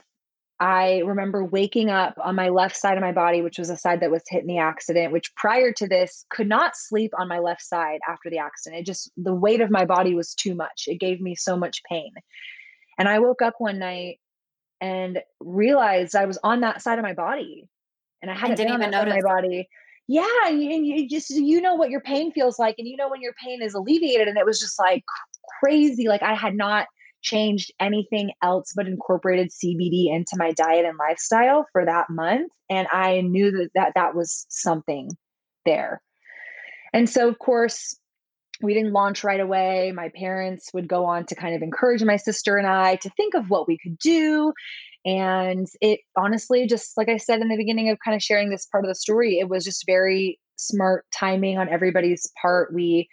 I 0.60 0.98
remember 1.06 1.42
waking 1.42 1.88
up 1.88 2.18
on 2.22 2.36
my 2.36 2.50
left 2.50 2.76
side 2.76 2.98
of 2.98 3.00
my 3.00 3.12
body, 3.12 3.40
which 3.40 3.58
was 3.58 3.70
a 3.70 3.78
side 3.78 4.00
that 4.00 4.10
was 4.10 4.22
hit 4.28 4.42
in 4.42 4.46
the 4.46 4.58
accident, 4.58 5.10
which 5.10 5.34
prior 5.34 5.72
to 5.72 5.88
this 5.88 6.26
could 6.28 6.48
not 6.48 6.76
sleep 6.76 7.12
on 7.18 7.28
my 7.28 7.38
left 7.38 7.62
side 7.62 8.00
after 8.06 8.28
the 8.28 8.38
accident. 8.38 8.80
It 8.80 8.86
just, 8.86 9.10
the 9.16 9.34
weight 9.34 9.62
of 9.62 9.70
my 9.70 9.86
body 9.86 10.14
was 10.14 10.34
too 10.34 10.54
much. 10.54 10.84
It 10.86 11.00
gave 11.00 11.18
me 11.18 11.34
so 11.34 11.56
much 11.56 11.82
pain. 11.88 12.12
And 12.98 13.08
I 13.08 13.20
woke 13.20 13.40
up 13.40 13.54
one 13.56 13.78
night 13.78 14.20
and 14.82 15.20
realized 15.40 16.14
I 16.14 16.26
was 16.26 16.38
on 16.44 16.60
that 16.60 16.82
side 16.82 16.98
of 16.98 17.04
my 17.04 17.14
body 17.14 17.66
and 18.20 18.30
I 18.30 18.34
hadn't 18.34 18.70
on 18.70 18.80
that 18.80 18.92
side 18.92 19.08
of 19.08 19.14
my 19.14 19.22
body. 19.22 19.66
Yeah. 20.08 20.26
And 20.46 20.60
you, 20.60 20.94
you 20.94 21.08
just, 21.08 21.30
you 21.30 21.62
know 21.62 21.74
what 21.74 21.88
your 21.88 22.02
pain 22.02 22.32
feels 22.32 22.58
like 22.58 22.74
and 22.76 22.86
you 22.86 22.98
know 22.98 23.08
when 23.08 23.22
your 23.22 23.34
pain 23.42 23.62
is 23.62 23.72
alleviated. 23.72 24.28
And 24.28 24.36
it 24.36 24.44
was 24.44 24.60
just 24.60 24.78
like 24.78 25.04
crazy. 25.62 26.06
Like 26.06 26.22
I 26.22 26.34
had 26.34 26.54
not 26.54 26.86
changed 27.22 27.72
anything 27.80 28.32
else 28.42 28.72
but 28.74 28.86
incorporated 28.86 29.50
CBD 29.50 30.14
into 30.14 30.36
my 30.36 30.52
diet 30.52 30.84
and 30.84 30.98
lifestyle 30.98 31.66
for 31.72 31.84
that 31.84 32.10
month. 32.10 32.52
And 32.68 32.88
I 32.92 33.20
knew 33.20 33.50
that 33.50 33.70
that, 33.74 33.92
that 33.94 34.14
was 34.14 34.46
something 34.48 35.10
there. 35.66 36.02
And 36.92 37.08
so, 37.08 37.28
of 37.28 37.38
course, 37.38 37.96
we 38.62 38.74
didn't 38.74 38.92
launch 38.92 39.24
right 39.24 39.40
away. 39.40 39.92
My 39.94 40.10
parents 40.14 40.70
would 40.74 40.88
go 40.88 41.04
on 41.04 41.24
to 41.26 41.34
kind 41.34 41.54
of 41.54 41.62
encourage 41.62 42.02
my 42.02 42.16
sister 42.16 42.56
and 42.56 42.66
I 42.66 42.96
to 42.96 43.10
think 43.10 43.34
of 43.34 43.48
what 43.48 43.66
we 43.66 43.78
could 43.78 43.98
do. 43.98 44.52
And 45.04 45.66
it 45.80 46.00
honestly, 46.16 46.66
just 46.66 46.96
like 46.96 47.08
I 47.08 47.16
said 47.16 47.40
in 47.40 47.48
the 47.48 47.56
beginning 47.56 47.88
of 47.88 47.98
kind 48.04 48.14
of 48.14 48.22
sharing 48.22 48.50
this 48.50 48.66
part 48.66 48.84
of 48.84 48.90
the 48.90 48.94
story, 48.94 49.38
it 49.38 49.48
was 49.48 49.64
just 49.64 49.86
very 49.86 50.38
smart 50.56 51.06
timing 51.12 51.58
on 51.58 51.70
everybody's 51.70 52.30
part. 52.40 52.74
We 52.74 53.08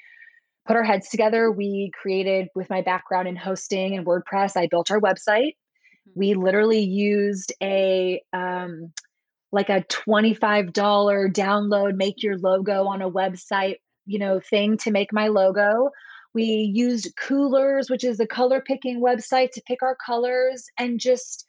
put 0.67 0.75
our 0.75 0.83
heads 0.83 1.09
together. 1.09 1.49
We 1.49 1.91
created, 1.99 2.49
with 2.53 2.69
my 2.69 2.81
background 2.81 3.27
in 3.27 3.35
hosting 3.35 3.95
and 3.95 4.05
WordPress, 4.05 4.57
I 4.57 4.67
built 4.67 4.91
our 4.91 4.99
website. 4.99 5.55
Mm-hmm. 5.55 6.19
We 6.19 6.33
literally 6.35 6.81
used 6.81 7.53
a 7.61 8.21
um, 8.33 8.91
like 9.51 9.69
a 9.69 9.85
$25 9.89 10.71
download, 10.73 11.95
make 11.95 12.21
your 12.21 12.37
logo 12.37 12.85
on 12.87 13.01
a 13.01 13.09
website, 13.09 13.75
you 14.05 14.19
know, 14.19 14.39
thing 14.39 14.77
to 14.77 14.91
make 14.91 15.13
my 15.13 15.29
logo. 15.29 15.89
We 16.33 16.43
used 16.43 17.15
Coolors, 17.15 17.89
which 17.89 18.03
is 18.03 18.19
a 18.19 18.27
color 18.27 18.61
picking 18.61 19.01
website 19.01 19.51
to 19.51 19.61
pick 19.65 19.81
our 19.81 19.95
colors 20.05 20.65
and 20.77 20.99
just 20.99 21.45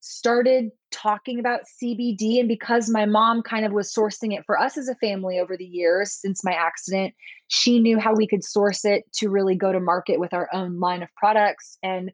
started 0.00 0.70
talking 0.90 1.38
about 1.38 1.60
CBD. 1.82 2.40
And 2.40 2.48
because 2.48 2.90
my 2.90 3.06
mom 3.06 3.42
kind 3.42 3.64
of 3.64 3.72
was 3.72 3.92
sourcing 3.92 4.36
it 4.36 4.44
for 4.46 4.58
us 4.58 4.76
as 4.76 4.88
a 4.88 4.94
family 4.96 5.38
over 5.38 5.56
the 5.56 5.64
years 5.64 6.12
since 6.12 6.42
my 6.42 6.52
accident, 6.52 7.14
she 7.48 7.80
knew 7.80 7.98
how 7.98 8.14
we 8.14 8.26
could 8.26 8.42
source 8.42 8.84
it 8.84 9.04
to 9.14 9.28
really 9.28 9.54
go 9.54 9.72
to 9.72 9.80
market 9.80 10.18
with 10.18 10.32
our 10.32 10.48
own 10.52 10.80
line 10.80 11.02
of 11.02 11.08
products. 11.16 11.78
And 11.82 12.12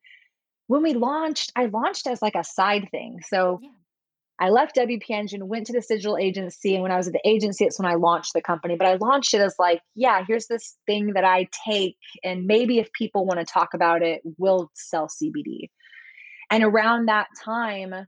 when 0.66 0.82
we 0.82 0.94
launched, 0.94 1.52
I 1.56 1.66
launched 1.66 2.06
as 2.06 2.20
like 2.20 2.34
a 2.34 2.44
side 2.44 2.88
thing. 2.90 3.20
So 3.28 3.60
yeah. 3.62 3.70
I 4.38 4.50
left 4.50 4.76
WP 4.76 5.08
Engine, 5.08 5.48
went 5.48 5.66
to 5.68 5.72
this 5.72 5.86
digital 5.86 6.18
agency. 6.18 6.74
And 6.74 6.82
when 6.82 6.92
I 6.92 6.96
was 6.96 7.06
at 7.06 7.14
the 7.14 7.26
agency, 7.26 7.64
it's 7.64 7.78
when 7.78 7.90
I 7.90 7.94
launched 7.94 8.34
the 8.34 8.42
company. 8.42 8.76
But 8.76 8.88
I 8.88 8.96
launched 8.96 9.32
it 9.32 9.40
as 9.40 9.54
like, 9.58 9.80
yeah, 9.94 10.24
here's 10.26 10.46
this 10.46 10.76
thing 10.86 11.14
that 11.14 11.24
I 11.24 11.48
take. 11.66 11.96
And 12.22 12.46
maybe 12.46 12.78
if 12.78 12.92
people 12.92 13.24
want 13.24 13.40
to 13.40 13.46
talk 13.46 13.72
about 13.72 14.02
it, 14.02 14.20
we'll 14.36 14.70
sell 14.74 15.08
CBD. 15.08 15.70
And 16.50 16.62
around 16.62 17.06
that 17.06 17.28
time, 17.42 18.06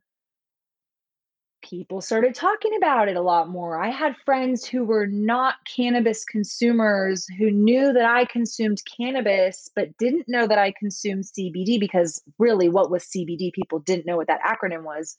people 1.63 2.01
started 2.01 2.35
talking 2.35 2.77
about 2.77 3.09
it 3.09 3.17
a 3.17 3.21
lot 3.23 3.49
more. 3.49 3.83
I 3.83 3.89
had 3.89 4.15
friends 4.25 4.65
who 4.65 4.85
were 4.85 5.07
not 5.07 5.57
cannabis 5.77 6.25
consumers 6.25 7.27
who 7.39 7.51
knew 7.51 7.93
that 7.93 8.05
I 8.05 8.25
consumed 8.27 8.81
cannabis, 8.97 9.69
but 9.75 9.97
didn't 9.99 10.29
know 10.29 10.47
that 10.47 10.59
I 10.59 10.73
consumed 10.79 11.25
CBD 11.25 11.81
because 11.81 12.23
really, 12.39 12.69
what 12.69 12.91
was 12.91 13.05
CBD? 13.05 13.53
People 13.53 13.81
didn't 13.81 14.07
know 14.07 14.17
what 14.17 14.29
that 14.29 14.41
acronym 14.43 14.85
was. 14.85 15.17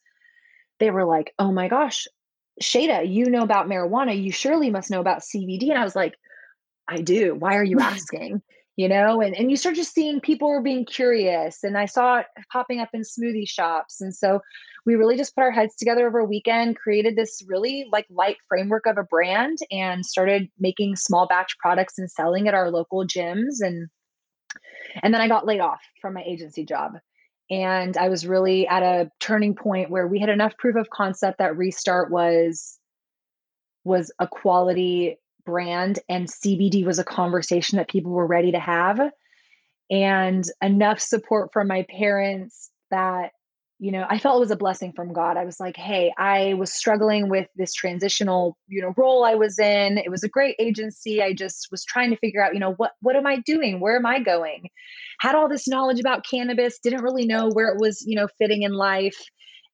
They 0.80 0.92
were 0.92 1.06
like, 1.06 1.34
oh 1.40 1.52
my 1.52 1.68
gosh, 1.68 2.08
Shada, 2.62 3.10
you 3.10 3.30
know 3.30 3.44
about 3.44 3.68
marijuana. 3.68 4.22
You 4.22 4.32
surely 4.32 4.70
must 4.70 4.90
know 4.90 5.02
about 5.02 5.22
CBD. 5.22 5.70
And 5.70 5.78
I 5.78 5.84
was 5.84 5.96
like, 5.96 6.16
I 6.88 7.02
do. 7.02 7.36
Why 7.36 7.56
are 7.56 7.64
you 7.64 7.80
asking? 7.82 8.42
You 8.80 8.88
know 8.88 9.22
and, 9.22 9.36
and 9.36 9.52
you 9.52 9.58
start 9.58 9.76
just 9.76 9.94
seeing 9.94 10.20
people 10.22 10.50
were 10.50 10.62
being 10.62 10.86
curious 10.86 11.64
and 11.64 11.78
i 11.78 11.86
saw 11.86 12.20
it 12.20 12.26
popping 12.52 12.80
up 12.80 12.90
in 12.94 13.02
smoothie 13.02 13.48
shops 13.48 14.00
and 14.00 14.16
so 14.16 14.40
we 14.86 14.96
really 14.96 15.18
just 15.18 15.36
put 15.36 15.42
our 15.42 15.52
heads 15.52 15.76
together 15.76 16.08
over 16.08 16.20
a 16.20 16.26
weekend 16.26 16.78
created 16.78 17.16
this 17.16 17.44
really 17.48 17.88
like 17.92 18.06
light 18.10 18.38
framework 18.48 18.86
of 18.86 18.98
a 18.98 19.04
brand 19.04 19.58
and 19.70 20.06
started 20.06 20.50
making 20.60 20.96
small 20.96 21.28
batch 21.28 21.58
products 21.60 22.00
and 22.00 22.10
selling 22.10 22.48
at 22.48 22.54
our 22.54 22.72
local 22.72 23.06
gyms 23.06 23.58
and 23.60 23.90
And 25.04 25.14
then 25.14 25.22
I 25.22 25.28
got 25.28 25.46
laid 25.46 25.60
off 25.60 25.82
from 26.02 26.14
my 26.14 26.24
agency 26.24 26.66
job. 26.66 26.94
And 27.52 27.98
I 27.98 28.10
was 28.10 28.28
really 28.28 28.68
at 28.68 28.84
a 28.84 29.10
turning 29.20 29.56
point 29.56 29.90
where 29.90 30.08
we 30.08 30.20
had 30.20 30.30
enough 30.30 30.58
proof 30.58 30.76
of 30.76 30.90
concept 30.90 31.40
that 31.40 31.58
Restart 31.58 32.12
was 32.12 32.78
was 33.84 34.12
a 34.20 34.28
quality 34.28 35.18
brand 35.50 36.00
and 36.08 36.28
CBD 36.28 36.86
was 36.86 37.00
a 37.00 37.04
conversation 37.04 37.78
that 37.78 37.90
people 37.90 38.12
were 38.12 38.28
ready 38.28 38.52
to 38.52 38.60
have 38.60 39.00
and 39.90 40.44
enough 40.62 41.00
support 41.00 41.50
from 41.52 41.68
my 41.68 41.86
parents 41.90 42.70
that 42.92 43.32
you 43.82 43.94
know, 43.94 44.06
I 44.10 44.20
felt 44.20 44.36
it 44.36 44.42
was 44.42 44.52
a 44.52 44.58
blessing 44.58 44.92
from 44.92 45.14
God. 45.14 45.38
I 45.38 45.46
was 45.46 45.58
like, 45.58 45.78
hey, 45.78 46.12
I 46.18 46.54
was 46.56 46.70
struggling 46.70 47.30
with 47.30 47.48
this 47.56 47.74
transitional, 47.74 48.58
you 48.68 48.82
know, 48.82 48.94
role 48.98 49.24
I 49.24 49.36
was 49.36 49.58
in. 49.58 49.98
It 49.98 50.12
was 50.12 50.22
a 50.22 50.28
great 50.28 50.58
agency. 50.60 51.24
I 51.24 51.32
just 51.32 51.70
was 51.72 51.86
trying 51.86 52.10
to 52.10 52.18
figure 52.18 52.44
out, 52.44 52.54
you 52.54 52.60
know, 52.60 52.74
what 52.74 52.92
what 53.00 53.16
am 53.16 53.26
I 53.26 53.38
doing? 53.46 53.80
Where 53.80 53.96
am 53.96 54.06
I 54.06 54.20
going? 54.20 54.70
Had 55.22 55.34
all 55.34 55.48
this 55.48 55.66
knowledge 55.66 56.02
about 56.02 56.26
cannabis, 56.30 56.78
didn't 56.80 57.04
really 57.04 57.26
know 57.26 57.50
where 57.52 57.70
it 57.70 57.80
was, 57.80 58.04
you 58.06 58.18
know, 58.18 58.28
fitting 58.38 58.64
in 58.64 58.74
life. 58.74 59.18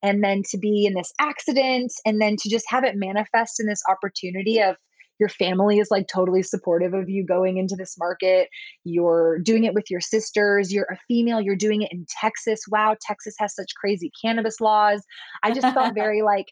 And 0.03 0.23
then 0.23 0.43
to 0.51 0.59
be 0.59 0.85
in 0.85 0.93
this 0.93 1.11
accident 1.19 1.91
and 2.05 2.21
then 2.21 2.35
to 2.41 2.47
just 2.47 2.65
have 2.69 2.83
it 2.83 2.95
manifest 2.95 3.59
in 3.59 3.65
this 3.65 3.81
opportunity 3.89 4.61
of 4.61 4.75
your 5.19 5.30
family 5.30 5.80
is 5.80 5.88
like 5.91 6.08
totally 6.08 6.43
supportive 6.43 6.93
of 6.93 7.10
you 7.10 7.25
going 7.25 7.58
into 7.58 7.75
this 7.75 7.97
market. 7.97 8.49
You're 8.84 9.39
doing 9.39 9.63
it 9.63 9.73
with 9.73 9.89
your 9.89 10.01
sisters. 10.01 10.73
You're 10.73 10.88
a 10.91 10.97
female. 11.08 11.41
You're 11.41 11.56
doing 11.56 11.82
it 11.82 11.91
in 11.91 12.06
Texas. 12.21 12.62
Wow, 12.69 12.95
Texas 13.01 13.36
has 13.39 13.56
such 13.56 13.71
crazy 13.80 14.12
cannabis 14.21 14.60
laws. 14.60 15.04
I 15.43 15.51
just 15.51 15.73
felt 15.73 15.93
very 15.95 16.21
like, 16.21 16.47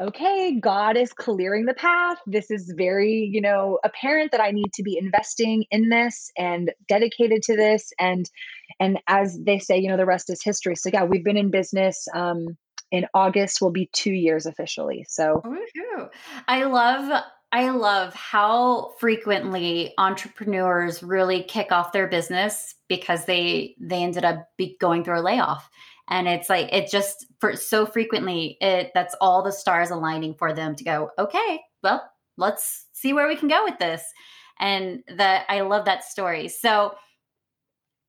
okay, 0.00 0.58
God 0.60 0.96
is 0.96 1.12
clearing 1.12 1.66
the 1.66 1.74
path. 1.74 2.18
This 2.26 2.50
is 2.50 2.72
very, 2.76 3.28
you 3.32 3.40
know, 3.40 3.78
apparent 3.84 4.32
that 4.32 4.40
I 4.40 4.50
need 4.50 4.72
to 4.74 4.82
be 4.82 4.98
investing 4.98 5.64
in 5.70 5.88
this 5.88 6.30
and 6.36 6.72
dedicated 6.88 7.42
to 7.44 7.56
this. 7.56 7.90
And 7.98 8.28
and 8.80 8.98
as 9.06 9.38
they 9.44 9.58
say, 9.58 9.78
you 9.78 9.88
know, 9.88 9.96
the 9.96 10.06
rest 10.06 10.28
is 10.28 10.42
history. 10.42 10.76
So 10.76 10.90
yeah, 10.92 11.04
we've 11.04 11.24
been 11.24 11.36
in 11.36 11.50
business. 11.50 12.06
Um, 12.14 12.56
in 12.90 13.06
August 13.14 13.62
will 13.62 13.70
be 13.70 13.88
two 13.94 14.12
years 14.12 14.44
officially. 14.44 15.06
So 15.08 15.40
I 16.46 16.64
love 16.64 17.22
I 17.52 17.68
love 17.68 18.14
how 18.14 18.94
frequently 18.98 19.92
entrepreneurs 19.98 21.02
really 21.02 21.42
kick 21.42 21.70
off 21.70 21.92
their 21.92 22.08
business 22.08 22.74
because 22.88 23.26
they 23.26 23.76
they 23.78 24.02
ended 24.02 24.24
up 24.24 24.48
going 24.80 25.04
through 25.04 25.20
a 25.20 25.22
layoff. 25.22 25.68
And 26.08 26.26
it's 26.26 26.48
like 26.48 26.72
it 26.72 26.90
just 26.90 27.26
for 27.40 27.54
so 27.54 27.84
frequently 27.84 28.56
it 28.60 28.90
that's 28.94 29.14
all 29.20 29.42
the 29.42 29.52
stars 29.52 29.90
aligning 29.90 30.34
for 30.34 30.52
them 30.52 30.74
to 30.76 30.84
go 30.84 31.10
okay 31.18 31.60
well 31.82 32.02
let's 32.38 32.86
see 32.92 33.12
where 33.12 33.28
we 33.28 33.36
can 33.36 33.48
go 33.48 33.64
with 33.64 33.78
this. 33.78 34.02
And 34.58 35.02
that 35.16 35.44
i 35.50 35.60
love 35.60 35.84
that 35.84 36.04
story. 36.04 36.48
So 36.48 36.94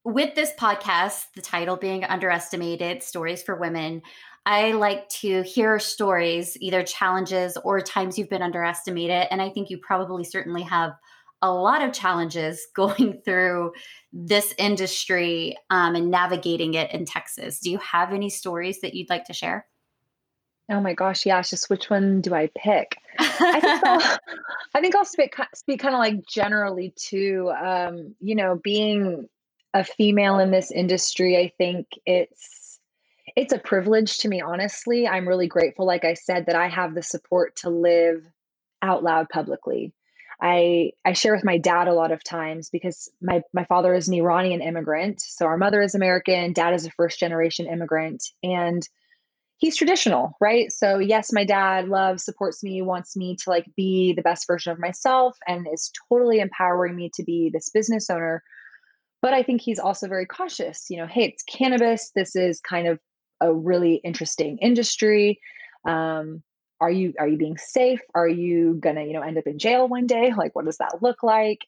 with 0.05 0.35
this 0.35 0.53
podcast 0.57 1.25
the 1.35 1.41
title 1.41 1.75
being 1.75 2.05
underestimated 2.05 3.03
stories 3.03 3.43
for 3.43 3.55
women 3.55 4.01
I 4.45 4.73
like 4.73 5.07
to 5.21 5.41
hear 5.43 5.79
stories, 5.79 6.57
either 6.59 6.83
challenges 6.83 7.57
or 7.63 7.79
times 7.79 8.17
you've 8.17 8.29
been 8.29 8.41
underestimated. 8.41 9.27
And 9.31 9.41
I 9.41 9.49
think 9.49 9.69
you 9.69 9.77
probably 9.77 10.23
certainly 10.23 10.63
have 10.63 10.91
a 11.41 11.51
lot 11.51 11.81
of 11.81 11.93
challenges 11.93 12.67
going 12.75 13.21
through 13.23 13.73
this 14.11 14.53
industry 14.57 15.57
um, 15.69 15.95
and 15.95 16.11
navigating 16.11 16.73
it 16.73 16.91
in 16.91 17.05
Texas. 17.05 17.59
Do 17.59 17.71
you 17.71 17.77
have 17.79 18.11
any 18.11 18.29
stories 18.29 18.81
that 18.81 18.93
you'd 18.93 19.09
like 19.09 19.25
to 19.25 19.33
share? 19.33 19.65
Oh 20.69 20.79
my 20.79 20.93
gosh, 20.93 21.25
yeah. 21.25 21.39
It's 21.39 21.49
just 21.49 21.69
which 21.69 21.89
one 21.89 22.21
do 22.21 22.33
I 22.33 22.49
pick? 22.57 22.97
I 23.19 23.59
think 23.59 23.83
I'll, 23.85 24.17
I 24.73 24.81
think 24.81 24.95
I'll 24.95 25.05
speak 25.05 25.35
speak 25.53 25.81
kind 25.81 25.93
of 25.93 25.99
like 25.99 26.25
generally 26.25 26.93
to, 27.09 27.51
Um, 27.51 28.15
you 28.21 28.35
know, 28.35 28.59
being 28.63 29.27
a 29.73 29.83
female 29.83 30.39
in 30.39 30.51
this 30.51 30.71
industry, 30.71 31.37
I 31.37 31.51
think 31.57 31.87
it's 32.05 32.62
it's 33.35 33.53
a 33.53 33.59
privilege 33.59 34.19
to 34.19 34.27
me, 34.27 34.41
honestly. 34.41 35.07
I'm 35.07 35.27
really 35.27 35.47
grateful, 35.47 35.85
like 35.85 36.05
I 36.05 36.13
said, 36.13 36.45
that 36.45 36.55
I 36.55 36.67
have 36.67 36.93
the 36.93 37.01
support 37.01 37.55
to 37.57 37.69
live 37.69 38.25
out 38.81 39.03
loud 39.03 39.29
publicly. 39.29 39.93
I 40.41 40.91
I 41.05 41.13
share 41.13 41.33
with 41.33 41.45
my 41.45 41.57
dad 41.57 41.87
a 41.87 41.93
lot 41.93 42.11
of 42.11 42.23
times 42.23 42.69
because 42.69 43.09
my 43.21 43.41
my 43.53 43.63
father 43.65 43.93
is 43.93 44.07
an 44.07 44.13
Iranian 44.15 44.61
immigrant, 44.61 45.21
so 45.21 45.45
our 45.45 45.57
mother 45.57 45.81
is 45.81 45.95
American, 45.95 46.53
dad 46.53 46.73
is 46.73 46.85
a 46.85 46.91
first 46.91 47.19
generation 47.19 47.65
immigrant, 47.67 48.23
and 48.43 48.87
he's 49.57 49.77
traditional, 49.77 50.35
right? 50.41 50.71
So 50.71 50.99
yes, 50.99 51.31
my 51.31 51.45
dad 51.45 51.87
loves, 51.87 52.25
supports 52.25 52.63
me, 52.63 52.81
wants 52.81 53.15
me 53.15 53.37
to 53.43 53.49
like 53.49 53.65
be 53.77 54.13
the 54.13 54.21
best 54.21 54.45
version 54.45 54.73
of 54.73 54.79
myself, 54.79 55.37
and 55.47 55.67
is 55.71 55.91
totally 56.09 56.39
empowering 56.39 56.95
me 56.95 57.09
to 57.15 57.23
be 57.23 57.49
this 57.53 57.69
business 57.69 58.09
owner. 58.09 58.43
But 59.21 59.33
I 59.33 59.43
think 59.43 59.61
he's 59.61 59.79
also 59.79 60.09
very 60.09 60.25
cautious. 60.25 60.87
You 60.89 60.97
know, 60.97 61.07
hey, 61.07 61.25
it's 61.25 61.43
cannabis. 61.43 62.11
This 62.13 62.35
is 62.35 62.59
kind 62.59 62.87
of 62.87 62.99
a 63.43 63.53
really 63.53 63.95
interesting 64.03 64.57
industry 64.59 65.39
um, 65.85 66.43
are 66.83 66.91
you 66.91 67.13
are 67.17 67.27
you 67.27 67.37
being 67.37 67.57
safe? 67.57 68.01
Are 68.13 68.27
you 68.27 68.77
gonna 68.79 69.03
you 69.03 69.13
know 69.13 69.21
end 69.21 69.37
up 69.37 69.47
in 69.47 69.57
jail 69.57 69.87
one 69.87 70.05
day? 70.05 70.33
Like 70.35 70.53
what 70.55 70.65
does 70.65 70.77
that 70.77 71.01
look 71.01 71.23
like? 71.23 71.59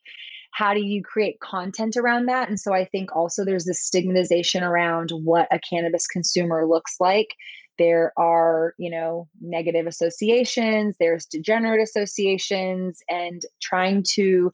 How 0.52 0.74
do 0.74 0.82
you 0.82 1.04
create 1.04 1.40
content 1.40 1.96
around 1.98 2.28
that? 2.28 2.50
And 2.50 2.60
so 2.60 2.74
i 2.74 2.86
think 2.86 3.16
also 3.16 3.46
there's 3.46 3.66
this 3.66 3.86
stigmatization 3.86 4.64
around 4.64 5.12
what 5.12 5.48
a 5.52 5.60
cannabis 5.60 6.08
consumer 6.08 6.68
looks 6.68 6.96
like. 7.00 7.30
There 7.78 8.12
are 8.18 8.74
you 8.78 8.90
know 8.90 9.28
negative 9.42 9.88
associations 9.88 10.96
there's 11.00 11.26
degenerate 11.26 11.82
associations 11.82 13.00
and 13.10 13.42
trying 13.62 14.04
to 14.16 14.52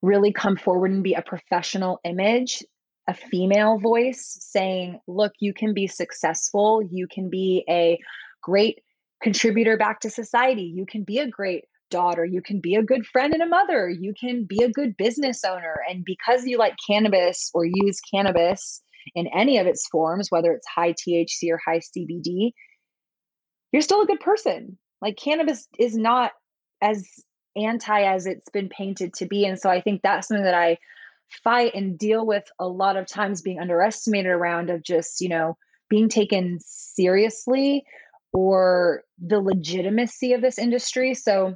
really 0.00 0.32
come 0.32 0.56
forward 0.56 0.90
and 0.90 1.04
be 1.04 1.14
a 1.14 1.22
professional 1.22 2.00
image 2.04 2.62
a 3.08 3.14
female 3.14 3.78
voice 3.78 4.36
saying, 4.40 5.00
look, 5.06 5.32
you 5.40 5.52
can 5.52 5.74
be 5.74 5.86
successful. 5.86 6.82
You 6.90 7.06
can 7.08 7.30
be 7.30 7.64
a 7.68 7.98
great 8.42 8.80
contributor 9.22 9.76
back 9.76 10.00
to 10.00 10.10
society. 10.10 10.62
You 10.62 10.86
can 10.86 11.04
be 11.04 11.18
a 11.18 11.28
great 11.28 11.64
daughter. 11.90 12.24
You 12.24 12.42
can 12.42 12.60
be 12.60 12.74
a 12.74 12.82
good 12.82 13.06
friend 13.06 13.32
and 13.32 13.42
a 13.42 13.46
mother. 13.46 13.88
You 13.88 14.14
can 14.18 14.44
be 14.44 14.62
a 14.62 14.70
good 14.70 14.96
business 14.96 15.44
owner. 15.44 15.76
And 15.88 16.04
because 16.04 16.44
you 16.44 16.58
like 16.58 16.74
cannabis 16.88 17.50
or 17.54 17.64
use 17.64 18.00
cannabis 18.12 18.82
in 19.14 19.26
any 19.28 19.58
of 19.58 19.66
its 19.66 19.86
forms, 19.88 20.28
whether 20.30 20.52
it's 20.52 20.66
high 20.66 20.94
THC 20.94 21.50
or 21.50 21.60
high 21.64 21.80
CBD, 21.80 22.52
you're 23.72 23.82
still 23.82 24.02
a 24.02 24.06
good 24.06 24.20
person. 24.20 24.78
Like 25.00 25.16
cannabis 25.16 25.66
is 25.78 25.96
not 25.96 26.32
as 26.80 27.06
anti 27.56 28.02
as 28.02 28.26
it's 28.26 28.48
been 28.50 28.68
painted 28.68 29.14
to 29.14 29.26
be. 29.26 29.44
And 29.44 29.58
so 29.58 29.70
I 29.70 29.80
think 29.80 30.02
that's 30.02 30.28
something 30.28 30.44
that 30.44 30.54
I 30.54 30.78
fight 31.44 31.74
and 31.74 31.98
deal 31.98 32.26
with 32.26 32.44
a 32.58 32.66
lot 32.66 32.96
of 32.96 33.06
times 33.06 33.42
being 33.42 33.60
underestimated 33.60 34.30
around 34.30 34.70
of 34.70 34.82
just, 34.82 35.20
you 35.20 35.28
know, 35.28 35.56
being 35.88 36.08
taken 36.08 36.58
seriously 36.60 37.84
or 38.32 39.02
the 39.18 39.40
legitimacy 39.40 40.32
of 40.32 40.40
this 40.40 40.58
industry. 40.58 41.14
So 41.14 41.54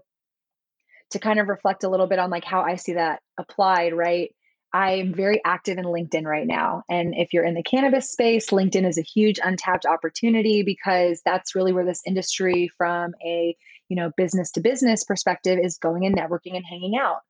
to 1.11 1.19
kind 1.19 1.39
of 1.39 1.49
reflect 1.49 1.85
a 1.85 1.89
little 1.89 2.07
bit 2.07 2.19
on 2.19 2.31
like 2.31 2.45
how 2.45 2.63
I 2.63 2.77
see 2.77 2.95
that 2.95 3.21
applied, 3.39 3.95
right? 3.95 4.31
I'm 4.73 5.15
very 5.15 5.41
active 5.45 5.79
in 5.79 5.85
LinkedIn 5.85 6.25
right 6.25 6.47
now. 6.47 6.83
And 6.91 7.15
if 7.17 7.33
you're 7.33 7.45
in 7.45 7.55
the 7.55 7.63
cannabis 7.63 8.11
space, 8.11 8.51
LinkedIn 8.51 8.87
is 8.87 8.99
a 8.99 9.03
huge 9.03 9.39
untapped 9.43 9.87
opportunity 9.87 10.65
because 10.65 11.23
that's 11.25 11.55
really 11.55 11.73
where 11.73 11.85
this 11.85 12.03
industry 12.07 12.69
from 12.77 13.13
a, 13.25 13.57
you 13.89 13.97
know, 13.97 14.11
business 14.17 14.51
to 14.53 14.61
business 14.61 15.05
perspective 15.05 15.59
is 15.63 15.79
going 15.79 16.05
and 16.05 16.17
networking 16.17 16.57
and 16.57 16.65
hanging 16.69 16.95
out. 17.01 17.21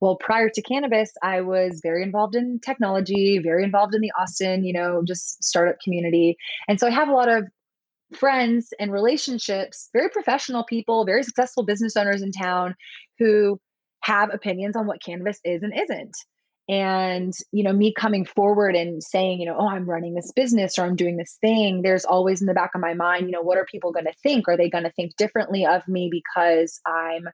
Well, 0.00 0.16
prior 0.16 0.48
to 0.48 0.62
cannabis, 0.62 1.12
I 1.22 1.42
was 1.42 1.80
very 1.82 2.02
involved 2.02 2.34
in 2.34 2.58
technology, 2.60 3.38
very 3.38 3.64
involved 3.64 3.94
in 3.94 4.00
the 4.00 4.12
Austin, 4.18 4.64
you 4.64 4.72
know, 4.72 5.02
just 5.06 5.42
startup 5.44 5.76
community. 5.84 6.36
And 6.68 6.80
so 6.80 6.86
I 6.86 6.90
have 6.90 7.08
a 7.08 7.14
lot 7.14 7.28
of 7.28 7.44
friends 8.14 8.72
and 8.80 8.92
relationships, 8.92 9.88
very 9.92 10.08
professional 10.08 10.64
people, 10.64 11.04
very 11.04 11.22
successful 11.22 11.64
business 11.64 11.96
owners 11.96 12.22
in 12.22 12.32
town 12.32 12.74
who 13.18 13.60
have 14.02 14.32
opinions 14.32 14.74
on 14.74 14.86
what 14.86 15.02
cannabis 15.02 15.38
is 15.44 15.62
and 15.62 15.78
isn't. 15.78 16.16
And, 16.68 17.34
you 17.52 17.64
know, 17.64 17.72
me 17.72 17.92
coming 17.92 18.24
forward 18.24 18.76
and 18.76 19.02
saying, 19.02 19.40
you 19.40 19.46
know, 19.46 19.56
oh, 19.58 19.68
I'm 19.68 19.90
running 19.90 20.14
this 20.14 20.32
business 20.32 20.78
or 20.78 20.84
I'm 20.84 20.96
doing 20.96 21.16
this 21.16 21.36
thing, 21.40 21.82
there's 21.82 22.04
always 22.04 22.40
in 22.40 22.46
the 22.46 22.54
back 22.54 22.70
of 22.74 22.80
my 22.80 22.94
mind, 22.94 23.26
you 23.26 23.32
know, 23.32 23.42
what 23.42 23.58
are 23.58 23.66
people 23.66 23.92
going 23.92 24.04
to 24.04 24.14
think? 24.22 24.48
Are 24.48 24.56
they 24.56 24.70
going 24.70 24.84
to 24.84 24.92
think 24.92 25.16
differently 25.16 25.66
of 25.66 25.86
me 25.88 26.08
because 26.10 26.80
I'm 26.86 27.28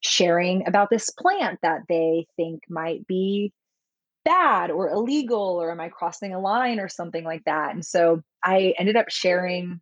sharing 0.00 0.66
about 0.66 0.88
this 0.90 1.10
plant 1.10 1.58
that 1.62 1.80
they 1.88 2.26
think 2.36 2.62
might 2.68 3.06
be 3.06 3.52
bad 4.24 4.70
or 4.70 4.88
illegal 4.90 5.60
or 5.60 5.70
am 5.70 5.80
I 5.80 5.88
crossing 5.88 6.34
a 6.34 6.40
line 6.40 6.80
or 6.80 6.88
something 6.88 7.24
like 7.24 7.44
that. 7.44 7.74
And 7.74 7.84
so 7.84 8.22
I 8.44 8.74
ended 8.78 8.96
up 8.96 9.06
sharing 9.08 9.80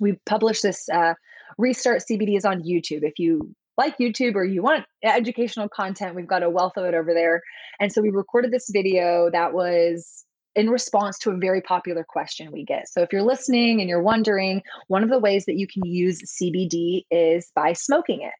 we 0.00 0.18
published 0.26 0.62
this 0.62 0.88
uh, 0.88 1.14
restart 1.58 2.02
CBD 2.10 2.36
is 2.36 2.44
on 2.44 2.62
YouTube. 2.62 3.02
If 3.02 3.18
you 3.18 3.54
like 3.78 3.98
YouTube 3.98 4.34
or 4.34 4.44
you 4.44 4.62
want 4.62 4.84
educational 5.02 5.68
content, 5.68 6.14
we've 6.14 6.26
got 6.26 6.42
a 6.42 6.50
wealth 6.50 6.76
of 6.76 6.84
it 6.84 6.94
over 6.94 7.12
there. 7.12 7.42
And 7.80 7.92
so 7.92 8.00
we 8.00 8.10
recorded 8.10 8.50
this 8.50 8.70
video 8.70 9.30
that 9.32 9.52
was 9.52 10.24
in 10.54 10.70
response 10.70 11.18
to 11.18 11.30
a 11.30 11.36
very 11.36 11.60
popular 11.60 12.04
question 12.08 12.50
we 12.50 12.64
get. 12.64 12.88
So 12.88 13.02
if 13.02 13.12
you're 13.12 13.22
listening 13.22 13.80
and 13.80 13.88
you're 13.88 14.02
wondering, 14.02 14.62
one 14.88 15.02
of 15.02 15.10
the 15.10 15.18
ways 15.18 15.44
that 15.44 15.56
you 15.56 15.66
can 15.66 15.84
use 15.84 16.22
CBD 16.40 17.04
is 17.10 17.50
by 17.54 17.74
smoking 17.74 18.22
it 18.22 18.32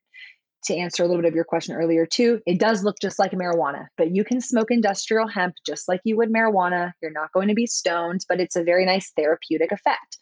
to 0.66 0.76
answer 0.76 1.02
a 1.02 1.06
little 1.06 1.22
bit 1.22 1.28
of 1.28 1.34
your 1.34 1.44
question 1.44 1.74
earlier 1.74 2.06
too, 2.06 2.40
it 2.46 2.58
does 2.58 2.84
look 2.84 2.96
just 3.00 3.18
like 3.18 3.32
marijuana, 3.32 3.86
but 3.96 4.14
you 4.14 4.24
can 4.24 4.40
smoke 4.40 4.70
industrial 4.70 5.28
hemp 5.28 5.54
just 5.66 5.88
like 5.88 6.00
you 6.04 6.16
would 6.16 6.32
marijuana. 6.32 6.92
You're 7.00 7.12
not 7.12 7.32
going 7.32 7.48
to 7.48 7.54
be 7.54 7.66
stoned, 7.66 8.22
but 8.28 8.40
it's 8.40 8.56
a 8.56 8.64
very 8.64 8.84
nice 8.84 9.12
therapeutic 9.16 9.72
effect. 9.72 10.18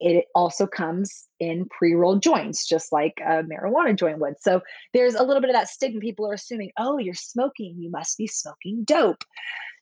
It 0.00 0.26
also 0.34 0.66
comes 0.66 1.28
in 1.40 1.66
pre 1.66 1.94
rolled 1.94 2.22
joints, 2.22 2.68
just 2.68 2.92
like 2.92 3.14
a 3.20 3.42
marijuana 3.42 3.96
joint 3.96 4.18
would. 4.18 4.34
So 4.40 4.60
there's 4.92 5.14
a 5.14 5.22
little 5.22 5.40
bit 5.40 5.50
of 5.50 5.54
that 5.54 5.68
stigma. 5.68 6.00
People 6.00 6.28
are 6.30 6.34
assuming, 6.34 6.70
oh, 6.78 6.98
you're 6.98 7.14
smoking, 7.14 7.76
you 7.78 7.90
must 7.90 8.16
be 8.18 8.26
smoking 8.26 8.84
dope. 8.84 9.24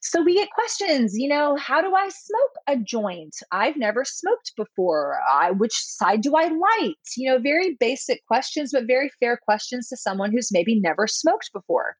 So 0.01 0.23
we 0.23 0.33
get 0.33 0.49
questions, 0.51 1.17
you 1.17 1.27
know, 1.27 1.57
how 1.57 1.81
do 1.81 1.93
I 1.93 2.07
smoke 2.07 2.51
a 2.67 2.77
joint? 2.77 3.35
I've 3.51 3.75
never 3.75 4.05
smoked 4.05 4.53
before. 4.55 5.19
I, 5.29 5.51
which 5.51 5.73
side 5.73 6.21
do 6.21 6.37
I 6.37 6.47
light? 6.47 6.95
You 7.17 7.29
know, 7.29 7.39
very 7.39 7.75
basic 7.81 8.25
questions, 8.25 8.71
but 8.71 8.87
very 8.87 9.11
fair 9.19 9.35
questions 9.35 9.89
to 9.89 9.97
someone 9.97 10.31
who's 10.31 10.53
maybe 10.53 10.79
never 10.79 11.05
smoked 11.05 11.51
before. 11.51 11.97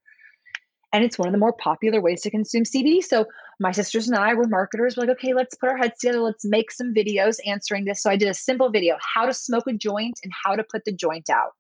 And 0.92 1.04
it's 1.04 1.20
one 1.20 1.28
of 1.28 1.34
the 1.34 1.40
more 1.40 1.54
popular 1.54 2.02
ways 2.02 2.22
to 2.22 2.32
consume 2.32 2.64
CBD. 2.64 3.04
So 3.04 3.26
my 3.60 3.72
sisters 3.72 4.08
and 4.08 4.18
I 4.18 4.34
were 4.34 4.48
marketers. 4.48 4.98
We're 4.98 5.04
like, 5.04 5.18
okay, 5.18 5.34
let's 5.34 5.56
put 5.56 5.70
our 5.70 5.78
heads 5.78 6.00
together. 6.00 6.20
Let's 6.20 6.46
make 6.46 6.72
some 6.72 6.94
videos 6.94 7.38
answering 7.46 7.86
this. 7.86 8.02
So 8.02 8.10
I 8.10 8.16
did 8.16 8.28
a 8.28 8.34
simple 8.34 8.72
video, 8.72 8.98
how 9.00 9.26
to 9.26 9.34
smoke 9.34 9.68
a 9.68 9.74
joint 9.74 10.20
and 10.24 10.34
how 10.44 10.56
to 10.56 10.64
put 10.64 10.86
the 10.86 10.92
joint 10.92 11.30
out. 11.30 11.52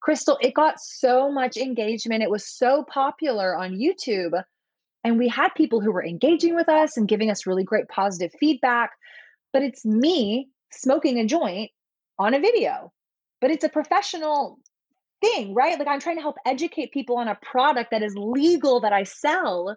Crystal, 0.00 0.38
it 0.40 0.54
got 0.54 0.80
so 0.80 1.30
much 1.30 1.56
engagement. 1.56 2.22
It 2.22 2.30
was 2.30 2.46
so 2.46 2.84
popular 2.84 3.56
on 3.56 3.76
YouTube 3.76 4.42
and 5.04 5.18
we 5.18 5.28
had 5.28 5.50
people 5.50 5.80
who 5.80 5.92
were 5.92 6.04
engaging 6.04 6.54
with 6.54 6.68
us 6.68 6.96
and 6.96 7.08
giving 7.08 7.30
us 7.30 7.46
really 7.46 7.64
great 7.64 7.88
positive 7.88 8.32
feedback. 8.38 8.92
But 9.52 9.62
it's 9.62 9.84
me 9.84 10.48
smoking 10.72 11.18
a 11.18 11.26
joint 11.26 11.70
on 12.18 12.34
a 12.34 12.40
video. 12.40 12.92
But 13.40 13.50
it's 13.50 13.64
a 13.64 13.68
professional 13.68 14.58
thing, 15.20 15.54
right? 15.54 15.78
Like 15.78 15.88
I'm 15.88 16.00
trying 16.00 16.16
to 16.16 16.22
help 16.22 16.36
educate 16.46 16.92
people 16.92 17.16
on 17.16 17.28
a 17.28 17.38
product 17.42 17.90
that 17.90 18.02
is 18.02 18.14
legal 18.16 18.80
that 18.80 18.92
I 18.92 19.04
sell. 19.04 19.76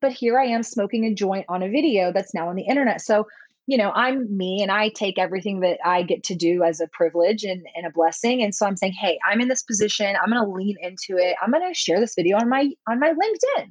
But 0.00 0.12
here 0.12 0.38
I 0.38 0.46
am 0.46 0.62
smoking 0.62 1.04
a 1.04 1.14
joint 1.14 1.46
on 1.48 1.62
a 1.62 1.68
video 1.68 2.12
that's 2.12 2.34
now 2.34 2.48
on 2.48 2.56
the 2.56 2.64
internet. 2.64 3.00
So, 3.00 3.26
you 3.66 3.76
know, 3.76 3.90
I'm 3.90 4.36
me 4.36 4.62
and 4.62 4.70
I 4.70 4.88
take 4.88 5.18
everything 5.18 5.60
that 5.60 5.78
I 5.84 6.02
get 6.02 6.24
to 6.24 6.34
do 6.34 6.62
as 6.62 6.80
a 6.80 6.88
privilege 6.88 7.44
and, 7.44 7.62
and 7.76 7.86
a 7.86 7.90
blessing. 7.90 8.42
And 8.42 8.54
so 8.54 8.66
I'm 8.66 8.76
saying, 8.76 8.94
hey, 8.94 9.18
I'm 9.28 9.40
in 9.40 9.48
this 9.48 9.62
position. 9.62 10.16
I'm 10.16 10.30
gonna 10.30 10.48
lean 10.48 10.76
into 10.80 11.22
it. 11.22 11.36
I'm 11.42 11.52
gonna 11.52 11.74
share 11.74 12.00
this 12.00 12.14
video 12.16 12.38
on 12.38 12.48
my 12.48 12.70
on 12.88 12.98
my 12.98 13.12
LinkedIn 13.12 13.66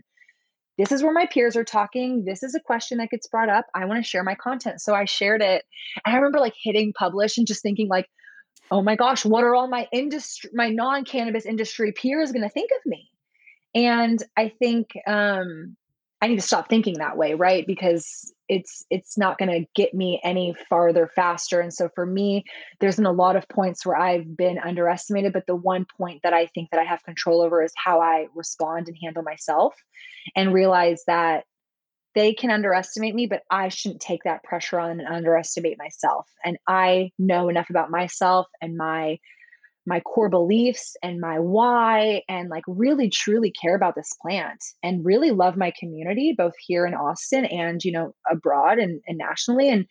this 0.80 0.94
is 0.94 1.04
where 1.04 1.12
my 1.12 1.26
peers 1.26 1.58
are 1.58 1.66
talking. 1.66 2.24
This 2.24 2.42
is 2.42 2.56
a 2.56 2.60
question 2.62 3.00
that 3.00 3.10
gets 3.10 3.28
brought 3.28 3.50
up. 3.50 3.66
I 3.76 3.84
want 3.84 4.02
to 4.02 4.10
share 4.10 4.24
my 4.24 4.34
content. 4.34 4.80
So 4.80 4.96
I 4.96 5.04
shared 5.04 5.42
it. 5.42 5.66
And 6.06 6.16
I 6.16 6.18
remember 6.18 6.40
like 6.40 6.54
hitting 6.58 6.94
publish 6.94 7.38
and 7.38 7.46
just 7.46 7.62
thinking 7.62 7.90
like, 7.90 8.08
oh 8.72 8.82
my 8.82 8.96
gosh, 8.96 9.26
what 9.26 9.44
are 9.44 9.56
all 9.56 9.68
my 9.68 9.88
industry, 9.92 10.50
my 10.54 10.70
non-cannabis 10.70 11.46
industry 11.46 11.92
peers 11.92 12.32
going 12.32 12.44
to 12.44 12.50
think 12.50 12.72
of 12.78 12.90
me? 12.90 13.10
And 13.76 14.22
I 14.38 14.50
think 14.50 14.92
um, 15.08 15.76
I 16.22 16.28
need 16.28 16.38
to 16.38 16.42
stop 16.42 16.70
thinking 16.70 16.98
that 17.00 17.18
way, 17.18 17.34
right? 17.34 17.66
Because 17.66 18.34
it's 18.50 18.84
it's 18.90 19.18
not 19.18 19.38
going 19.38 19.50
to 19.50 19.66
get 19.76 19.94
me 19.94 20.20
any 20.24 20.56
farther 20.68 21.08
faster 21.16 21.62
and 21.62 21.74
so 21.74 21.88
for 21.94 22.06
me 22.06 22.44
there's 22.80 22.96
been 22.96 23.06
a 23.06 23.12
lot 23.12 23.36
of 23.36 23.48
points 23.48 23.86
where 23.86 23.96
i've 23.96 24.36
been 24.36 24.58
underestimated 24.58 25.32
but 25.32 25.46
the 25.46 25.56
one 25.56 25.86
point 25.98 26.20
that 26.24 26.34
i 26.34 26.48
think 26.48 26.70
that 26.72 26.80
i 26.80 26.84
have 26.84 27.04
control 27.04 27.42
over 27.42 27.64
is 27.64 27.72
how 27.78 28.02
i 28.02 28.26
respond 28.36 28.88
and 28.88 28.98
handle 29.02 29.24
myself 29.24 29.76
and 30.36 30.54
realize 30.54 31.04
that 31.06 31.46
they 32.16 32.34
can 32.34 32.52
underestimate 32.52 33.16
me 33.16 33.28
but 33.28 33.42
i 33.52 33.70
shouldn't 33.70 34.02
take 34.02 34.24
that 34.24 34.44
pressure 34.44 34.80
on 34.80 34.92
and 34.92 35.08
underestimate 35.08 35.78
myself. 35.78 36.28
And 36.44 36.58
i 36.68 37.12
know 37.20 37.50
enough 37.50 37.70
about 37.70 37.92
myself 37.92 38.48
and 38.62 38.78
my 38.78 39.18
my 39.86 40.00
core 40.02 40.30
beliefs 40.30 40.96
and 41.02 41.20
my 41.20 41.40
why 41.40 42.22
and 42.30 42.50
like 42.50 42.64
really 42.68 43.10
truly 43.10 43.52
care 43.52 43.76
about 43.76 43.96
this 43.96 44.14
plant 44.22 44.64
and 44.84 45.04
really 45.04 45.32
love 45.32 45.58
my 45.58 45.72
community 45.80 46.36
both 46.38 46.54
here 46.66 46.86
in 46.86 46.94
austin 46.94 47.46
and 47.46 47.84
you 47.84 47.92
know 47.92 48.14
abroad 48.30 48.78
and, 48.78 49.02
and 49.08 49.18
nationally 49.18 49.70
and 49.70 49.86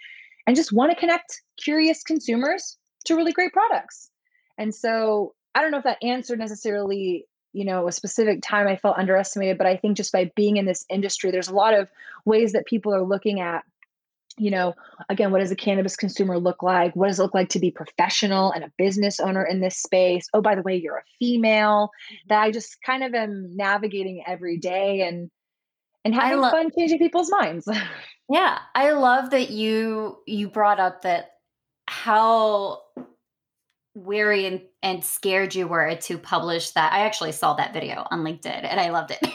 and 0.46 0.56
just 0.56 0.72
want 0.72 0.90
to 0.90 0.98
connect 0.98 1.42
curious 1.62 2.02
consumers 2.02 2.78
to 3.04 3.14
really 3.14 3.32
great 3.32 3.52
products. 3.52 4.10
And 4.56 4.74
so 4.74 5.34
i 5.54 5.60
don't 5.60 5.70
know 5.70 5.78
if 5.78 5.84
that 5.84 6.02
answered 6.02 6.38
necessarily 6.38 7.26
you 7.52 7.64
know 7.64 7.88
a 7.88 7.92
specific 7.92 8.40
time 8.42 8.66
i 8.66 8.76
felt 8.76 8.98
underestimated 8.98 9.58
but 9.58 9.66
i 9.66 9.76
think 9.76 9.96
just 9.96 10.12
by 10.12 10.30
being 10.36 10.56
in 10.56 10.66
this 10.66 10.84
industry 10.88 11.30
there's 11.30 11.48
a 11.48 11.54
lot 11.54 11.74
of 11.74 11.88
ways 12.24 12.52
that 12.52 12.66
people 12.66 12.94
are 12.94 13.04
looking 13.04 13.40
at 13.40 13.64
you 14.38 14.50
know, 14.50 14.74
again, 15.08 15.30
what 15.30 15.40
does 15.40 15.50
a 15.50 15.56
cannabis 15.56 15.96
consumer 15.96 16.38
look 16.38 16.62
like? 16.62 16.94
What 16.94 17.08
does 17.08 17.18
it 17.18 17.22
look 17.22 17.34
like 17.34 17.48
to 17.50 17.58
be 17.58 17.70
professional 17.70 18.52
and 18.52 18.64
a 18.64 18.72
business 18.78 19.20
owner 19.20 19.44
in 19.44 19.60
this 19.60 19.76
space? 19.76 20.28
Oh, 20.32 20.40
by 20.40 20.54
the 20.54 20.62
way, 20.62 20.76
you're 20.76 20.98
a 20.98 21.02
female. 21.18 21.90
Mm-hmm. 22.12 22.28
That 22.28 22.42
I 22.42 22.50
just 22.50 22.80
kind 22.82 23.04
of 23.04 23.14
am 23.14 23.56
navigating 23.56 24.22
every 24.26 24.58
day 24.58 25.02
and 25.02 25.30
and 26.04 26.14
having 26.14 26.40
lo- 26.40 26.50
fun 26.50 26.70
changing 26.76 26.98
people's 26.98 27.30
minds. 27.30 27.68
yeah, 28.30 28.58
I 28.74 28.92
love 28.92 29.30
that 29.30 29.50
you 29.50 30.18
you 30.26 30.48
brought 30.48 30.80
up 30.80 31.02
that 31.02 31.32
how 31.86 32.82
weary 33.94 34.46
and, 34.46 34.60
and 34.82 35.04
scared 35.04 35.54
you 35.54 35.66
were 35.66 35.94
to 35.96 36.18
publish 36.18 36.70
that. 36.70 36.92
I 36.92 37.00
actually 37.00 37.32
saw 37.32 37.54
that 37.54 37.72
video 37.72 38.06
on 38.10 38.20
LinkedIn 38.20 38.64
and 38.64 38.80
I 38.80 38.90
loved 38.90 39.10
it. 39.10 39.18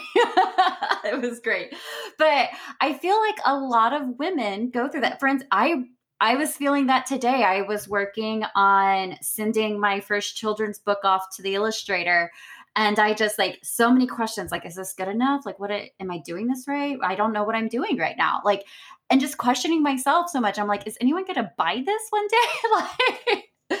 it 1.04 1.20
was 1.20 1.40
great. 1.40 1.74
But 2.18 2.48
I 2.80 2.94
feel 2.94 3.18
like 3.20 3.36
a 3.44 3.56
lot 3.56 3.92
of 3.92 4.18
women 4.18 4.70
go 4.70 4.88
through 4.88 5.02
that. 5.02 5.20
Friends, 5.20 5.42
I 5.50 5.84
I 6.20 6.36
was 6.36 6.56
feeling 6.56 6.86
that 6.86 7.06
today. 7.06 7.42
I 7.42 7.62
was 7.62 7.88
working 7.88 8.44
on 8.54 9.16
sending 9.20 9.78
my 9.78 10.00
first 10.00 10.36
children's 10.36 10.78
book 10.78 11.00
off 11.04 11.26
to 11.36 11.42
the 11.42 11.54
illustrator 11.54 12.30
and 12.76 12.98
I 12.98 13.14
just 13.14 13.38
like 13.38 13.58
so 13.62 13.90
many 13.90 14.06
questions 14.06 14.50
like 14.50 14.64
is 14.64 14.76
this 14.76 14.94
good 14.94 15.08
enough? 15.08 15.44
Like 15.44 15.58
what 15.58 15.70
am 15.70 16.10
I 16.10 16.18
doing 16.18 16.46
this 16.46 16.64
right? 16.66 16.96
I 17.02 17.14
don't 17.14 17.32
know 17.32 17.44
what 17.44 17.54
I'm 17.54 17.68
doing 17.68 17.98
right 17.98 18.16
now. 18.16 18.40
Like 18.44 18.64
and 19.10 19.20
just 19.20 19.38
questioning 19.38 19.82
myself 19.82 20.30
so 20.30 20.40
much. 20.40 20.58
I'm 20.58 20.68
like 20.68 20.86
is 20.86 20.96
anyone 21.00 21.24
going 21.24 21.34
to 21.34 21.52
buy 21.58 21.82
this 21.84 22.02
one 22.10 22.26
day? 22.28 23.28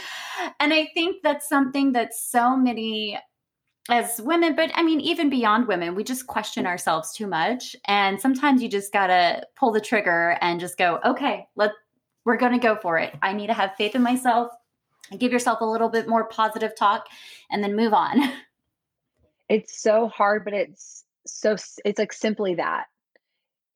and 0.60 0.72
I 0.72 0.88
think 0.94 1.22
that's 1.22 1.48
something 1.48 1.92
that 1.92 2.14
so 2.14 2.56
many 2.56 3.18
as 3.90 4.20
women, 4.20 4.56
but 4.56 4.70
I 4.74 4.82
mean, 4.82 5.00
even 5.00 5.28
beyond 5.28 5.68
women, 5.68 5.94
we 5.94 6.04
just 6.04 6.26
question 6.26 6.66
ourselves 6.66 7.12
too 7.12 7.26
much. 7.26 7.76
And 7.86 8.18
sometimes 8.18 8.62
you 8.62 8.68
just 8.68 8.92
gotta 8.92 9.46
pull 9.56 9.72
the 9.72 9.80
trigger 9.80 10.38
and 10.40 10.58
just 10.58 10.78
go, 10.78 11.00
okay, 11.04 11.46
let 11.56 11.72
we're 12.24 12.38
gonna 12.38 12.58
go 12.58 12.76
for 12.76 12.98
it. 12.98 13.14
I 13.22 13.34
need 13.34 13.48
to 13.48 13.54
have 13.54 13.74
faith 13.76 13.94
in 13.94 14.02
myself, 14.02 14.50
give 15.18 15.32
yourself 15.32 15.60
a 15.60 15.66
little 15.66 15.90
bit 15.90 16.08
more 16.08 16.24
positive 16.28 16.74
talk, 16.74 17.08
and 17.50 17.62
then 17.62 17.76
move 17.76 17.92
on. 17.92 18.20
It's 19.46 19.82
so 19.82 20.08
hard, 20.08 20.42
but 20.42 20.54
it's 20.54 21.04
so 21.26 21.56
it's 21.84 21.98
like 21.98 22.14
simply 22.14 22.54
that. 22.54 22.86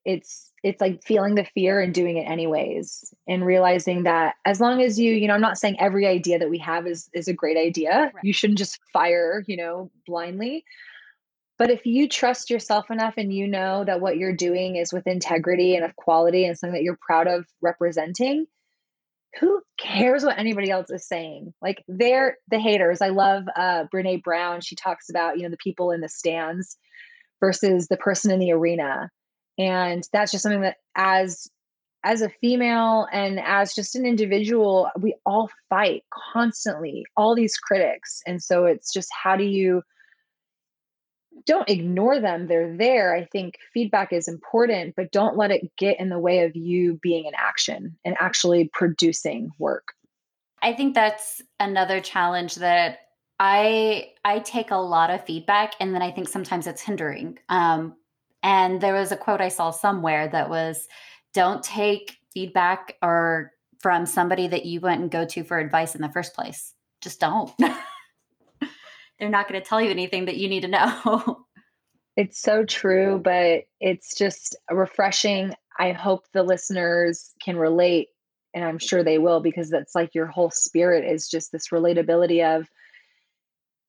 It's 0.03 0.48
it's 0.63 0.81
like 0.81 1.03
feeling 1.03 1.35
the 1.35 1.45
fear 1.45 1.79
and 1.79 1.93
doing 1.93 2.17
it 2.17 2.29
anyways 2.29 3.13
and 3.27 3.45
realizing 3.45 4.03
that 4.03 4.35
as 4.45 4.59
long 4.59 4.81
as 4.81 4.99
you 4.99 5.13
you 5.13 5.27
know 5.27 5.33
i'm 5.33 5.41
not 5.41 5.57
saying 5.57 5.79
every 5.79 6.05
idea 6.05 6.39
that 6.39 6.49
we 6.49 6.57
have 6.57 6.87
is 6.87 7.09
is 7.13 7.27
a 7.27 7.33
great 7.33 7.57
idea. 7.57 8.11
Right. 8.13 8.23
you 8.23 8.33
shouldn't 8.33 8.59
just 8.59 8.79
fire 8.91 9.43
you 9.47 9.57
know 9.57 9.91
blindly. 10.05 10.65
But 11.57 11.69
if 11.69 11.85
you 11.85 12.07
trust 12.07 12.49
yourself 12.49 12.89
enough 12.89 13.15
and 13.17 13.33
you 13.33 13.45
know 13.45 13.83
that 13.83 13.99
what 13.99 14.15
you're 14.15 14.35
doing 14.35 14.77
is 14.77 14.93
with 14.93 15.05
integrity 15.05 15.75
and 15.75 15.83
of 15.83 15.93
quality 15.97 16.45
and 16.45 16.57
something 16.57 16.73
that 16.73 16.83
you're 16.83 16.99
proud 17.05 17.27
of 17.27 17.45
representing 17.61 18.47
who 19.39 19.61
cares 19.77 20.23
what 20.23 20.39
anybody 20.39 20.71
else 20.71 20.89
is 20.89 21.07
saying? 21.07 21.53
Like 21.61 21.83
they're 21.87 22.37
the 22.49 22.59
haters. 22.59 23.01
I 23.01 23.09
love 23.09 23.43
uh 23.55 23.85
brene 23.93 24.23
brown. 24.23 24.61
She 24.61 24.75
talks 24.75 25.09
about 25.09 25.37
you 25.37 25.43
know 25.43 25.49
the 25.49 25.57
people 25.57 25.91
in 25.91 26.01
the 26.01 26.09
stands 26.09 26.77
versus 27.39 27.87
the 27.87 27.97
person 27.97 28.31
in 28.31 28.39
the 28.39 28.51
arena 28.51 29.09
and 29.59 30.07
that's 30.13 30.31
just 30.31 30.41
something 30.41 30.61
that 30.61 30.77
as 30.95 31.51
as 32.05 32.21
a 32.21 32.29
female 32.29 33.07
and 33.11 33.41
as 33.41 33.75
just 33.75 33.93
an 33.93 34.05
individual 34.05 34.89
we 34.99 35.13
all 35.25 35.49
fight 35.69 36.03
constantly 36.31 37.05
all 37.17 37.35
these 37.35 37.57
critics. 37.57 38.21
And 38.25 38.41
so 38.41 38.65
it's 38.65 38.91
just 38.91 39.09
how 39.11 39.35
do 39.35 39.43
you 39.43 39.83
don't 41.45 41.69
ignore 41.69 42.19
them 42.19 42.47
they're 42.47 42.75
there. 42.75 43.15
I 43.15 43.25
think 43.25 43.55
feedback 43.73 44.13
is 44.13 44.27
important 44.29 44.95
but 44.95 45.11
don't 45.11 45.37
let 45.37 45.51
it 45.51 45.75
get 45.77 45.99
in 45.99 46.09
the 46.09 46.19
way 46.19 46.39
of 46.39 46.55
you 46.55 46.97
being 47.01 47.25
in 47.25 47.33
action 47.35 47.97
and 48.05 48.15
actually 48.19 48.69
producing 48.71 49.51
work. 49.59 49.89
I 50.61 50.73
think 50.73 50.95
that's 50.95 51.41
another 51.59 51.99
challenge 51.99 52.55
that 52.55 52.99
i 53.41 54.09
i 54.25 54.39
take 54.39 54.71
a 54.71 54.75
lot 54.75 55.09
of 55.09 55.23
feedback 55.23 55.73
and 55.79 55.95
then 55.95 56.01
i 56.01 56.11
think 56.11 56.29
sometimes 56.29 56.65
it's 56.67 56.81
hindering. 56.81 57.37
Um, 57.49 57.95
and 58.43 58.81
there 58.81 58.93
was 58.93 59.11
a 59.11 59.17
quote 59.17 59.41
I 59.41 59.49
saw 59.49 59.71
somewhere 59.71 60.27
that 60.27 60.49
was 60.49 60.87
don't 61.33 61.63
take 61.63 62.17
feedback 62.33 62.97
or 63.01 63.51
from 63.79 64.05
somebody 64.05 64.47
that 64.47 64.65
you 64.65 64.79
went 64.79 65.01
and 65.01 65.11
go 65.11 65.25
to 65.25 65.43
for 65.43 65.57
advice 65.57 65.95
in 65.95 66.01
the 66.01 66.11
first 66.11 66.33
place. 66.33 66.73
Just 67.01 67.19
don't. 67.19 67.51
They're 69.19 69.29
not 69.29 69.47
going 69.47 69.61
to 69.61 69.67
tell 69.67 69.81
you 69.81 69.89
anything 69.89 70.25
that 70.25 70.37
you 70.37 70.49
need 70.49 70.61
to 70.61 70.67
know. 70.67 71.45
it's 72.15 72.41
so 72.41 72.65
true, 72.65 73.19
but 73.23 73.63
it's 73.79 74.15
just 74.17 74.55
refreshing. 74.69 75.53
I 75.77 75.91
hope 75.91 76.25
the 76.33 76.43
listeners 76.43 77.33
can 77.41 77.57
relate, 77.57 78.09
and 78.53 78.63
I'm 78.63 78.79
sure 78.79 79.03
they 79.03 79.17
will 79.17 79.39
because 79.39 79.69
that's 79.69 79.95
like 79.95 80.15
your 80.15 80.27
whole 80.27 80.51
spirit 80.51 81.09
is 81.09 81.29
just 81.29 81.51
this 81.51 81.69
relatability 81.69 82.43
of 82.43 82.67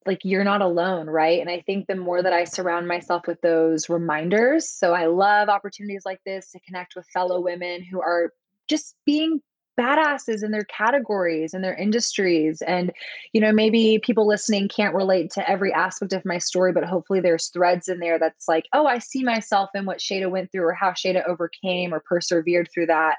like 0.07 0.21
you're 0.25 0.45
not 0.45 0.63
alone, 0.63 1.09
right? 1.09 1.41
And 1.41 1.51
I 1.51 1.61
think 1.61 1.87
the 1.87 1.95
more 1.95 2.23
that 2.23 2.33
I 2.33 2.45
surround 2.45 2.89
myself 2.89 3.27
with 3.27 3.41
those 3.43 3.89
reminders, 3.89 4.69
so 4.69 4.95
I 4.95 5.07
love 5.07 5.49
opportunities 5.49 6.03
like 6.05 6.21
this 6.25 6.51
to 6.53 6.61
connect 6.61 6.97
with 6.97 7.07
fellow 7.13 7.41
women 7.41 7.83
who 7.83 8.01
are 8.01 8.33
just 8.69 8.95
being 9.05 9.41
badasses 9.79 10.43
in 10.43 10.51
their 10.51 10.65
categories 10.65 11.55
and 11.55 11.65
their 11.65 11.75
industries 11.75 12.61
and 12.63 12.93
you 13.33 13.41
know 13.41 13.53
maybe 13.53 13.99
people 14.03 14.27
listening 14.27 14.69
can't 14.69 14.95
relate 14.95 15.31
to 15.31 15.49
every 15.49 15.73
aspect 15.73 16.13
of 16.13 16.25
my 16.25 16.37
story 16.37 16.71
but 16.73 16.85
hopefully 16.85 17.21
there's 17.21 17.49
threads 17.49 17.89
in 17.89 17.99
there 17.99 18.19
that's 18.19 18.47
like 18.47 18.67
oh 18.75 18.87
i 18.87 18.99
see 18.99 19.23
myself 19.23 19.71
in 19.75 19.87
what 19.87 19.99
shada 19.99 20.31
went 20.31 20.53
through 20.53 20.67
or 20.67 20.75
how 20.75 20.91
shada 20.91 21.27
overcame 21.27 21.95
or 21.95 22.01
persevered 22.01 22.69
through 22.75 22.85
that 22.85 23.17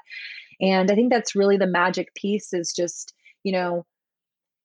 and 0.60 0.90
i 0.90 0.94
think 0.94 1.10
that's 1.10 1.34
really 1.34 1.56
the 1.56 1.66
magic 1.66 2.14
piece 2.14 2.52
is 2.52 2.72
just 2.72 3.12
you 3.42 3.50
know 3.50 3.84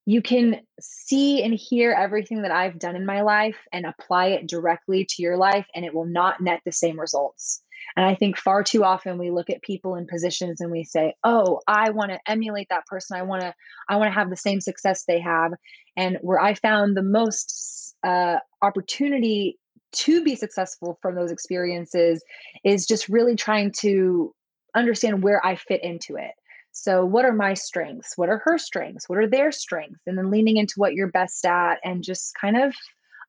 you 0.08 0.22
can 0.22 0.62
see 0.80 1.44
and 1.44 1.54
hear 1.54 1.92
everything 1.92 2.44
that 2.44 2.52
I've 2.52 2.80
done 2.80 2.96
in 2.96 3.06
my 3.06 3.24
life 3.24 3.58
and 3.74 3.86
apply 3.86 4.28
it 4.28 4.48
directly 4.48 5.06
to 5.10 5.22
your 5.22 5.36
life, 5.36 5.68
and 5.76 5.84
it 5.84 5.94
will 5.94 6.06
not 6.06 6.40
net 6.40 6.62
the 6.64 6.72
same 6.72 6.98
results. 6.98 7.62
And 7.98 8.06
I 8.06 8.16
think 8.16 8.38
far 8.38 8.64
too 8.64 8.86
often 8.86 9.18
we 9.18 9.32
look 9.32 9.50
at 9.50 9.62
people 9.62 9.96
in 9.96 10.08
positions 10.08 10.62
and 10.62 10.72
we 10.72 10.86
say, 10.86 11.14
"Oh, 11.26 11.60
I 11.68 11.90
want 11.90 12.12
to 12.12 12.20
emulate 12.26 12.68
that 12.70 12.86
person. 12.86 13.18
I 13.18 13.24
want 13.24 13.42
to 13.42 13.54
I 13.90 13.98
want 13.98 14.08
to 14.08 14.18
have 14.18 14.30
the 14.30 14.38
same 14.38 14.62
success 14.62 15.04
they 15.04 15.20
have." 15.20 15.52
And 15.98 16.18
where 16.22 16.40
I 16.40 16.54
found 16.54 16.96
the 16.96 17.04
most 17.04 17.94
uh, 18.02 18.38
opportunity 18.62 19.60
to 19.92 20.24
be 20.24 20.38
successful 20.38 20.98
from 21.02 21.16
those 21.16 21.32
experiences 21.32 22.24
is 22.64 22.86
just 22.86 23.10
really 23.10 23.36
trying 23.36 23.74
to 23.80 24.34
understand 24.74 25.22
where 25.22 25.46
I 25.46 25.58
fit 25.58 25.84
into 25.84 26.16
it. 26.16 26.32
So, 26.80 27.04
what 27.04 27.26
are 27.26 27.34
my 27.34 27.56
strengths? 27.56 28.14
What 28.18 28.30
are 28.30 28.38
her 28.46 28.60
strengths? 28.60 29.10
What 29.10 29.18
are 29.18 29.28
their 29.28 29.52
strengths? 29.52 30.02
And 30.06 30.16
then 30.16 30.30
leaning 30.30 30.58
into 30.58 30.76
what 30.78 30.94
you're 30.94 31.12
best 31.12 31.44
at 31.44 31.80
and 31.84 32.04
just 32.04 32.36
kind 32.40 32.56
of 32.56 32.76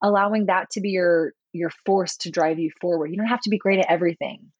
allowing 0.02 0.46
that 0.46 0.68
to 0.72 0.82
be 0.82 0.90
your 0.90 1.32
your 1.54 1.70
force 1.86 2.14
to 2.18 2.30
drive 2.30 2.58
you 2.58 2.70
forward. 2.78 3.10
You 3.10 3.16
don't 3.16 3.26
have 3.26 3.40
to 3.40 3.50
be 3.50 3.56
great 3.56 3.78
at 3.78 3.90
everything. 3.90 4.52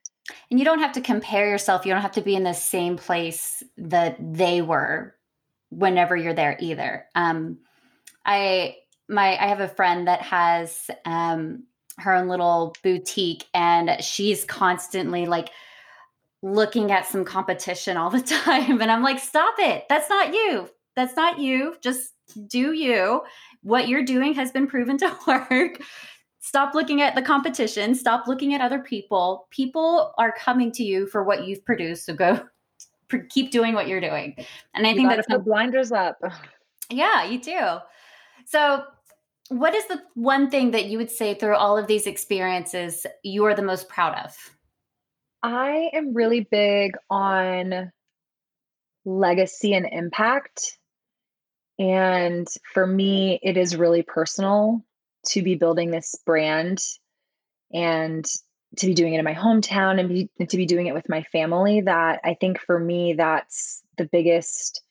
And 0.50 0.58
you 0.58 0.64
don't 0.64 0.78
have 0.78 0.92
to 0.92 1.02
compare 1.02 1.48
yourself. 1.48 1.84
You 1.84 1.92
don't 1.92 2.00
have 2.00 2.12
to 2.12 2.22
be 2.22 2.34
in 2.34 2.44
the 2.44 2.54
same 2.54 2.96
place 2.96 3.62
that 3.76 4.16
they 4.20 4.62
were 4.62 5.14
whenever 5.68 6.16
you're 6.16 6.34
there 6.34 6.56
either. 6.58 7.04
Um, 7.14 7.58
I 8.24 8.76
my 9.06 9.36
I 9.36 9.48
have 9.48 9.60
a 9.60 9.68
friend 9.68 10.08
that 10.08 10.22
has 10.22 10.90
um, 11.04 11.64
her 11.98 12.14
own 12.14 12.28
little 12.28 12.74
boutique, 12.82 13.44
and 13.52 14.02
she's 14.02 14.46
constantly 14.46 15.26
like 15.26 15.50
looking 16.42 16.92
at 16.92 17.06
some 17.06 17.24
competition 17.24 17.96
all 17.96 18.10
the 18.10 18.20
time. 18.44 18.80
And 18.80 18.90
I'm 18.90 19.02
like, 19.02 19.18
stop 19.18 19.54
it. 19.58 19.84
That's 19.88 20.08
not 20.08 20.32
you. 20.32 20.68
That's 20.96 21.16
not 21.16 21.38
you. 21.38 21.76
Just 21.80 22.14
do 22.46 22.72
you. 22.72 23.22
What 23.62 23.88
you're 23.88 24.04
doing 24.04 24.34
has 24.34 24.50
been 24.50 24.66
proven 24.66 24.98
to 24.98 25.16
work. 25.26 25.80
Stop 26.40 26.74
looking 26.74 27.02
at 27.02 27.14
the 27.14 27.22
competition. 27.22 27.94
Stop 27.94 28.26
looking 28.26 28.54
at 28.54 28.60
other 28.60 28.78
people. 28.78 29.46
People 29.50 30.14
are 30.18 30.32
coming 30.32 30.72
to 30.72 30.82
you 30.82 31.06
for 31.06 31.22
what 31.24 31.46
you've 31.46 31.64
produced. 31.64 32.06
So 32.06 32.14
go 32.14 32.40
keep 33.28 33.50
doing 33.50 33.74
what 33.74 33.88
you're 33.88 34.00
doing. 34.00 34.34
And 34.74 34.86
I 34.86 34.90
you 34.90 34.96
think 34.96 35.10
that's 35.10 35.26
put 35.26 35.44
blinders 35.44 35.92
up. 35.92 36.20
Yeah, 36.90 37.24
you 37.24 37.38
do. 37.38 37.60
So 38.46 38.82
what 39.50 39.74
is 39.74 39.86
the 39.88 40.00
one 40.14 40.48
thing 40.48 40.70
that 40.70 40.86
you 40.86 40.96
would 40.96 41.10
say 41.10 41.34
through 41.34 41.54
all 41.54 41.76
of 41.76 41.86
these 41.86 42.06
experiences 42.06 43.06
you 43.22 43.44
are 43.44 43.52
the 43.52 43.60
most 43.60 43.90
proud 43.90 44.14
of? 44.24 44.34
I 45.42 45.90
am 45.92 46.14
really 46.14 46.40
big 46.40 46.92
on 47.10 47.92
legacy 49.04 49.74
and 49.74 49.86
impact. 49.90 50.78
And 51.78 52.46
for 52.74 52.86
me, 52.86 53.38
it 53.42 53.56
is 53.56 53.76
really 53.76 54.02
personal 54.02 54.84
to 55.26 55.42
be 55.42 55.54
building 55.54 55.90
this 55.90 56.14
brand 56.26 56.78
and 57.72 58.24
to 58.76 58.86
be 58.86 58.94
doing 58.94 59.14
it 59.14 59.18
in 59.18 59.24
my 59.24 59.34
hometown 59.34 59.98
and, 60.00 60.08
be, 60.08 60.30
and 60.38 60.48
to 60.50 60.56
be 60.56 60.66
doing 60.66 60.86
it 60.86 60.94
with 60.94 61.08
my 61.08 61.22
family. 61.32 61.82
That 61.82 62.20
I 62.24 62.34
think 62.34 62.58
for 62.60 62.78
me, 62.78 63.14
that's 63.14 63.82
the 63.96 64.08
biggest 64.10 64.82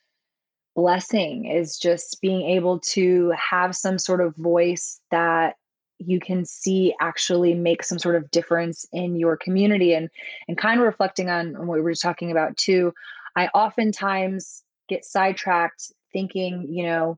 blessing 0.76 1.46
is 1.46 1.78
just 1.78 2.20
being 2.22 2.42
able 2.52 2.80
to 2.80 3.32
have 3.32 3.76
some 3.76 3.98
sort 3.98 4.22
of 4.22 4.36
voice 4.36 5.02
that 5.12 5.56
you 6.00 6.20
can 6.20 6.46
see 6.46 6.94
actually 7.02 7.54
make 7.54 7.84
some 7.84 8.00
sort 8.00 8.16
of 8.16 8.30
difference 8.32 8.86
in 8.92 9.16
your 9.16 9.38
community 9.38 9.94
and 9.94 10.10
and 10.48 10.58
kind 10.58 10.80
of 10.80 10.86
reflecting 10.86 11.30
on 11.30 11.68
what 11.68 11.76
we 11.76 11.82
were 11.82 11.96
talking 11.96 12.32
about 12.32 12.56
too. 12.58 12.94
I 13.36 13.48
oftentimes 13.48 14.64
get 14.88 15.06
sidetracked 15.06 15.92
thinking 16.14 16.68
you 16.70 16.84
know 16.84 17.18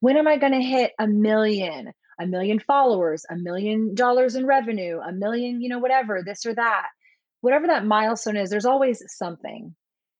when 0.00 0.16
am 0.16 0.26
i 0.26 0.36
going 0.36 0.52
to 0.52 0.60
hit 0.60 0.92
a 0.98 1.06
million 1.06 1.92
a 2.18 2.26
million 2.26 2.58
followers 2.58 3.24
a 3.30 3.36
million 3.36 3.94
dollars 3.94 4.34
in 4.34 4.44
revenue 4.44 4.98
a 4.98 5.12
million 5.12 5.60
you 5.60 5.68
know 5.68 5.78
whatever 5.78 6.22
this 6.24 6.44
or 6.46 6.54
that? 6.54 6.86
Whatever 7.40 7.66
that 7.68 7.84
milestone 7.84 8.36
is 8.36 8.50
there's 8.50 8.66
always 8.66 9.02
something 9.06 9.74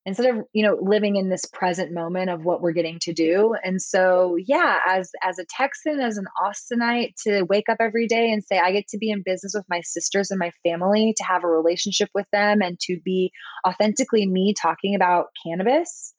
instead 0.06 0.34
of 0.34 0.44
you 0.52 0.64
know 0.64 0.78
living 0.80 1.16
in 1.16 1.28
this 1.28 1.44
present 1.46 1.92
moment 1.92 2.30
of 2.30 2.44
what 2.44 2.60
we're 2.60 2.72
getting 2.72 2.98
to 3.00 3.12
do. 3.12 3.54
And 3.62 3.80
so 3.80 4.36
yeah 4.38 4.78
as 4.86 5.10
as 5.22 5.38
a 5.38 5.44
texan 5.48 6.00
as 6.00 6.18
an 6.18 6.26
austinite 6.42 7.14
to 7.24 7.42
wake 7.42 7.68
up 7.68 7.78
every 7.80 8.06
day 8.06 8.32
and 8.32 8.42
say 8.44 8.58
i 8.58 8.72
get 8.72 8.88
to 8.88 8.98
be 8.98 9.10
in 9.10 9.22
business 9.24 9.52
with 9.54 9.64
my 9.68 9.80
sisters 9.82 10.30
and 10.30 10.38
my 10.38 10.50
family 10.62 11.14
to 11.16 11.24
have 11.24 11.44
a 11.44 11.48
relationship 11.48 12.08
with 12.14 12.26
them 12.32 12.60
and 12.62 12.78
to 12.80 12.98
be 13.04 13.32
authentically 13.66 14.26
me 14.26 14.54
talking 14.60 14.94
about 14.94 15.26
cannabis 15.44 16.14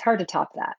it's 0.00 0.04
hard 0.06 0.20
to 0.20 0.24
top 0.24 0.54
that. 0.54 0.76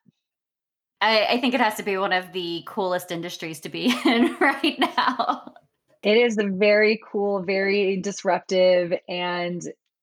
I, 0.99 1.25
I 1.25 1.41
think 1.41 1.53
it 1.53 1.61
has 1.61 1.75
to 1.75 1.83
be 1.83 1.95
one 1.95 2.11
of 2.11 2.31
the 2.33 2.63
coolest 2.65 3.11
industries 3.11 3.59
to 3.61 3.69
be 3.69 3.93
in 4.05 4.35
right 4.39 4.79
now. 4.79 5.53
It 6.01 6.17
is 6.17 6.39
very 6.39 6.99
cool, 7.11 7.43
very 7.43 8.01
disruptive, 8.01 8.93
and 9.07 9.61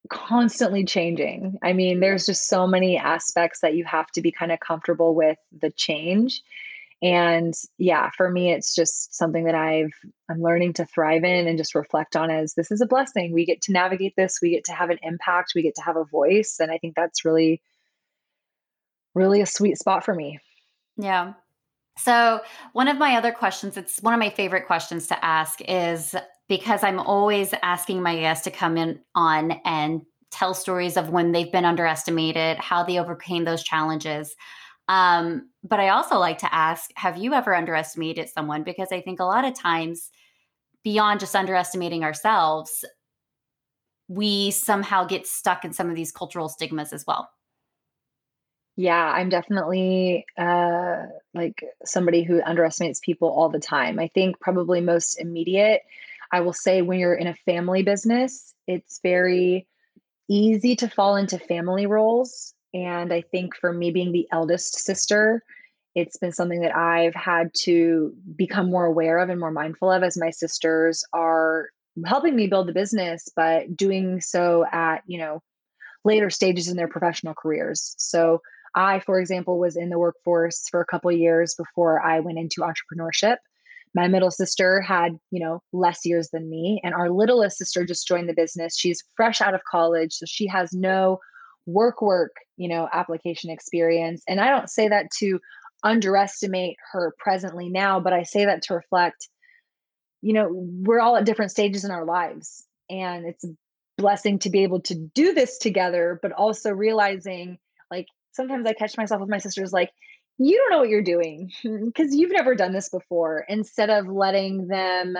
constantly 0.08 0.84
changing. 0.84 1.58
I 1.62 1.72
mean, 1.72 2.00
there's 2.00 2.26
just 2.26 2.46
so 2.46 2.66
many 2.66 2.96
aspects 2.96 3.60
that 3.60 3.74
you 3.74 3.84
have 3.84 4.08
to 4.12 4.20
be 4.20 4.32
kind 4.32 4.52
of 4.52 4.60
comfortable 4.60 5.14
with 5.14 5.38
the 5.52 5.70
change. 5.70 6.42
And 7.00 7.54
yeah, 7.78 8.10
for 8.16 8.28
me, 8.28 8.50
it's 8.50 8.74
just 8.74 9.14
something 9.14 9.44
that 9.44 9.54
I've 9.54 9.92
I'm 10.28 10.42
learning 10.42 10.74
to 10.74 10.86
thrive 10.86 11.22
in 11.22 11.46
and 11.46 11.56
just 11.56 11.74
reflect 11.74 12.16
on 12.16 12.30
as 12.30 12.54
this 12.54 12.72
is 12.72 12.80
a 12.80 12.86
blessing. 12.86 13.32
We 13.32 13.46
get 13.46 13.62
to 13.62 13.72
navigate 13.72 14.14
this, 14.16 14.40
we 14.42 14.50
get 14.50 14.64
to 14.64 14.72
have 14.72 14.90
an 14.90 14.98
impact, 15.02 15.52
we 15.54 15.62
get 15.62 15.76
to 15.76 15.82
have 15.82 15.96
a 15.96 16.04
voice. 16.04 16.56
And 16.58 16.72
I 16.72 16.78
think 16.78 16.96
that's 16.96 17.24
really, 17.24 17.62
really 19.14 19.40
a 19.40 19.46
sweet 19.46 19.78
spot 19.78 20.04
for 20.04 20.14
me. 20.14 20.40
Yeah. 20.96 21.34
So, 21.98 22.40
one 22.72 22.88
of 22.88 22.98
my 22.98 23.16
other 23.16 23.32
questions, 23.32 23.76
it's 23.76 24.00
one 24.02 24.14
of 24.14 24.20
my 24.20 24.30
favorite 24.30 24.66
questions 24.66 25.06
to 25.08 25.24
ask 25.24 25.60
is 25.62 26.14
because 26.48 26.82
I'm 26.82 26.98
always 26.98 27.52
asking 27.62 28.02
my 28.02 28.16
guests 28.16 28.44
to 28.44 28.50
come 28.50 28.76
in 28.76 29.00
on 29.14 29.52
and 29.64 30.02
tell 30.30 30.54
stories 30.54 30.96
of 30.96 31.10
when 31.10 31.32
they've 31.32 31.52
been 31.52 31.64
underestimated, 31.64 32.58
how 32.58 32.82
they 32.82 32.98
overcame 32.98 33.44
those 33.44 33.62
challenges. 33.62 34.34
Um, 34.88 35.50
but 35.62 35.80
I 35.80 35.90
also 35.90 36.18
like 36.18 36.38
to 36.38 36.54
ask, 36.54 36.90
have 36.96 37.18
you 37.18 37.34
ever 37.34 37.54
underestimated 37.54 38.28
someone? 38.28 38.62
Because 38.62 38.88
I 38.90 39.00
think 39.00 39.20
a 39.20 39.24
lot 39.24 39.44
of 39.44 39.54
times, 39.54 40.10
beyond 40.84 41.20
just 41.20 41.36
underestimating 41.36 42.04
ourselves, 42.04 42.84
we 44.08 44.50
somehow 44.50 45.04
get 45.04 45.26
stuck 45.26 45.64
in 45.64 45.74
some 45.74 45.90
of 45.90 45.96
these 45.96 46.12
cultural 46.12 46.48
stigmas 46.48 46.94
as 46.94 47.04
well. 47.06 47.28
Yeah, 48.76 49.10
I'm 49.10 49.28
definitely 49.28 50.24
uh, 50.38 51.02
like 51.34 51.62
somebody 51.84 52.22
who 52.22 52.40
underestimates 52.42 53.00
people 53.00 53.28
all 53.28 53.48
the 53.48 53.58
time. 53.58 53.98
I 53.98 54.08
think 54.14 54.40
probably 54.40 54.80
most 54.80 55.20
immediate 55.20 55.82
I 56.32 56.40
will 56.40 56.52
say 56.52 56.82
when 56.82 56.98
you're 56.98 57.14
in 57.14 57.26
a 57.26 57.36
family 57.46 57.82
business, 57.82 58.54
it's 58.66 59.00
very 59.02 59.66
easy 60.28 60.76
to 60.76 60.88
fall 60.88 61.16
into 61.16 61.38
family 61.38 61.86
roles. 61.86 62.54
And 62.74 63.12
I 63.12 63.22
think 63.22 63.56
for 63.56 63.72
me, 63.72 63.90
being 63.90 64.12
the 64.12 64.28
eldest 64.30 64.78
sister, 64.78 65.42
it's 65.94 66.18
been 66.18 66.32
something 66.32 66.60
that 66.60 66.76
I've 66.76 67.14
had 67.14 67.50
to 67.62 68.14
become 68.36 68.70
more 68.70 68.84
aware 68.84 69.18
of 69.18 69.30
and 69.30 69.40
more 69.40 69.50
mindful 69.50 69.90
of 69.90 70.02
as 70.02 70.18
my 70.18 70.30
sisters 70.30 71.02
are 71.12 71.70
helping 72.04 72.36
me 72.36 72.46
build 72.46 72.68
the 72.68 72.72
business, 72.72 73.28
but 73.34 73.74
doing 73.74 74.20
so 74.20 74.64
at, 74.70 75.02
you 75.06 75.18
know, 75.18 75.42
later 76.04 76.30
stages 76.30 76.68
in 76.68 76.76
their 76.76 76.88
professional 76.88 77.34
careers. 77.34 77.94
So 77.98 78.42
I, 78.74 79.00
for 79.00 79.18
example, 79.18 79.58
was 79.58 79.76
in 79.76 79.88
the 79.88 79.98
workforce 79.98 80.68
for 80.70 80.80
a 80.80 80.86
couple 80.86 81.10
years 81.10 81.54
before 81.56 82.00
I 82.00 82.20
went 82.20 82.38
into 82.38 82.60
entrepreneurship. 82.60 83.38
My 83.94 84.08
middle 84.08 84.30
sister 84.30 84.80
had, 84.80 85.18
you 85.30 85.44
know, 85.44 85.62
less 85.72 86.00
years 86.04 86.28
than 86.32 86.48
me. 86.48 86.80
And 86.84 86.94
our 86.94 87.10
littlest 87.10 87.58
sister 87.58 87.84
just 87.84 88.06
joined 88.06 88.28
the 88.28 88.34
business. 88.34 88.76
She's 88.76 89.02
fresh 89.16 89.40
out 89.40 89.54
of 89.54 89.60
college. 89.70 90.12
So 90.12 90.26
she 90.26 90.46
has 90.48 90.72
no 90.72 91.18
work, 91.66 92.00
work, 92.00 92.32
you 92.56 92.68
know, 92.68 92.88
application 92.92 93.50
experience. 93.50 94.22
And 94.28 94.40
I 94.40 94.50
don't 94.50 94.70
say 94.70 94.88
that 94.88 95.10
to 95.18 95.38
underestimate 95.82 96.76
her 96.92 97.14
presently 97.18 97.68
now, 97.68 98.00
but 98.00 98.12
I 98.12 98.22
say 98.22 98.46
that 98.46 98.62
to 98.62 98.74
reflect, 98.74 99.28
you 100.22 100.32
know, 100.32 100.48
we're 100.50 101.00
all 101.00 101.16
at 101.16 101.24
different 101.24 101.50
stages 101.50 101.84
in 101.84 101.90
our 101.90 102.04
lives. 102.04 102.64
And 102.90 103.26
it's 103.26 103.44
a 103.44 103.54
blessing 103.96 104.38
to 104.40 104.50
be 104.50 104.62
able 104.62 104.80
to 104.82 104.94
do 104.94 105.34
this 105.34 105.58
together, 105.58 106.18
but 106.22 106.32
also 106.32 106.70
realizing 106.70 107.58
like 107.90 108.06
sometimes 108.32 108.66
I 108.66 108.72
catch 108.72 108.96
myself 108.96 109.20
with 109.20 109.30
my 109.30 109.38
sisters 109.38 109.72
like, 109.72 109.90
you 110.38 110.56
don't 110.56 110.70
know 110.70 110.78
what 110.78 110.88
you're 110.88 111.02
doing 111.02 111.52
because 111.62 112.14
you've 112.14 112.32
never 112.32 112.54
done 112.54 112.72
this 112.72 112.88
before. 112.88 113.44
Instead 113.48 113.90
of 113.90 114.06
letting 114.06 114.68
them 114.68 115.16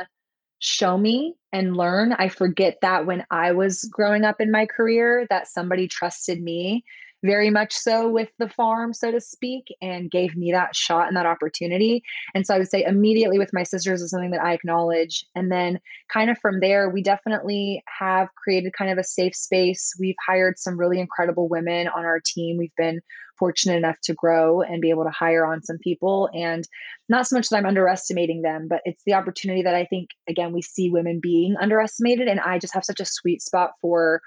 show 0.61 0.97
me 0.97 1.35
and 1.53 1.77
learn, 1.77 2.12
I 2.12 2.29
forget 2.29 2.79
that 2.83 3.07
when 3.07 3.25
I 3.31 3.53
was 3.53 3.85
growing 3.85 4.25
up 4.25 4.41
in 4.41 4.51
my 4.51 4.66
career, 4.66 5.27
that 5.31 5.49
somebody 5.49 5.87
trusted 5.89 6.43
me 6.43 6.85
very 7.25 7.51
much 7.51 7.73
so 7.73 8.09
with 8.09 8.29
the 8.39 8.49
farm, 8.49 8.93
so 8.93 9.11
to 9.11 9.21
speak, 9.21 9.64
and 9.83 10.11
gave 10.11 10.37
me 10.37 10.53
that 10.53 10.77
shot 10.77 11.09
and 11.09 11.16
that 11.16 11.27
opportunity. 11.27 12.03
And 12.35 12.47
so 12.47 12.55
I 12.55 12.59
would 12.59 12.71
say 12.71 12.85
immediately 12.85 13.39
with 13.39 13.53
my 13.53 13.64
sisters 13.64 14.01
is 14.01 14.11
something 14.11 14.31
that 14.31 14.43
I 14.43 14.53
acknowledge. 14.53 15.25
And 15.35 15.51
then 15.51 15.81
kind 16.12 16.31
of 16.31 16.39
from 16.39 16.61
there, 16.61 16.89
we 16.89 17.03
definitely 17.03 17.83
have 17.99 18.29
created 18.37 18.73
kind 18.73 18.91
of 18.91 18.99
a 18.99 19.05
safe 19.05 19.35
space. 19.35 19.93
We've 19.99 20.14
hired 20.27 20.59
some 20.59 20.79
really 20.79 21.01
incredible 21.01 21.49
women 21.49 21.89
on 21.89 22.05
our 22.05 22.21
team. 22.25 22.57
We've 22.57 22.77
been 22.77 23.01
fortunate 23.39 23.77
enough 23.77 24.01
to 24.03 24.14
grow 24.14 24.62
and 24.62 24.81
be 24.81 24.91
able 24.91 25.05
to 25.05 25.11
hire 25.11 25.47
on 25.47 25.62
some 25.62 25.79
people. 25.79 26.29
And 26.35 26.66
not 27.09 27.27
so 27.27 27.37
much 27.37 27.49
that 27.49 27.57
I'm 27.57 27.66
underestimating 27.66 28.43
them, 28.43 28.66
but 28.69 28.81
it's 28.85 29.03
the 29.07 29.14
opportunity 29.14 29.62
that 29.62 29.75
I 29.75 29.85
think, 29.85 30.11
again, 30.29 30.53
we 30.53 30.62
see 30.62 30.91
women 30.91 31.21
being 31.23 31.55
underestimated. 31.61 32.29
And 32.29 32.41
I 32.41 32.59
just 32.59 32.75
have 32.75 32.85
such 32.85 33.01
a 33.01 33.05
sweet 33.05 33.41
spot 33.43 33.73
for 33.81 34.21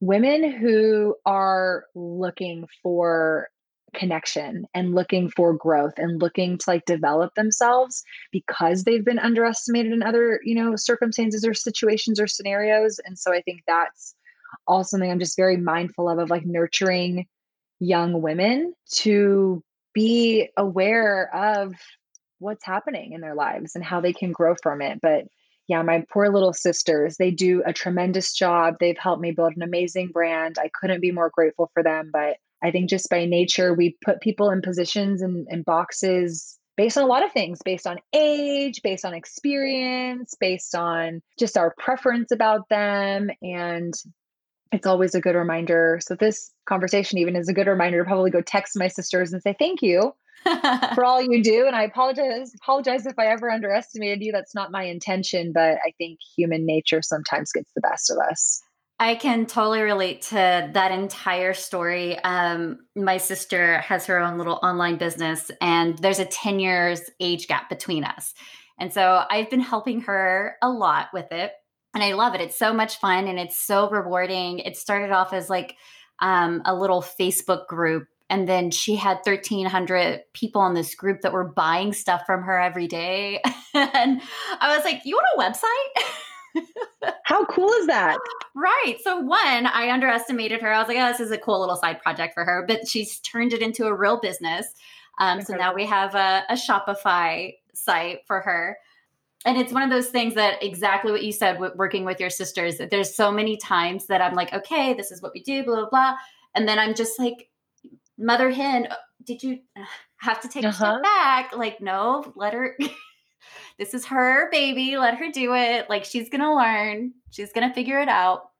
women 0.00 0.50
who 0.50 1.14
are 1.24 1.84
looking 1.94 2.66
for 2.82 3.48
connection 3.94 4.66
and 4.74 4.94
looking 4.94 5.30
for 5.30 5.54
growth 5.54 5.94
and 5.96 6.20
looking 6.20 6.58
to 6.58 6.70
like 6.70 6.84
develop 6.84 7.34
themselves 7.34 8.04
because 8.30 8.84
they've 8.84 9.04
been 9.04 9.18
underestimated 9.18 9.92
in 9.92 10.02
other 10.02 10.40
you 10.44 10.54
know 10.54 10.76
circumstances 10.76 11.46
or 11.46 11.54
situations 11.54 12.20
or 12.20 12.26
scenarios 12.26 13.00
and 13.06 13.18
so 13.18 13.32
i 13.32 13.40
think 13.42 13.62
that's 13.66 14.14
all 14.66 14.84
something 14.84 15.10
i'm 15.10 15.18
just 15.18 15.36
very 15.36 15.56
mindful 15.56 16.08
of 16.10 16.18
of 16.18 16.28
like 16.28 16.44
nurturing 16.44 17.26
young 17.78 18.20
women 18.20 18.74
to 18.90 19.62
be 19.94 20.48
aware 20.56 21.34
of 21.34 21.74
what's 22.38 22.64
happening 22.66 23.12
in 23.12 23.22
their 23.22 23.34
lives 23.34 23.74
and 23.74 23.84
how 23.84 24.00
they 24.00 24.12
can 24.12 24.32
grow 24.32 24.54
from 24.62 24.82
it 24.82 25.00
but 25.00 25.24
yeah, 25.68 25.82
my 25.82 26.04
poor 26.12 26.28
little 26.28 26.52
sisters, 26.52 27.16
they 27.16 27.30
do 27.30 27.62
a 27.66 27.72
tremendous 27.72 28.32
job. 28.32 28.76
They've 28.78 28.98
helped 28.98 29.20
me 29.20 29.32
build 29.32 29.54
an 29.56 29.62
amazing 29.62 30.08
brand. 30.12 30.56
I 30.58 30.70
couldn't 30.72 31.00
be 31.00 31.10
more 31.10 31.30
grateful 31.30 31.70
for 31.74 31.82
them. 31.82 32.10
But 32.12 32.36
I 32.62 32.70
think 32.70 32.88
just 32.88 33.10
by 33.10 33.24
nature, 33.24 33.74
we 33.74 33.96
put 34.04 34.20
people 34.20 34.50
in 34.50 34.62
positions 34.62 35.22
and, 35.22 35.46
and 35.50 35.64
boxes 35.64 36.58
based 36.76 36.96
on 36.96 37.04
a 37.04 37.08
lot 37.08 37.24
of 37.24 37.32
things 37.32 37.58
based 37.64 37.86
on 37.86 37.98
age, 38.12 38.80
based 38.82 39.04
on 39.04 39.14
experience, 39.14 40.34
based 40.38 40.74
on 40.74 41.20
just 41.38 41.56
our 41.56 41.74
preference 41.78 42.30
about 42.30 42.68
them. 42.68 43.30
And 43.42 43.92
it's 44.72 44.86
always 44.86 45.14
a 45.14 45.20
good 45.20 45.34
reminder. 45.34 45.98
So, 46.02 46.14
this 46.14 46.52
conversation 46.68 47.18
even 47.18 47.34
is 47.34 47.48
a 47.48 47.54
good 47.54 47.66
reminder 47.66 47.98
to 47.98 48.04
probably 48.04 48.30
go 48.30 48.40
text 48.40 48.76
my 48.76 48.88
sisters 48.88 49.32
and 49.32 49.42
say 49.42 49.54
thank 49.58 49.82
you 49.82 50.12
for 50.94 51.04
all 51.04 51.20
you 51.22 51.42
do. 51.42 51.66
And 51.66 51.74
I 51.74 51.84
apologize 51.84 52.52
apologize 52.54 53.06
if 53.06 53.18
I 53.18 53.26
ever 53.26 53.50
underestimated 53.50 54.22
you. 54.22 54.32
That's 54.32 54.54
not 54.54 54.70
my 54.70 54.84
intention, 54.84 55.52
but 55.52 55.78
I 55.84 55.92
think 55.98 56.18
human 56.36 56.66
nature 56.66 57.02
sometimes 57.02 57.52
gets 57.52 57.70
the 57.74 57.80
best 57.80 58.10
of 58.10 58.18
us. 58.18 58.62
I 58.98 59.14
can 59.14 59.44
totally 59.44 59.82
relate 59.82 60.22
to 60.22 60.70
that 60.72 60.90
entire 60.90 61.52
story. 61.52 62.18
Um, 62.18 62.78
my 62.94 63.18
sister 63.18 63.78
has 63.78 64.06
her 64.06 64.18
own 64.18 64.38
little 64.38 64.58
online 64.62 64.96
business, 64.96 65.50
and 65.60 65.98
there's 65.98 66.18
a 66.18 66.24
10 66.24 66.60
years 66.60 67.02
age 67.20 67.46
gap 67.46 67.68
between 67.68 68.04
us. 68.04 68.32
And 68.78 68.92
so 68.92 69.24
I've 69.30 69.50
been 69.50 69.60
helping 69.60 70.02
her 70.02 70.56
a 70.62 70.70
lot 70.70 71.08
with 71.12 71.30
it. 71.30 71.52
And 71.94 72.02
I 72.02 72.12
love 72.12 72.34
it. 72.34 72.40
It's 72.40 72.58
so 72.58 72.74
much 72.74 72.98
fun 72.98 73.26
and 73.26 73.38
it's 73.38 73.58
so 73.58 73.88
rewarding. 73.88 74.58
It 74.58 74.76
started 74.76 75.12
off 75.12 75.32
as 75.32 75.48
like 75.48 75.76
um, 76.20 76.60
a 76.66 76.74
little 76.74 77.00
Facebook 77.00 77.66
group 77.68 78.06
and 78.28 78.48
then 78.48 78.70
she 78.70 78.96
had 78.96 79.18
1300 79.24 80.22
people 80.32 80.66
in 80.66 80.74
this 80.74 80.94
group 80.94 81.20
that 81.20 81.32
were 81.32 81.48
buying 81.48 81.92
stuff 81.92 82.22
from 82.26 82.42
her 82.42 82.58
every 82.58 82.86
day. 82.86 83.40
And 83.74 84.22
i 84.62 84.74
was 84.74 84.86
like 84.86 85.02
you 85.04 85.16
want 85.16 85.26
a 85.36 86.62
website? 86.62 87.12
How 87.24 87.44
cool 87.44 87.70
is 87.74 87.86
that? 87.88 88.16
Right. 88.54 88.96
So 89.04 89.18
one 89.18 89.66
i 89.66 89.90
underestimated 89.90 90.62
her. 90.62 90.72
I 90.72 90.78
was 90.78 90.88
like 90.88 90.96
oh 90.96 91.08
this 91.08 91.20
is 91.20 91.30
a 91.30 91.36
cool 91.36 91.60
little 91.60 91.76
side 91.76 92.00
project 92.00 92.32
for 92.32 92.44
her 92.44 92.64
but 92.66 92.88
she's 92.88 93.18
turned 93.20 93.52
it 93.52 93.60
into 93.60 93.86
a 93.86 93.94
real 93.94 94.18
business. 94.18 94.66
Um, 95.18 95.42
so 95.42 95.54
now 95.56 95.74
we 95.74 95.84
have 95.84 96.14
a, 96.14 96.44
a 96.48 96.54
shopify 96.54 97.54
site 97.74 98.20
for 98.26 98.40
her. 98.40 98.78
And 99.44 99.58
it's 99.58 99.72
one 99.72 99.82
of 99.82 99.90
those 99.90 100.08
things 100.08 100.34
that 100.34 100.62
exactly 100.62 101.12
what 101.12 101.22
you 101.22 101.32
said 101.32 101.60
working 101.60 102.06
with 102.06 102.18
your 102.18 102.30
sisters 102.30 102.80
there's 102.90 103.14
so 103.14 103.30
many 103.30 103.58
times 103.58 104.06
that 104.06 104.22
i'm 104.22 104.34
like 104.34 104.52
okay 104.54 104.94
this 104.94 105.10
is 105.10 105.20
what 105.20 105.32
we 105.34 105.42
do 105.42 105.64
blah 105.64 105.76
blah 105.76 105.90
blah. 105.90 106.16
And 106.54 106.66
then 106.66 106.78
i'm 106.78 106.94
just 106.94 107.18
like 107.18 107.50
mother 108.18 108.50
hen, 108.50 108.86
uh, 108.90 108.96
did 109.24 109.42
you 109.42 109.60
uh, 109.78 109.84
have 110.18 110.40
to 110.40 110.48
take 110.48 110.64
uh-huh. 110.64 110.70
a 110.70 110.74
step 110.74 110.88
uh-huh. 110.88 111.02
back? 111.02 111.56
Like, 111.56 111.80
no, 111.80 112.32
let 112.36 112.54
her. 112.54 112.76
this 113.78 113.94
is 113.94 114.06
her 114.06 114.50
baby. 114.50 114.96
Let 114.96 115.16
her 115.18 115.30
do 115.30 115.54
it. 115.54 115.88
Like, 115.88 116.04
she's 116.04 116.28
going 116.28 116.40
to 116.40 116.54
learn. 116.54 117.12
She's 117.30 117.52
going 117.52 117.68
to 117.68 117.74
figure 117.74 118.00
it 118.00 118.08
out. 118.08 118.50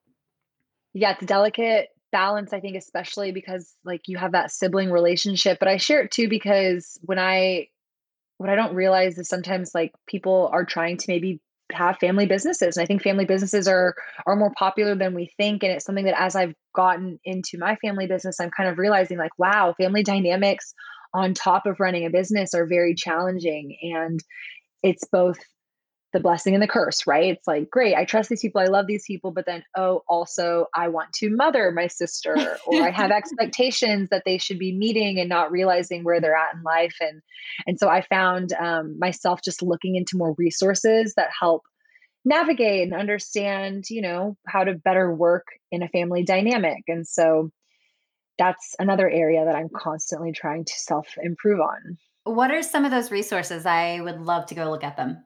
Yeah, 0.93 1.13
it's 1.13 1.23
a 1.23 1.27
delicate 1.27 1.89
balance, 2.13 2.53
I 2.53 2.61
think, 2.61 2.77
especially 2.77 3.33
because 3.33 3.75
like 3.85 4.09
you 4.09 4.17
have 4.17 4.33
that 4.33 4.51
sibling 4.51 4.91
relationship. 4.91 5.59
But 5.59 5.69
I 5.69 5.77
share 5.77 6.03
it 6.03 6.11
too 6.11 6.29
because 6.29 6.99
when 7.03 7.19
I, 7.19 7.69
what 8.39 8.51
I 8.51 8.55
don't 8.55 8.75
realize 8.75 9.19
is 9.19 9.29
sometimes 9.29 9.75
like 9.75 9.93
people 10.07 10.49
are 10.53 10.65
trying 10.65 10.97
to 10.99 11.05
maybe 11.09 11.41
have 11.73 11.99
family 11.99 12.27
businesses 12.27 12.77
and 12.77 12.83
i 12.83 12.87
think 12.87 13.03
family 13.03 13.25
businesses 13.25 13.67
are 13.67 13.95
are 14.27 14.37
more 14.37 14.53
popular 14.57 14.95
than 14.95 15.15
we 15.15 15.33
think 15.37 15.63
and 15.63 15.73
it's 15.73 15.85
something 15.85 16.05
that 16.05 16.21
as 16.21 16.37
i've 16.37 16.55
gotten 16.75 17.19
into 17.25 17.59
my 17.59 17.77
family 17.77 18.07
business 18.07 18.39
i'm 18.41 18.51
kind 18.51 18.69
of 18.69 18.79
realizing 18.79 19.19
like 19.19 19.37
wow 19.39 19.75
family 19.79 20.03
dynamics 20.03 20.75
on 21.13 21.35
top 21.35 21.67
of 21.67 21.81
running 21.81 22.07
a 22.07 22.11
business 22.11 22.55
are 22.55 22.67
very 22.67 22.95
challenging 22.95 23.77
and 23.95 24.21
it's 24.83 25.05
both 25.11 25.39
the 26.13 26.21
blessing 26.21 26.55
and 26.55 26.63
the 26.63 26.69
curse, 26.69 27.07
right? 27.07 27.35
It's 27.35 27.47
like, 27.47 27.71
great, 27.71 27.95
I 27.95 28.05
trust 28.05 28.29
these 28.29 28.41
people, 28.41 28.61
I 28.61 28.67
love 28.67 28.87
these 28.87 29.05
people, 29.07 29.33
but 29.33 29.45
then, 29.45 29.65
oh, 29.77 30.03
also, 30.09 30.67
I 30.75 30.89
want 30.89 31.13
to 31.15 31.31
mother 31.31 31.73
my 31.73 31.89
sister, 31.89 32.59
or 32.67 32.83
I 32.83 32.91
have 32.91 33.11
expectations 33.13 34.09
that 34.11 34.23
they 34.25 34.39
should 34.39 34.59
be 34.59 34.77
meeting 34.77 35.19
and 35.19 35.29
not 35.29 35.51
realizing 35.51 36.05
where 36.05 36.21
they're 36.21 36.37
at 36.37 36.55
in 36.55 36.63
life. 36.63 36.97
And 37.01 37.23
and 37.67 37.79
so 37.79 37.89
I 37.89 38.03
found 38.03 38.53
um, 38.53 38.99
myself 38.99 39.41
just 39.43 39.63
looking 39.63 39.97
into 39.97 40.17
more 40.17 40.35
resources 40.39 41.15
that 41.17 41.31
help 41.39 41.63
navigate 42.25 42.83
and 42.83 42.95
understand, 42.95 43.85
you 43.89 44.03
know, 44.03 44.37
how 44.47 44.65
to 44.65 44.75
better 44.75 45.15
work 45.15 45.47
in 45.71 45.83
a 45.83 45.89
family 45.89 46.25
dynamic. 46.25 46.83
And 46.89 47.07
so 47.07 47.51
that's 48.39 48.75
another 48.79 49.09
area 49.09 49.45
that 49.45 49.55
I'm 49.55 49.71
constantly 49.75 50.33
trying 50.33 50.65
to 50.65 50.73
self 50.77 51.09
improve 51.23 51.61
on. 51.61 51.99
What 52.25 52.51
are 52.51 52.63
some 52.63 52.85
of 52.85 52.91
those 52.91 53.11
resources? 53.11 53.67
I 53.67 54.01
would 54.01 54.21
love 54.21 54.47
to 54.47 54.55
go 54.55 54.71
look 54.71 54.85
at 54.85 54.97
them. 54.97 55.25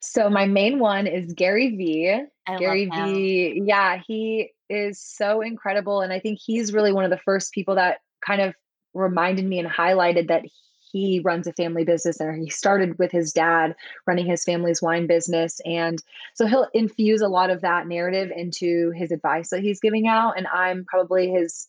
So 0.00 0.30
my 0.30 0.46
main 0.46 0.78
one 0.78 1.06
is 1.06 1.32
Gary 1.32 1.76
Vee. 1.76 2.22
I 2.46 2.56
Gary 2.56 2.86
Vee, 2.86 3.62
yeah, 3.64 4.00
he 4.06 4.52
is 4.68 5.00
so 5.00 5.40
incredible. 5.40 6.00
And 6.00 6.12
I 6.12 6.20
think 6.20 6.38
he's 6.42 6.72
really 6.72 6.92
one 6.92 7.04
of 7.04 7.10
the 7.10 7.18
first 7.18 7.52
people 7.52 7.74
that 7.76 7.98
kind 8.24 8.40
of 8.40 8.54
reminded 8.94 9.44
me 9.44 9.58
and 9.58 9.68
highlighted 9.68 10.28
that 10.28 10.44
he 10.90 11.20
runs 11.20 11.46
a 11.46 11.52
family 11.52 11.84
business 11.84 12.20
and 12.20 12.42
he 12.42 12.48
started 12.48 12.98
with 12.98 13.12
his 13.12 13.32
dad 13.32 13.74
running 14.06 14.26
his 14.26 14.44
family's 14.44 14.80
wine 14.80 15.06
business 15.06 15.60
and 15.64 16.02
so 16.34 16.46
he'll 16.46 16.66
infuse 16.72 17.20
a 17.20 17.28
lot 17.28 17.50
of 17.50 17.60
that 17.60 17.86
narrative 17.86 18.32
into 18.34 18.90
his 18.92 19.12
advice 19.12 19.50
that 19.50 19.60
he's 19.60 19.80
giving 19.80 20.06
out 20.06 20.34
and 20.36 20.46
i'm 20.46 20.84
probably 20.86 21.28
his 21.28 21.68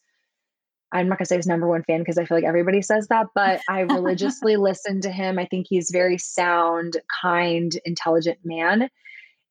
I'm 0.92 1.08
not 1.08 1.18
gonna 1.18 1.26
say 1.26 1.38
his 1.38 1.48
number 1.48 1.68
one 1.68 1.84
fan 1.84 2.00
because 2.00 2.18
I 2.18 2.26
feel 2.26 2.38
like 2.38 2.46
everybody 2.46 2.82
says 2.82 3.08
that, 3.10 3.28
but 3.36 3.62
I 3.70 3.82
religiously 3.82 4.56
listen 4.56 5.02
to 5.02 5.12
him. 5.12 5.38
I 5.40 5.46
think 5.46 5.68
he's 5.70 5.90
very 5.92 6.18
sound, 6.18 6.98
kind, 7.22 7.72
intelligent 7.86 8.40
man, 8.44 8.90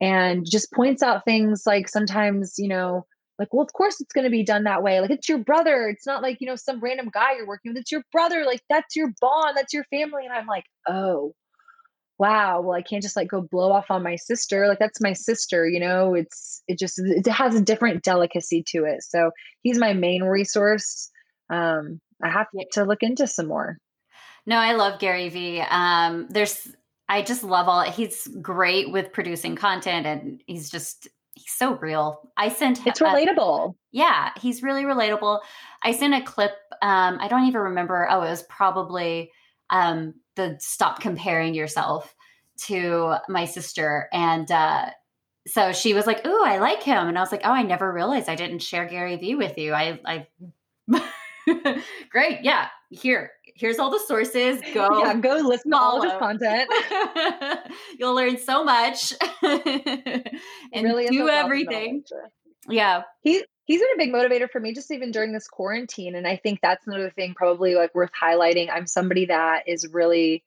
and 0.01 0.47
just 0.49 0.73
points 0.73 1.03
out 1.03 1.25
things 1.25 1.63
like 1.67 1.89
sometimes, 1.89 2.55
you 2.59 2.69
know, 2.69 3.07
like, 3.39 3.53
well, 3.53 3.65
of 3.65 3.73
course 3.73 4.01
it's 4.01 4.13
gonna 4.13 4.31
be 4.31 4.45
done 4.45 4.65
that 4.65 4.83
way. 4.83 5.01
Like 5.01 5.11
it's 5.11 5.29
your 5.29 5.39
brother. 5.39 5.89
It's 5.89 6.07
not 6.07 6.23
like, 6.23 6.39
you 6.41 6.47
know, 6.47 6.57
some 6.57 6.81
random 6.81 7.11
guy 7.13 7.37
you're 7.37 7.47
working 7.47 7.73
with. 7.73 7.81
It's 7.81 7.93
your 7.93 8.05
brother. 8.13 8.45
Like 8.45 8.63
that's 8.69 8.97
your 8.97 9.13
bond, 9.21 9.57
that's 9.57 9.73
your 9.73 9.85
family. 9.85 10.25
And 10.25 10.35
I'm 10.35 10.47
like, 10.47 10.65
oh, 10.89 11.35
wow, 12.19 12.61
well, 12.61 12.77
I 12.77 12.83
can't 12.83 13.03
just 13.03 13.17
like 13.17 13.29
go 13.29 13.41
blow 13.41 13.71
off 13.71 13.91
on 13.91 14.03
my 14.03 14.17
sister. 14.17 14.67
Like 14.67 14.81
that's 14.81 15.01
my 15.01 15.13
sister, 15.13 15.69
you 15.69 15.79
know, 15.79 16.15
it's 16.15 16.63
it 16.67 16.79
just 16.79 16.99
it 16.99 17.27
has 17.29 17.55
a 17.55 17.61
different 17.61 18.03
delicacy 18.03 18.65
to 18.71 18.85
it. 18.85 19.05
So 19.05 19.31
he's 19.63 19.79
my 19.79 19.93
main 19.93 20.25
resource 20.25 21.11
um, 21.51 22.01
I 22.23 22.31
have 22.31 22.49
to 22.73 22.85
look 22.85 23.03
into 23.03 23.27
some 23.27 23.47
more. 23.47 23.79
No, 24.47 24.57
I 24.57 24.73
love 24.73 24.99
Gary 24.99 25.29
Vee. 25.29 25.61
Um, 25.61 26.27
there's, 26.31 26.69
I 27.09 27.23
just 27.23 27.45
love 27.45 27.69
all. 27.69 27.83
He's 27.83 28.27
great 28.41 28.91
with 28.91 29.13
producing 29.13 29.57
content, 29.57 30.07
and 30.07 30.43
he's 30.47 30.71
just 30.71 31.09
he's 31.35 31.53
so 31.53 31.77
real. 31.77 32.31
I 32.37 32.49
sent. 32.49 32.87
It's 32.87 33.01
relatable. 33.01 33.75
yeah, 33.93 34.31
he's 34.41 34.63
really 34.63 34.85
relatable. 34.85 35.41
I 35.83 35.93
sent 35.93 36.15
a 36.15 36.23
clip. 36.23 36.53
Um, 36.83 37.19
I 37.21 37.29
don't 37.29 37.45
even 37.45 37.61
remember. 37.61 38.09
Oh, 38.11 38.23
it 38.23 38.31
was 38.31 38.43
probably 38.45 39.31
um, 39.71 40.15
the 40.37 40.57
stop 40.61 41.01
comparing 41.01 41.55
yourself 41.55 42.15
to 42.67 43.17
my 43.29 43.45
sister, 43.45 44.09
and 44.13 44.51
uh, 44.51 44.91
so 45.47 45.73
she 45.73 45.95
was 45.95 46.07
like, 46.07 46.27
"Ooh, 46.27 46.45
I 46.45 46.59
like 46.59 46.83
him," 46.83 47.09
and 47.09 47.17
I 47.17 47.21
was 47.21 47.33
like, 47.33 47.43
"Oh, 47.45 47.53
I 47.53 47.63
never 47.63 47.93
realized 47.93 48.29
I 48.29 48.35
didn't 48.35 48.61
share 48.61 48.87
Gary 48.87 49.17
Vee 49.17 49.35
with 49.35 49.59
you. 49.59 49.73
I, 49.73 50.01
I." 50.05 50.27
Great. 52.11 52.41
Yeah. 52.43 52.69
Here, 52.91 53.33
here's 53.55 53.79
all 53.79 53.91
the 53.91 54.01
sources. 54.07 54.61
Go, 54.73 55.03
yeah, 55.05 55.15
go 55.15 55.37
listen 55.37 55.71
follow. 55.71 56.03
to 56.03 56.07
all 56.07 56.07
of 56.07 56.11
his 56.11 56.19
content. 56.19 57.73
You'll 57.99 58.15
learn 58.15 58.39
so 58.39 58.65
much 58.65 59.13
and 59.43 60.85
really 60.85 61.09
do 61.09 61.29
everything. 61.29 62.03
Yeah, 62.69 63.03
he 63.21 63.45
he's 63.65 63.81
been 63.81 63.95
a 63.95 63.99
big 63.99 64.13
motivator 64.13 64.51
for 64.51 64.61
me, 64.61 64.73
just 64.73 64.91
even 64.91 65.11
during 65.11 65.33
this 65.33 65.47
quarantine. 65.47 66.15
And 66.15 66.27
I 66.27 66.37
think 66.37 66.61
that's 66.63 66.87
another 66.87 67.11
thing, 67.11 67.35
probably 67.35 67.75
like 67.75 67.95
worth 67.95 68.11
highlighting. 68.21 68.69
I'm 68.73 68.87
somebody 68.87 69.27
that 69.27 69.65
is 69.67 69.87
really 69.93 70.43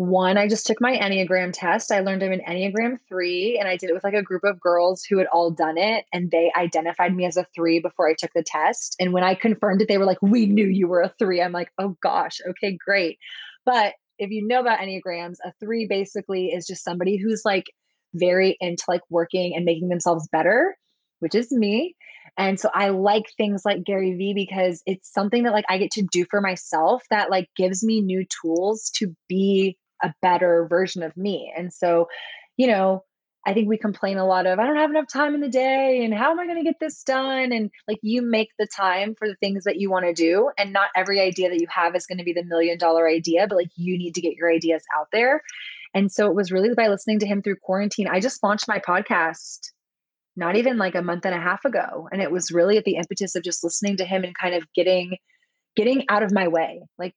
one, 0.00 0.38
I 0.38 0.48
just 0.48 0.66
took 0.66 0.80
my 0.80 0.96
Enneagram 0.96 1.52
test. 1.52 1.92
I 1.92 2.00
learned 2.00 2.22
I'm 2.22 2.32
an 2.32 2.40
Enneagram 2.48 2.96
three, 3.06 3.58
and 3.58 3.68
I 3.68 3.76
did 3.76 3.90
it 3.90 3.92
with 3.92 4.02
like 4.02 4.14
a 4.14 4.22
group 4.22 4.44
of 4.44 4.58
girls 4.58 5.04
who 5.04 5.18
had 5.18 5.26
all 5.26 5.50
done 5.50 5.76
it, 5.76 6.06
and 6.10 6.30
they 6.30 6.50
identified 6.56 7.14
me 7.14 7.26
as 7.26 7.36
a 7.36 7.46
three 7.54 7.80
before 7.80 8.08
I 8.08 8.14
took 8.14 8.32
the 8.32 8.42
test. 8.42 8.96
And 8.98 9.12
when 9.12 9.24
I 9.24 9.34
confirmed 9.34 9.82
it, 9.82 9.88
they 9.88 9.98
were 9.98 10.06
like, 10.06 10.22
We 10.22 10.46
knew 10.46 10.64
you 10.64 10.88
were 10.88 11.02
a 11.02 11.12
three. 11.18 11.42
I'm 11.42 11.52
like, 11.52 11.70
Oh 11.78 11.98
gosh, 12.02 12.40
okay, 12.48 12.78
great. 12.82 13.18
But 13.66 13.92
if 14.18 14.30
you 14.30 14.46
know 14.46 14.60
about 14.60 14.78
Enneagrams, 14.78 15.36
a 15.44 15.52
three 15.60 15.86
basically 15.86 16.46
is 16.46 16.66
just 16.66 16.82
somebody 16.82 17.18
who's 17.18 17.42
like 17.44 17.66
very 18.14 18.56
into 18.58 18.84
like 18.88 19.02
working 19.10 19.54
and 19.54 19.66
making 19.66 19.90
themselves 19.90 20.26
better, 20.32 20.78
which 21.18 21.34
is 21.34 21.52
me. 21.52 21.94
And 22.38 22.58
so 22.58 22.70
I 22.72 22.88
like 22.88 23.24
things 23.36 23.66
like 23.66 23.84
Gary 23.84 24.14
Vee 24.14 24.32
because 24.32 24.82
it's 24.86 25.12
something 25.12 25.42
that 25.42 25.52
like 25.52 25.66
I 25.68 25.76
get 25.76 25.90
to 25.92 26.08
do 26.10 26.24
for 26.30 26.40
myself 26.40 27.02
that 27.10 27.28
like 27.28 27.50
gives 27.54 27.84
me 27.84 28.00
new 28.00 28.24
tools 28.40 28.90
to 28.94 29.14
be 29.28 29.76
a 30.02 30.14
better 30.22 30.66
version 30.68 31.02
of 31.02 31.16
me. 31.16 31.52
And 31.56 31.72
so, 31.72 32.08
you 32.56 32.66
know, 32.66 33.04
I 33.46 33.54
think 33.54 33.68
we 33.68 33.78
complain 33.78 34.18
a 34.18 34.26
lot 34.26 34.46
of, 34.46 34.58
I 34.58 34.66
don't 34.66 34.76
have 34.76 34.90
enough 34.90 35.08
time 35.10 35.34
in 35.34 35.40
the 35.40 35.48
day 35.48 36.04
and 36.04 36.12
how 36.12 36.30
am 36.30 36.38
I 36.38 36.44
going 36.44 36.58
to 36.58 36.64
get 36.64 36.78
this 36.78 37.02
done? 37.02 37.52
And 37.52 37.70
like 37.88 37.98
you 38.02 38.20
make 38.20 38.50
the 38.58 38.66
time 38.66 39.14
for 39.14 39.26
the 39.26 39.36
things 39.36 39.64
that 39.64 39.80
you 39.80 39.90
want 39.90 40.04
to 40.04 40.12
do. 40.12 40.50
And 40.58 40.72
not 40.72 40.90
every 40.94 41.20
idea 41.20 41.48
that 41.48 41.60
you 41.60 41.66
have 41.70 41.96
is 41.96 42.06
going 42.06 42.18
to 42.18 42.24
be 42.24 42.34
the 42.34 42.44
million 42.44 42.76
dollar 42.76 43.08
idea, 43.08 43.46
but 43.48 43.56
like 43.56 43.70
you 43.76 43.96
need 43.96 44.14
to 44.16 44.20
get 44.20 44.34
your 44.34 44.52
ideas 44.52 44.82
out 44.98 45.06
there. 45.10 45.40
And 45.94 46.12
so 46.12 46.26
it 46.26 46.34
was 46.34 46.52
really 46.52 46.74
by 46.74 46.88
listening 46.88 47.20
to 47.20 47.26
him 47.26 47.42
through 47.42 47.56
quarantine. 47.62 48.08
I 48.08 48.20
just 48.20 48.42
launched 48.42 48.68
my 48.68 48.78
podcast 48.78 49.70
not 50.36 50.56
even 50.56 50.76
like 50.76 50.94
a 50.94 51.02
month 51.02 51.24
and 51.24 51.34
a 51.34 51.40
half 51.40 51.64
ago. 51.64 52.08
And 52.12 52.22
it 52.22 52.30
was 52.30 52.52
really 52.52 52.76
at 52.78 52.84
the 52.84 52.96
impetus 52.96 53.34
of 53.36 53.42
just 53.42 53.64
listening 53.64 53.96
to 53.96 54.04
him 54.04 54.22
and 54.22 54.34
kind 54.36 54.54
of 54.54 54.64
getting 54.74 55.16
getting 55.76 56.04
out 56.08 56.22
of 56.22 56.32
my 56.32 56.48
way. 56.48 56.82
Like 56.98 57.14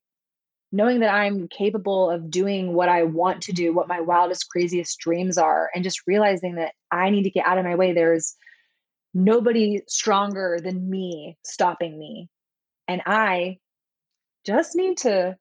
knowing 0.73 1.01
that 1.01 1.13
I'm 1.13 1.47
capable 1.47 2.09
of 2.09 2.31
doing 2.31 2.73
what 2.73 2.89
I 2.89 3.03
want 3.03 3.43
to 3.43 3.53
do, 3.53 3.71
what 3.71 3.87
my 3.87 4.01
wildest, 4.01 4.49
craziest 4.49 4.97
dreams 4.97 5.37
are, 5.37 5.69
and 5.73 5.83
just 5.83 6.01
realizing 6.07 6.55
that 6.55 6.73
I 6.91 7.11
need 7.11 7.23
to 7.23 7.29
get 7.29 7.45
out 7.45 7.59
of 7.59 7.63
my 7.63 7.75
way. 7.75 7.93
There's 7.93 8.35
nobody 9.13 9.83
stronger 9.87 10.59
than 10.61 10.89
me 10.89 11.37
stopping 11.45 11.97
me. 11.97 12.27
And 12.87 13.03
I 13.05 13.59
just 14.47 14.75
need 14.75 14.97
to 14.99 15.37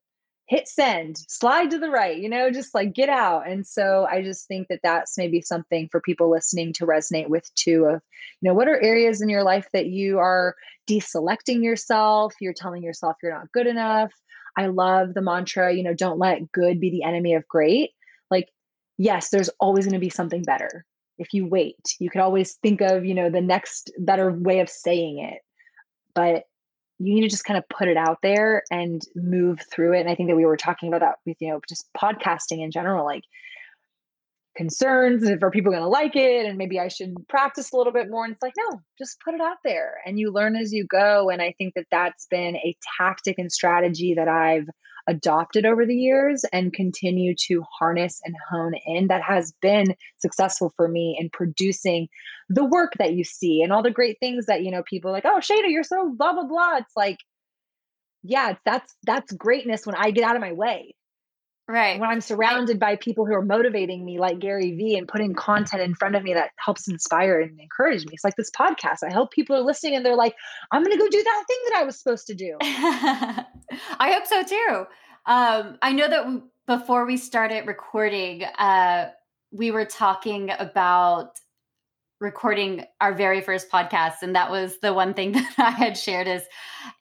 hit 0.49 0.69
send, 0.69 1.17
slide 1.17 1.71
to 1.71 1.79
the 1.79 1.89
right, 1.89 2.19
you 2.19 2.29
know, 2.29 2.51
just 2.51 2.75
like 2.75 2.93
get 2.93 3.09
out. 3.09 3.49
And 3.49 3.67
so 3.67 4.07
I 4.11 4.23
just 4.23 4.47
think 4.47 4.69
that 4.69 4.81
that's 4.83 5.17
maybe 5.17 5.41
something 5.41 5.89
for 5.91 6.03
people 6.03 6.31
listening 6.31 6.75
to 6.75 6.87
resonate 6.87 7.29
with 7.29 7.49
too 7.55 7.87
of, 7.87 8.03
you 8.43 8.51
know, 8.51 8.55
what 8.55 8.69
are 8.69 8.79
areas 8.79 9.23
in 9.23 9.31
your 9.31 9.45
life 9.45 9.67
that 9.73 9.87
you 9.87 10.19
are 10.19 10.55
deselecting 10.87 11.65
yourself, 11.65 12.35
you're 12.39 12.53
telling 12.53 12.83
yourself 12.83 13.17
you're 13.23 13.33
not 13.33 13.51
good 13.53 13.67
enough, 13.67 14.13
I 14.57 14.67
love 14.67 15.15
the 15.15 15.23
mantra, 15.23 15.75
you 15.75 15.83
know, 15.83 15.95
don't 15.95 16.19
let 16.19 16.53
good 16.53 16.81
be 16.81 16.91
the 16.91 17.05
enemy 17.05 17.35
of 17.35 17.49
great. 17.49 17.91
Like, 18.31 18.49
yes, 18.99 19.31
there's 19.31 19.51
always 19.61 19.87
going 19.87 19.95
to 19.95 19.99
be 19.99 20.11
something 20.11 20.43
better. 20.43 20.85
If 21.19 21.33
you 21.33 21.47
wait, 21.47 21.97
you 21.99 22.11
could 22.11 22.21
always 22.21 22.55
think 22.63 22.81
of, 22.81 23.05
you 23.05 23.15
know, 23.15 23.31
the 23.31 23.41
next 23.41 23.93
better 23.99 24.33
way 24.33 24.61
of 24.61 24.69
saying 24.69 25.19
it. 25.19 25.41
But 26.15 26.45
you 26.99 27.15
need 27.15 27.23
to 27.23 27.29
just 27.29 27.45
kind 27.45 27.59
of 27.59 27.69
put 27.69 27.89
it 27.89 27.97
out 27.97 28.19
there 28.23 28.63
and 28.71 29.03
move 29.15 29.61
through 29.71 29.95
it. 29.95 30.01
And 30.01 30.09
I 30.09 30.15
think 30.15 30.29
that 30.29 30.37
we 30.37 30.45
were 30.45 30.57
talking 30.57 30.89
about 30.89 31.01
that 31.01 31.17
with, 31.27 31.37
you 31.41 31.49
know, 31.49 31.61
just 31.69 31.89
podcasting 31.97 32.63
in 32.63 32.71
general. 32.71 33.05
Like, 33.05 33.25
concerns 34.57 35.23
if 35.23 35.43
are 35.43 35.51
people 35.51 35.73
going 35.73 35.83
to 35.83 35.89
like 35.89 36.15
it 36.15 36.47
and 36.47 36.59
maybe 36.59 36.79
i 36.79 36.89
should 36.89 37.15
practice 37.29 37.73
a 37.73 37.77
little 37.77 37.93
bit 37.93 38.11
more 38.11 38.25
and 38.25 38.35
it's 38.35 38.43
like 38.43 38.53
no 38.57 38.81
just 38.99 39.19
put 39.25 39.35
it 39.35 39.41
out 39.41 39.57
there 39.65 39.95
and 40.05 40.19
you 40.19 40.31
learn 40.31 40.57
as 40.57 40.73
you 40.73 40.87
go 40.87 41.31
and 41.31 41.41
i 41.41 41.55
think 41.57 41.75
that 41.75 41.87
that's 41.91 42.27
been 42.27 42.57
a 42.57 42.77
tactic 42.99 43.39
and 43.39 43.51
strategy 43.51 44.15
that 44.15 44.29
i've 44.29 44.69
adopted 45.09 45.67
over 45.67 45.85
the 45.85 45.95
years 45.95 46.45
and 46.53 46.73
continue 46.73 47.35
to 47.37 47.63
harness 47.79 48.21
and 48.25 48.37
hone 48.51 48.75
in 48.87 49.09
that 49.09 49.23
has 49.23 49.53
been 49.61 49.97
successful 50.19 50.73
for 50.77 50.87
me 50.87 51.17
in 51.19 51.29
producing 51.31 52.07
the 52.49 52.65
work 52.65 52.93
that 52.99 53.13
you 53.13 53.25
see 53.25 53.63
and 53.63 53.73
all 53.73 53.83
the 53.83 53.91
great 53.91 54.19
things 54.21 54.47
that 54.47 54.63
you 54.63 54.71
know 54.71 54.83
people 54.89 55.11
like 55.11 55.25
oh 55.25 55.41
shada 55.41 55.69
you're 55.69 55.83
so 55.83 56.13
blah 56.17 56.33
blah 56.33 56.47
blah. 56.47 56.77
It's 56.77 56.97
like 56.97 57.19
yeah 58.23 58.55
that's 58.65 58.95
that's 59.05 59.33
greatness 59.33 59.87
when 59.87 59.97
i 59.97 60.11
get 60.11 60.25
out 60.25 60.37
of 60.37 60.43
my 60.43 60.53
way 60.53 60.95
Right. 61.69 61.99
When 61.99 62.11
I'm 62.11 62.21
surrounded 62.21 62.81
by 62.81 62.97
people 62.97 63.25
who 63.25 63.35
are 63.35 63.45
motivating 63.45 64.05
me, 64.05 64.19
like 64.19 64.41
Gary 64.41 64.73
Vee, 64.73 64.97
and 64.97 65.07
putting 65.07 65.33
content 65.33 65.81
in 65.81 65.95
front 65.95 66.17
of 66.17 66.23
me 66.25 66.35
that 66.35 66.51
helps 66.57 66.89
inspire 66.89 67.41
and 67.41 67.59
encourage 67.61 68.05
me. 68.05 68.11
It's 68.13 68.25
like 68.25 68.35
this 68.37 68.51
podcast. 68.51 68.99
I 69.09 69.13
hope 69.13 69.31
people 69.31 69.57
are 69.57 69.63
listening 69.63 69.95
and 69.95 70.05
they're 70.05 70.17
like, 70.17 70.35
I'm 70.73 70.83
going 70.83 70.97
to 70.97 71.03
go 71.03 71.09
do 71.09 71.23
that 71.23 71.45
thing 71.47 71.59
that 71.69 71.79
I 71.79 71.85
was 71.85 71.99
supposed 71.99 72.27
to 72.27 72.35
do. 72.35 72.57
I 72.61 73.47
hope 74.01 74.27
so 74.27 74.43
too. 74.43 74.85
Um, 75.27 75.79
I 75.81 75.93
know 75.93 76.09
that 76.09 76.43
before 76.67 77.07
we 77.07 77.17
started 77.17 77.67
recording, 77.67 78.43
uh, 78.43 79.11
we 79.53 79.71
were 79.71 79.85
talking 79.85 80.51
about 80.59 81.39
recording 82.21 82.85
our 83.01 83.15
very 83.15 83.41
first 83.41 83.71
podcast. 83.71 84.23
And 84.23 84.35
that 84.35 84.51
was 84.51 84.79
the 84.81 84.93
one 84.93 85.15
thing 85.15 85.33
that 85.33 85.55
I 85.59 85.71
had 85.71 85.97
shared 85.97 86.27
is 86.27 86.43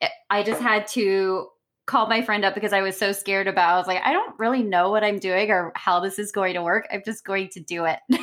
eh, 0.01 0.09
I 0.30 0.43
just 0.43 0.62
had 0.62 0.88
to 0.89 1.47
called 1.92 2.08
my 2.08 2.22
friend 2.22 2.46
up 2.46 2.56
because 2.56 2.72
I 2.72 2.82
was 2.82 2.98
so 2.98 3.12
scared 3.12 3.48
about. 3.48 3.76
I 3.76 3.78
was 3.78 3.86
like, 3.86 4.02
I 4.02 4.14
don't 4.14 4.39
really 4.39 4.64
know 4.64 4.89
what 4.89 5.04
I'm 5.04 5.20
doing 5.20 5.52
or 5.52 5.74
how 5.76 6.00
this 6.00 6.18
is 6.18 6.32
going 6.32 6.54
to 6.54 6.64
work. 6.64 6.88
I'm 6.92 7.04
just 7.06 7.26
going 7.26 7.50
to 7.50 7.60
do 7.60 7.84
it. 7.84 8.00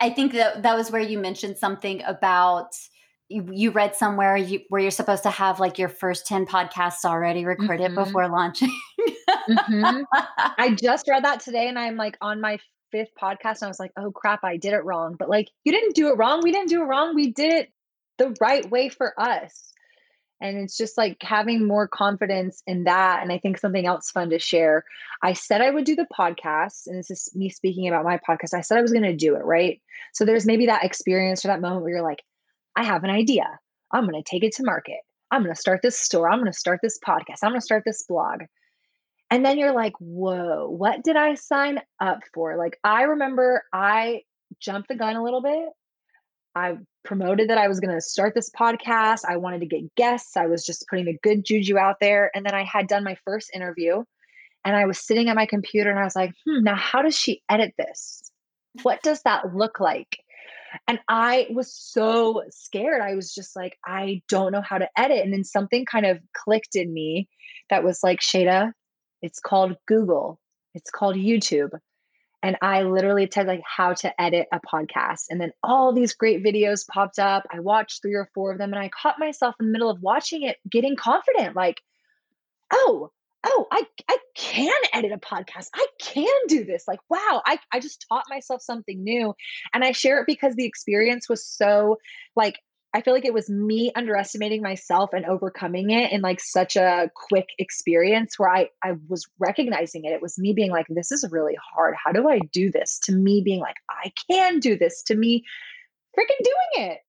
I 0.00 0.10
think 0.10 0.34
that 0.34 0.62
that 0.62 0.76
was 0.76 0.90
where 0.90 1.00
you 1.00 1.18
mentioned 1.18 1.56
something 1.56 2.02
about 2.04 2.74
you, 3.30 3.48
you 3.50 3.70
read 3.70 3.96
somewhere 3.96 4.36
you, 4.36 4.60
where 4.68 4.82
you're 4.82 4.90
supposed 4.90 5.22
to 5.22 5.30
have 5.30 5.58
like 5.58 5.78
your 5.78 5.88
first 5.88 6.26
10 6.26 6.44
podcasts 6.44 7.06
already 7.06 7.46
recorded 7.46 7.92
mm-hmm. 7.92 8.04
before 8.04 8.28
launching. 8.28 8.70
mm-hmm. 9.48 10.02
I 10.58 10.76
just 10.78 11.08
read 11.08 11.24
that 11.24 11.40
today 11.40 11.68
and 11.68 11.78
I'm 11.78 11.96
like 11.96 12.18
on 12.20 12.42
my 12.42 12.58
fifth 12.92 13.14
podcast 13.20 13.62
and 13.62 13.64
I 13.64 13.68
was 13.68 13.80
like, 13.80 13.92
oh 13.96 14.12
crap, 14.12 14.44
I 14.44 14.58
did 14.58 14.74
it 14.74 14.84
wrong. 14.84 15.16
But 15.18 15.30
like, 15.30 15.48
you 15.64 15.72
didn't 15.72 15.94
do 15.94 16.08
it 16.08 16.18
wrong. 16.18 16.42
We 16.42 16.52
didn't 16.52 16.68
do 16.68 16.82
it 16.82 16.84
wrong. 16.84 17.14
We 17.14 17.32
did 17.32 17.54
it 17.54 17.72
the 18.18 18.36
right 18.42 18.70
way 18.70 18.90
for 18.90 19.18
us. 19.18 19.72
And 20.40 20.58
it's 20.58 20.76
just 20.76 20.98
like 20.98 21.16
having 21.22 21.66
more 21.66 21.88
confidence 21.88 22.62
in 22.66 22.84
that. 22.84 23.22
And 23.22 23.32
I 23.32 23.38
think 23.38 23.58
something 23.58 23.86
else 23.86 24.10
fun 24.10 24.30
to 24.30 24.38
share. 24.38 24.84
I 25.22 25.32
said 25.32 25.62
I 25.62 25.70
would 25.70 25.84
do 25.84 25.96
the 25.96 26.06
podcast, 26.16 26.86
and 26.86 26.98
this 26.98 27.10
is 27.10 27.30
me 27.34 27.48
speaking 27.48 27.88
about 27.88 28.04
my 28.04 28.18
podcast. 28.18 28.52
I 28.54 28.60
said 28.60 28.76
I 28.76 28.82
was 28.82 28.92
going 28.92 29.04
to 29.04 29.16
do 29.16 29.34
it, 29.36 29.44
right? 29.44 29.80
So 30.12 30.24
there's 30.24 30.46
maybe 30.46 30.66
that 30.66 30.84
experience 30.84 31.44
or 31.44 31.48
that 31.48 31.60
moment 31.60 31.82
where 31.82 31.92
you're 31.92 32.02
like, 32.02 32.22
I 32.76 32.84
have 32.84 33.04
an 33.04 33.10
idea. 33.10 33.46
I'm 33.92 34.06
going 34.06 34.22
to 34.22 34.30
take 34.30 34.44
it 34.44 34.52
to 34.56 34.64
market. 34.64 35.00
I'm 35.30 35.42
going 35.42 35.54
to 35.54 35.60
start 35.60 35.80
this 35.82 35.98
store. 35.98 36.30
I'm 36.30 36.38
going 36.38 36.52
to 36.52 36.58
start 36.58 36.80
this 36.82 36.98
podcast. 37.04 37.38
I'm 37.42 37.50
going 37.50 37.60
to 37.60 37.64
start 37.64 37.84
this 37.86 38.04
blog. 38.06 38.42
And 39.30 39.44
then 39.44 39.58
you're 39.58 39.72
like, 39.72 39.94
whoa, 39.98 40.68
what 40.68 41.02
did 41.02 41.16
I 41.16 41.34
sign 41.34 41.80
up 42.00 42.20
for? 42.32 42.56
Like, 42.56 42.78
I 42.84 43.02
remember 43.02 43.64
I 43.72 44.22
jumped 44.60 44.88
the 44.88 44.94
gun 44.94 45.16
a 45.16 45.24
little 45.24 45.42
bit 45.42 45.68
I 46.56 46.78
promoted 47.04 47.50
that 47.50 47.58
I 47.58 47.68
was 47.68 47.80
going 47.80 47.94
to 47.94 48.00
start 48.00 48.34
this 48.34 48.50
podcast. 48.50 49.20
I 49.28 49.36
wanted 49.36 49.60
to 49.60 49.66
get 49.66 49.94
guests. 49.94 50.38
I 50.38 50.46
was 50.46 50.64
just 50.64 50.86
putting 50.88 51.04
the 51.04 51.18
good 51.22 51.44
juju 51.44 51.76
out 51.76 51.96
there. 52.00 52.30
And 52.34 52.46
then 52.46 52.54
I 52.54 52.64
had 52.64 52.88
done 52.88 53.04
my 53.04 53.16
first 53.26 53.50
interview 53.54 54.02
and 54.64 54.74
I 54.74 54.86
was 54.86 54.98
sitting 54.98 55.28
at 55.28 55.36
my 55.36 55.44
computer 55.44 55.90
and 55.90 56.00
I 56.00 56.04
was 56.04 56.16
like, 56.16 56.32
hmm, 56.46 56.64
now 56.64 56.74
how 56.74 57.02
does 57.02 57.14
she 57.14 57.42
edit 57.50 57.74
this? 57.76 58.22
What 58.82 59.02
does 59.02 59.20
that 59.22 59.54
look 59.54 59.80
like? 59.80 60.16
And 60.88 60.98
I 61.08 61.46
was 61.50 61.74
so 61.74 62.42
scared. 62.50 63.02
I 63.02 63.14
was 63.14 63.34
just 63.34 63.54
like, 63.54 63.76
I 63.86 64.22
don't 64.28 64.50
know 64.50 64.62
how 64.62 64.78
to 64.78 64.88
edit. 64.96 65.22
And 65.22 65.34
then 65.34 65.44
something 65.44 65.84
kind 65.84 66.06
of 66.06 66.20
clicked 66.32 66.74
in 66.74 66.92
me 66.92 67.28
that 67.68 67.84
was 67.84 68.00
like, 68.02 68.20
Shada, 68.20 68.72
it's 69.20 69.40
called 69.40 69.76
Google, 69.86 70.40
it's 70.74 70.90
called 70.90 71.16
YouTube 71.16 71.70
and 72.46 72.56
I 72.62 72.82
literally 72.82 73.26
typed 73.26 73.48
like 73.48 73.62
how 73.66 73.92
to 73.94 74.20
edit 74.22 74.46
a 74.52 74.60
podcast. 74.60 75.24
And 75.30 75.40
then 75.40 75.50
all 75.64 75.92
these 75.92 76.14
great 76.14 76.44
videos 76.44 76.86
popped 76.86 77.18
up. 77.18 77.44
I 77.52 77.58
watched 77.58 78.02
three 78.02 78.14
or 78.14 78.30
four 78.34 78.52
of 78.52 78.58
them 78.58 78.72
and 78.72 78.80
I 78.80 78.88
caught 78.88 79.18
myself 79.18 79.56
in 79.58 79.66
the 79.66 79.72
middle 79.72 79.90
of 79.90 80.00
watching 80.00 80.44
it 80.44 80.56
getting 80.70 80.94
confident 80.94 81.56
like, 81.56 81.80
oh, 82.72 83.10
oh, 83.44 83.66
I, 83.72 83.82
I 84.08 84.18
can 84.36 84.70
edit 84.92 85.10
a 85.10 85.18
podcast. 85.18 85.70
I 85.74 85.86
can 86.00 86.28
do 86.46 86.64
this. 86.64 86.84
Like, 86.86 87.00
wow, 87.10 87.42
I, 87.44 87.58
I 87.72 87.80
just 87.80 88.06
taught 88.08 88.26
myself 88.30 88.62
something 88.62 89.02
new. 89.02 89.34
And 89.74 89.82
I 89.82 89.90
share 89.90 90.20
it 90.20 90.26
because 90.28 90.54
the 90.54 90.66
experience 90.66 91.28
was 91.28 91.44
so 91.44 91.98
like 92.36 92.60
I 92.96 93.02
feel 93.02 93.12
like 93.12 93.26
it 93.26 93.34
was 93.34 93.50
me 93.50 93.92
underestimating 93.94 94.62
myself 94.62 95.10
and 95.12 95.26
overcoming 95.26 95.90
it 95.90 96.12
in 96.12 96.22
like 96.22 96.40
such 96.40 96.76
a 96.76 97.10
quick 97.14 97.50
experience 97.58 98.38
where 98.38 98.48
I 98.48 98.70
I 98.82 98.92
was 99.06 99.28
recognizing 99.38 100.06
it. 100.06 100.12
It 100.12 100.22
was 100.22 100.38
me 100.38 100.54
being 100.54 100.70
like, 100.70 100.86
this 100.88 101.12
is 101.12 101.22
really 101.30 101.58
hard. 101.74 101.94
How 102.02 102.10
do 102.10 102.26
I 102.30 102.38
do 102.38 102.70
this? 102.70 102.98
To 103.00 103.12
me 103.12 103.42
being 103.44 103.60
like, 103.60 103.76
I 103.90 104.10
can 104.30 104.60
do 104.60 104.78
this. 104.78 105.02
To 105.08 105.14
me 105.14 105.44
freaking 106.18 106.42
doing 106.42 106.88
it. 106.88 107.00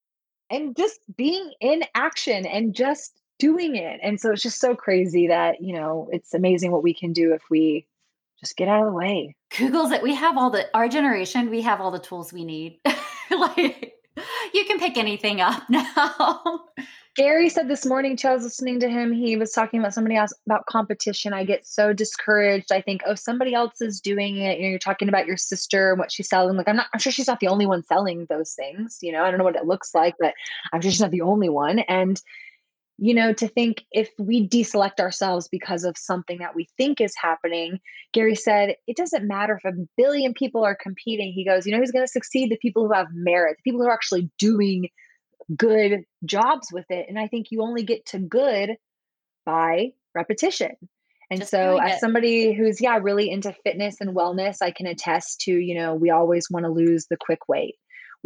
And 0.49 0.75
just 0.75 0.99
being 1.15 1.53
in 1.61 1.85
action 1.95 2.45
and 2.45 2.75
just 2.75 3.13
doing 3.39 3.77
it. 3.77 4.01
And 4.03 4.19
so 4.19 4.31
it's 4.31 4.43
just 4.43 4.59
so 4.59 4.75
crazy 4.75 5.27
that, 5.27 5.61
you 5.61 5.73
know, 5.73 6.09
it's 6.11 6.33
amazing 6.33 6.73
what 6.73 6.83
we 6.83 6.93
can 6.93 7.13
do 7.13 7.33
if 7.33 7.43
we 7.49 7.87
just 8.41 8.57
get 8.57 8.67
out 8.67 8.81
of 8.81 8.87
the 8.87 8.97
way. 8.97 9.37
Google's 9.57 9.91
it. 9.91 10.03
We 10.03 10.15
have 10.15 10.37
all 10.37 10.49
the, 10.49 10.65
our 10.73 10.89
generation, 10.89 11.49
we 11.49 11.61
have 11.61 11.79
all 11.79 11.91
the 11.91 11.99
tools 11.99 12.33
we 12.33 12.43
need. 12.43 12.79
like, 13.31 13.96
you 14.53 14.65
can 14.65 14.79
pick 14.79 14.97
anything 14.97 15.41
up 15.41 15.63
now. 15.69 16.61
Gary 17.15 17.49
said 17.49 17.67
this 17.67 17.83
morning 17.83 18.15
too, 18.15 18.27
I 18.27 18.33
was 18.33 18.43
listening 18.43 18.79
to 18.81 18.89
him. 18.89 19.11
He 19.11 19.37
was 19.37 19.51
talking 19.51 19.79
about 19.79 19.95
somebody 19.95 20.15
else 20.15 20.31
about 20.45 20.67
competition. 20.67 21.33
I 21.33 21.45
get 21.45 21.65
so 21.65 21.91
discouraged. 21.91 22.71
I 22.71 22.81
think, 22.81 23.01
oh, 23.07 23.15
somebody 23.15 23.55
else 23.55 23.81
is 23.81 23.99
doing 23.99 24.37
it. 24.37 24.59
You 24.59 24.65
know, 24.65 24.69
you're 24.69 24.79
talking 24.79 25.09
about 25.09 25.25
your 25.25 25.35
sister 25.35 25.89
and 25.91 25.99
what 25.99 26.11
she's 26.11 26.29
selling. 26.29 26.55
Like, 26.57 26.67
I'm 26.67 26.75
not, 26.75 26.85
I'm 26.93 26.99
sure 26.99 27.11
she's 27.11 27.27
not 27.27 27.39
the 27.39 27.47
only 27.47 27.65
one 27.65 27.83
selling 27.83 28.27
those 28.29 28.53
things. 28.53 28.99
You 29.01 29.13
know, 29.13 29.23
I 29.23 29.31
don't 29.31 29.39
know 29.39 29.45
what 29.45 29.55
it 29.55 29.65
looks 29.65 29.95
like, 29.95 30.13
but 30.19 30.35
I'm 30.71 30.79
sure 30.79 30.91
she's 30.91 31.01
not 31.01 31.09
the 31.09 31.21
only 31.21 31.49
one. 31.49 31.79
And, 31.79 32.21
you 32.99 33.13
know, 33.13 33.31
to 33.33 33.47
think 33.47 33.85
if 33.91 34.09
we 34.17 34.47
deselect 34.47 34.99
ourselves 34.99 35.47
because 35.47 35.83
of 35.83 35.97
something 35.97 36.39
that 36.39 36.55
we 36.55 36.67
think 36.77 36.99
is 36.99 37.15
happening, 37.15 37.79
Gary 38.11 38.35
said, 38.35 38.75
it 38.87 38.97
doesn't 38.97 39.27
matter 39.27 39.59
if 39.63 39.71
a 39.71 39.77
billion 39.97 40.33
people 40.33 40.63
are 40.63 40.75
competing. 40.75 41.31
He 41.31 41.45
goes, 41.45 41.65
you 41.65 41.71
know, 41.71 41.77
who's 41.77 41.91
going 41.91 42.05
to 42.05 42.11
succeed? 42.11 42.49
The 42.49 42.57
people 42.57 42.87
who 42.87 42.93
have 42.93 43.07
merit, 43.13 43.57
the 43.57 43.69
people 43.69 43.81
who 43.81 43.87
are 43.87 43.93
actually 43.93 44.31
doing 44.39 44.89
good 45.55 46.03
jobs 46.25 46.69
with 46.71 46.89
it. 46.89 47.05
And 47.07 47.19
I 47.19 47.27
think 47.27 47.51
you 47.51 47.61
only 47.61 47.83
get 47.83 48.05
to 48.07 48.19
good 48.19 48.77
by 49.45 49.93
repetition. 50.15 50.75
And 51.29 51.41
Just 51.41 51.51
so, 51.51 51.77
as 51.77 51.95
it. 51.97 51.99
somebody 51.99 52.53
who's, 52.53 52.81
yeah, 52.81 52.97
really 53.01 53.29
into 53.29 53.53
fitness 53.63 53.97
and 53.99 54.15
wellness, 54.15 54.57
I 54.61 54.71
can 54.71 54.87
attest 54.87 55.41
to, 55.41 55.51
you 55.51 55.75
know, 55.75 55.93
we 55.93 56.09
always 56.09 56.49
want 56.49 56.65
to 56.65 56.71
lose 56.71 57.07
the 57.07 57.17
quick 57.17 57.47
weight. 57.47 57.75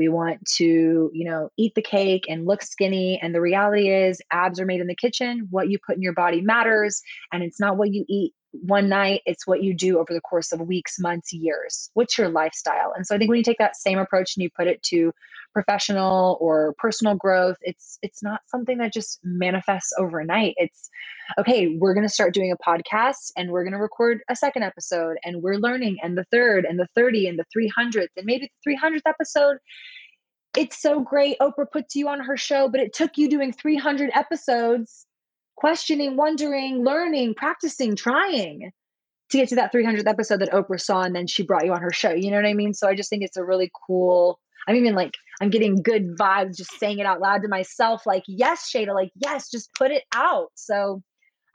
We 0.01 0.09
want 0.09 0.43
to, 0.57 1.11
you 1.13 1.29
know, 1.29 1.49
eat 1.57 1.75
the 1.75 1.81
cake 1.83 2.25
and 2.27 2.47
look 2.47 2.63
skinny. 2.63 3.19
And 3.21 3.35
the 3.35 3.41
reality 3.41 3.87
is, 3.89 4.19
abs 4.31 4.59
are 4.59 4.65
made 4.65 4.81
in 4.81 4.87
the 4.87 4.95
kitchen. 4.95 5.47
What 5.51 5.69
you 5.69 5.77
put 5.85 5.95
in 5.95 6.01
your 6.01 6.13
body 6.13 6.41
matters. 6.41 7.03
And 7.31 7.43
it's 7.43 7.59
not 7.59 7.77
what 7.77 7.93
you 7.93 8.03
eat 8.09 8.33
one 8.51 8.89
night, 8.89 9.21
it's 9.25 9.45
what 9.45 9.63
you 9.63 9.73
do 9.73 9.99
over 9.99 10.11
the 10.13 10.21
course 10.21 10.51
of 10.51 10.59
weeks, 10.59 10.99
months, 10.99 11.31
years. 11.31 11.89
What's 11.93 12.17
your 12.17 12.29
lifestyle? 12.29 12.91
And 12.95 13.05
so 13.05 13.15
I 13.15 13.19
think 13.19 13.29
when 13.29 13.37
you 13.37 13.43
take 13.43 13.59
that 13.59 13.77
same 13.77 13.99
approach 13.99 14.35
and 14.35 14.43
you 14.43 14.49
put 14.49 14.67
it 14.67 14.81
to 14.87 15.13
professional 15.53 16.37
or 16.39 16.73
personal 16.77 17.15
growth 17.15 17.57
it's 17.61 17.97
it's 18.01 18.23
not 18.23 18.41
something 18.47 18.77
that 18.77 18.93
just 18.93 19.19
manifests 19.23 19.93
overnight. 19.97 20.53
It's 20.57 20.89
okay 21.37 21.77
we're 21.77 21.93
going 21.93 22.07
to 22.07 22.13
start 22.13 22.33
doing 22.33 22.51
a 22.51 22.69
podcast 22.69 23.31
and 23.37 23.51
we're 23.51 23.63
going 23.63 23.73
to 23.73 23.79
record 23.79 24.19
a 24.29 24.35
second 24.35 24.63
episode 24.63 25.17
and 25.23 25.41
we're 25.41 25.55
learning 25.55 25.97
and 26.01 26.17
the 26.17 26.25
third 26.31 26.65
and 26.65 26.79
the 26.79 26.87
30 26.95 27.27
and 27.27 27.39
the 27.39 27.45
300th 27.55 28.07
and 28.17 28.25
maybe 28.25 28.51
the 28.65 28.71
300th 28.71 29.01
episode. 29.05 29.57
It's 30.57 30.81
so 30.81 30.99
great 30.99 31.37
oprah 31.39 31.71
puts 31.71 31.95
you 31.95 32.07
on 32.09 32.19
her 32.21 32.37
show 32.37 32.69
but 32.69 32.81
it 32.81 32.93
took 32.93 33.17
you 33.17 33.29
doing 33.29 33.53
300 33.53 34.11
episodes 34.13 35.05
questioning 35.55 36.17
wondering 36.17 36.83
learning 36.83 37.35
practicing 37.35 37.95
trying 37.95 38.71
to 39.29 39.37
get 39.37 39.49
to 39.49 39.55
that 39.55 39.71
300th 39.73 40.07
episode 40.07 40.41
that 40.41 40.51
oprah 40.51 40.81
saw 40.81 41.03
and 41.03 41.15
then 41.15 41.27
she 41.27 41.43
brought 41.43 41.65
you 41.65 41.73
on 41.73 41.81
her 41.81 41.91
show. 41.93 42.11
You 42.11 42.31
know 42.31 42.37
what 42.37 42.45
i 42.45 42.53
mean? 42.53 42.73
So 42.73 42.87
i 42.87 42.95
just 42.95 43.09
think 43.09 43.23
it's 43.23 43.37
a 43.37 43.45
really 43.45 43.71
cool 43.87 44.39
I'm 44.67 44.75
even 44.75 44.95
like, 44.95 45.13
I'm 45.41 45.49
getting 45.49 45.81
good 45.81 46.15
vibes 46.17 46.55
just 46.55 46.79
saying 46.79 46.99
it 46.99 47.05
out 47.07 47.19
loud 47.19 47.41
to 47.41 47.47
myself, 47.47 48.05
like, 48.05 48.23
yes, 48.27 48.71
Shada, 48.73 48.93
like, 48.93 49.11
yes, 49.15 49.49
just 49.49 49.73
put 49.73 49.89
it 49.89 50.03
out. 50.13 50.49
So 50.53 51.01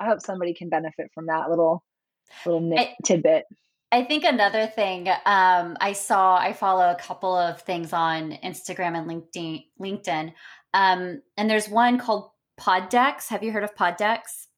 I 0.01 0.07
hope 0.07 0.21
somebody 0.21 0.55
can 0.55 0.69
benefit 0.69 1.11
from 1.15 1.27
that 1.27 1.49
little 1.49 1.85
little 2.45 2.61
nit- 2.61 2.81
I, 2.81 2.97
tidbit. 3.05 3.45
I 3.93 4.03
think 4.03 4.25
another 4.25 4.67
thing 4.67 5.09
um, 5.25 5.77
I 5.81 5.93
saw, 5.93 6.37
I 6.37 6.53
follow 6.53 6.91
a 6.91 6.97
couple 6.97 7.35
of 7.35 7.63
things 7.63 7.93
on 7.93 8.33
Instagram 8.43 8.99
and 8.99 9.09
LinkedIn. 9.09 9.65
LinkedIn, 9.81 10.33
um, 10.75 11.23
and 11.37 11.49
there's 11.49 11.69
one 11.69 11.99
called 11.99 12.31
Poddecks. 12.61 13.29
Have 13.29 13.45
you 13.45 13.53
heard 13.53 13.65
of 13.65 13.77
Poddecks? 13.77 14.49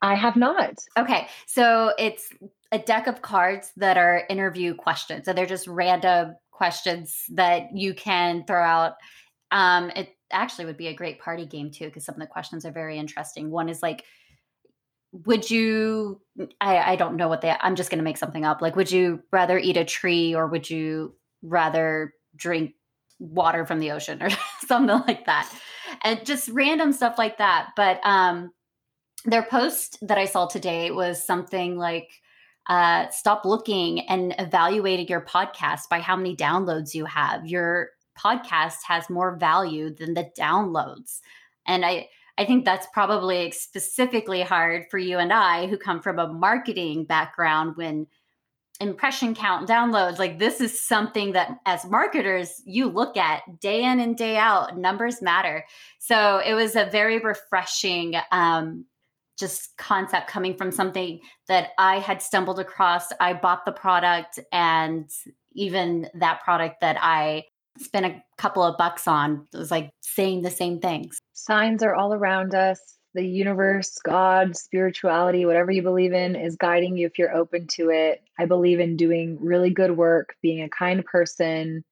I 0.00 0.14
have 0.14 0.36
not. 0.36 0.76
Okay, 0.96 1.26
so 1.46 1.92
it's 1.98 2.28
a 2.70 2.78
deck 2.78 3.08
of 3.08 3.22
cards 3.22 3.72
that 3.76 3.96
are 3.96 4.22
interview 4.30 4.74
questions, 4.74 5.26
and 5.26 5.36
they're 5.36 5.46
just 5.46 5.66
random 5.66 6.36
questions 6.56 7.24
that 7.32 7.76
you 7.76 7.94
can 7.94 8.44
throw 8.46 8.62
out. 8.62 8.94
Um, 9.50 9.90
it 9.90 10.16
actually 10.32 10.64
would 10.64 10.78
be 10.78 10.88
a 10.88 10.94
great 10.94 11.20
party 11.20 11.44
game 11.44 11.70
too, 11.70 11.84
because 11.84 12.04
some 12.04 12.14
of 12.14 12.20
the 12.20 12.26
questions 12.26 12.64
are 12.64 12.72
very 12.72 12.98
interesting. 12.98 13.50
One 13.50 13.68
is 13.68 13.82
like, 13.82 14.04
would 15.24 15.50
you 15.50 16.20
I, 16.60 16.92
I 16.92 16.96
don't 16.96 17.16
know 17.16 17.28
what 17.28 17.40
they 17.40 17.54
i'm 17.60 17.76
just 17.76 17.90
going 17.90 18.00
to 18.00 18.04
make 18.04 18.18
something 18.18 18.44
up 18.44 18.60
like 18.60 18.76
would 18.76 18.90
you 18.90 19.22
rather 19.32 19.56
eat 19.56 19.76
a 19.76 19.84
tree 19.84 20.34
or 20.34 20.46
would 20.46 20.68
you 20.68 21.14
rather 21.40 22.12
drink 22.34 22.74
water 23.18 23.64
from 23.64 23.78
the 23.78 23.92
ocean 23.92 24.22
or 24.22 24.28
something 24.66 25.00
like 25.06 25.24
that 25.24 25.50
and 26.02 26.26
just 26.26 26.48
random 26.50 26.92
stuff 26.92 27.16
like 27.16 27.38
that 27.38 27.70
but 27.76 27.98
um 28.04 28.50
their 29.24 29.44
post 29.44 29.96
that 30.02 30.18
i 30.18 30.26
saw 30.26 30.46
today 30.46 30.90
was 30.90 31.24
something 31.24 31.78
like 31.78 32.10
uh, 32.68 33.08
stop 33.10 33.44
looking 33.44 34.00
and 34.08 34.34
evaluating 34.38 35.06
your 35.08 35.20
podcast 35.20 35.88
by 35.88 36.00
how 36.00 36.16
many 36.16 36.34
downloads 36.34 36.94
you 36.94 37.04
have. 37.04 37.46
Your 37.46 37.90
podcast 38.18 38.78
has 38.86 39.08
more 39.10 39.36
value 39.36 39.94
than 39.94 40.14
the 40.14 40.30
downloads. 40.38 41.20
And 41.66 41.84
I, 41.84 42.08
I 42.38 42.44
think 42.44 42.64
that's 42.64 42.86
probably 42.92 43.50
specifically 43.50 44.42
hard 44.42 44.86
for 44.90 44.98
you 44.98 45.18
and 45.18 45.32
I 45.32 45.66
who 45.66 45.78
come 45.78 46.00
from 46.00 46.18
a 46.18 46.32
marketing 46.32 47.04
background 47.04 47.76
when 47.76 48.06
impression 48.78 49.34
count 49.34 49.66
downloads 49.66 50.18
like 50.18 50.38
this 50.38 50.60
is 50.60 50.78
something 50.78 51.32
that 51.32 51.58
as 51.64 51.86
marketers 51.86 52.60
you 52.66 52.88
look 52.88 53.16
at 53.16 53.42
day 53.58 53.82
in 53.82 54.00
and 54.00 54.18
day 54.18 54.36
out 54.36 54.76
numbers 54.76 55.22
matter 55.22 55.64
so 55.98 56.42
it 56.44 56.52
was 56.52 56.76
a 56.76 56.84
very 56.84 57.18
refreshing 57.18 58.14
um, 58.32 58.84
just 59.38 59.76
concept 59.76 60.28
coming 60.28 60.56
from 60.56 60.72
something 60.72 61.20
that 61.48 61.70
I 61.78 61.98
had 61.98 62.22
stumbled 62.22 62.58
across. 62.58 63.12
I 63.20 63.34
bought 63.34 63.64
the 63.64 63.72
product, 63.72 64.38
and 64.52 65.10
even 65.54 66.08
that 66.14 66.42
product 66.42 66.80
that 66.80 66.96
I 67.00 67.44
spent 67.78 68.06
a 68.06 68.22
couple 68.38 68.62
of 68.62 68.78
bucks 68.78 69.06
on 69.06 69.46
was 69.52 69.70
like 69.70 69.90
saying 70.00 70.42
the 70.42 70.50
same 70.50 70.80
things. 70.80 71.18
Signs 71.34 71.82
are 71.82 71.94
all 71.94 72.14
around 72.14 72.54
us. 72.54 72.80
The 73.14 73.26
universe, 73.26 73.98
God, 74.04 74.56
spirituality, 74.56 75.46
whatever 75.46 75.70
you 75.70 75.82
believe 75.82 76.12
in, 76.12 76.36
is 76.36 76.56
guiding 76.56 76.96
you 76.96 77.06
if 77.06 77.18
you're 77.18 77.34
open 77.34 77.66
to 77.68 77.88
it. 77.90 78.22
I 78.38 78.44
believe 78.44 78.78
in 78.78 78.96
doing 78.96 79.38
really 79.40 79.70
good 79.70 79.96
work, 79.96 80.34
being 80.42 80.62
a 80.62 80.68
kind 80.68 81.04
person, 81.04 81.82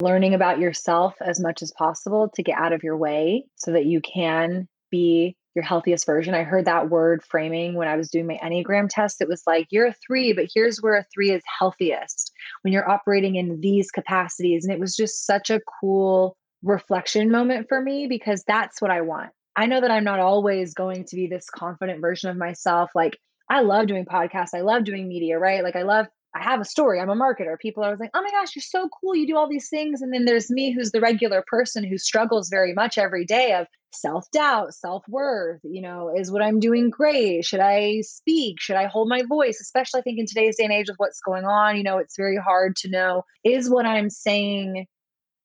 learning 0.00 0.34
about 0.34 0.58
yourself 0.58 1.14
as 1.20 1.40
much 1.40 1.62
as 1.62 1.72
possible 1.72 2.28
to 2.34 2.42
get 2.42 2.58
out 2.58 2.72
of 2.72 2.82
your 2.82 2.96
way 2.96 3.46
so 3.54 3.72
that 3.72 3.86
you 3.86 4.00
can 4.00 4.66
be 4.90 5.36
your 5.56 5.64
healthiest 5.64 6.06
version. 6.06 6.34
I 6.34 6.44
heard 6.44 6.66
that 6.66 6.90
word 6.90 7.24
framing 7.24 7.74
when 7.74 7.88
I 7.88 7.96
was 7.96 8.10
doing 8.10 8.26
my 8.26 8.38
Enneagram 8.42 8.88
test. 8.88 9.20
It 9.20 9.28
was 9.28 9.42
like, 9.46 9.66
you're 9.70 9.86
a 9.86 9.94
three, 10.06 10.32
but 10.32 10.50
here's 10.54 10.82
where 10.82 10.94
a 10.94 11.06
three 11.12 11.32
is 11.32 11.42
healthiest 11.58 12.30
when 12.62 12.72
you're 12.72 12.88
operating 12.88 13.36
in 13.36 13.60
these 13.60 13.90
capacities. 13.90 14.64
And 14.64 14.72
it 14.72 14.78
was 14.78 14.94
just 14.94 15.26
such 15.26 15.50
a 15.50 15.62
cool 15.80 16.36
reflection 16.62 17.30
moment 17.30 17.68
for 17.68 17.80
me 17.80 18.06
because 18.06 18.44
that's 18.46 18.80
what 18.80 18.90
I 18.90 19.00
want. 19.00 19.30
I 19.56 19.66
know 19.66 19.80
that 19.80 19.90
I'm 19.90 20.04
not 20.04 20.20
always 20.20 20.74
going 20.74 21.04
to 21.04 21.16
be 21.16 21.26
this 21.26 21.48
confident 21.48 22.00
version 22.02 22.28
of 22.28 22.36
myself. 22.36 22.90
Like, 22.94 23.18
I 23.48 23.62
love 23.62 23.86
doing 23.86 24.04
podcasts, 24.04 24.54
I 24.54 24.60
love 24.60 24.84
doing 24.84 25.08
media, 25.08 25.38
right? 25.38 25.64
Like, 25.64 25.76
I 25.76 25.82
love 25.82 26.06
I 26.36 26.42
have 26.42 26.60
a 26.60 26.64
story. 26.64 27.00
I'm 27.00 27.08
a 27.08 27.16
marketer. 27.16 27.58
People 27.58 27.82
are 27.82 27.96
like, 27.96 28.10
oh 28.12 28.22
my 28.22 28.30
gosh, 28.30 28.54
you're 28.54 28.62
so 28.62 28.88
cool. 29.00 29.16
You 29.16 29.26
do 29.26 29.36
all 29.36 29.48
these 29.48 29.70
things. 29.70 30.02
And 30.02 30.12
then 30.12 30.26
there's 30.26 30.50
me, 30.50 30.70
who's 30.70 30.90
the 30.90 31.00
regular 31.00 31.42
person 31.46 31.82
who 31.82 31.96
struggles 31.96 32.50
very 32.50 32.74
much 32.74 32.98
every 32.98 33.24
day 33.24 33.54
of 33.54 33.66
self 33.92 34.30
doubt, 34.32 34.74
self 34.74 35.02
worth. 35.08 35.60
You 35.64 35.80
know, 35.80 36.12
is 36.14 36.30
what 36.30 36.42
I'm 36.42 36.60
doing 36.60 36.90
great? 36.90 37.46
Should 37.46 37.60
I 37.60 38.02
speak? 38.02 38.60
Should 38.60 38.76
I 38.76 38.86
hold 38.86 39.08
my 39.08 39.22
voice? 39.26 39.60
Especially, 39.60 40.00
I 40.00 40.02
think, 40.02 40.18
in 40.18 40.26
today's 40.26 40.56
day 40.56 40.64
and 40.64 40.72
age 40.72 40.88
with 40.88 40.98
what's 40.98 41.20
going 41.20 41.46
on, 41.46 41.78
you 41.78 41.82
know, 41.82 41.98
it's 41.98 42.16
very 42.16 42.36
hard 42.36 42.76
to 42.76 42.90
know 42.90 43.22
is 43.42 43.70
what 43.70 43.86
I'm 43.86 44.10
saying 44.10 44.86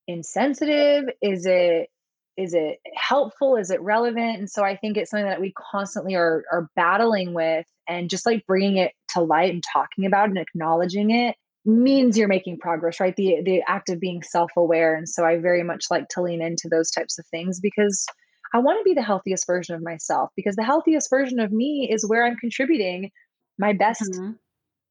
insensitive? 0.07 1.05
Is 1.21 1.45
it 1.45 1.89
is 2.37 2.53
it 2.53 2.79
helpful 2.95 3.57
is 3.57 3.69
it 3.69 3.81
relevant 3.81 4.39
and 4.39 4.49
so 4.49 4.63
i 4.63 4.75
think 4.75 4.95
it's 4.95 5.11
something 5.11 5.27
that 5.27 5.41
we 5.41 5.53
constantly 5.71 6.15
are 6.15 6.45
are 6.51 6.69
battling 6.77 7.33
with 7.33 7.65
and 7.89 8.09
just 8.09 8.25
like 8.25 8.45
bringing 8.47 8.77
it 8.77 8.93
to 9.13 9.21
light 9.21 9.53
and 9.53 9.63
talking 9.71 10.05
about 10.05 10.29
and 10.29 10.37
acknowledging 10.37 11.11
it 11.11 11.35
means 11.65 12.17
you're 12.17 12.27
making 12.27 12.57
progress 12.57 12.99
right? 12.99 13.15
The 13.15 13.41
the 13.43 13.61
act 13.67 13.89
of 13.89 13.99
being 13.99 14.23
self-aware. 14.23 14.95
And 14.95 15.07
so 15.07 15.25
i 15.25 15.37
very 15.37 15.63
much 15.63 15.85
like 15.91 16.07
to 16.09 16.21
lean 16.21 16.41
into 16.41 16.67
those 16.69 16.91
types 16.91 17.19
of 17.19 17.25
things 17.27 17.59
because 17.59 18.05
i 18.53 18.57
want 18.57 18.79
to 18.79 18.83
be 18.83 18.93
the 18.93 19.01
healthiest 19.01 19.45
version 19.47 19.75
of 19.75 19.83
myself 19.83 20.29
because 20.35 20.55
the 20.55 20.63
healthiest 20.63 21.09
version 21.09 21.39
of 21.39 21.51
me 21.51 21.89
is 21.91 22.07
where 22.07 22.25
i'm 22.25 22.35
contributing 22.37 23.11
my 23.57 23.73
best 23.73 24.01
mm-hmm. 24.01 24.31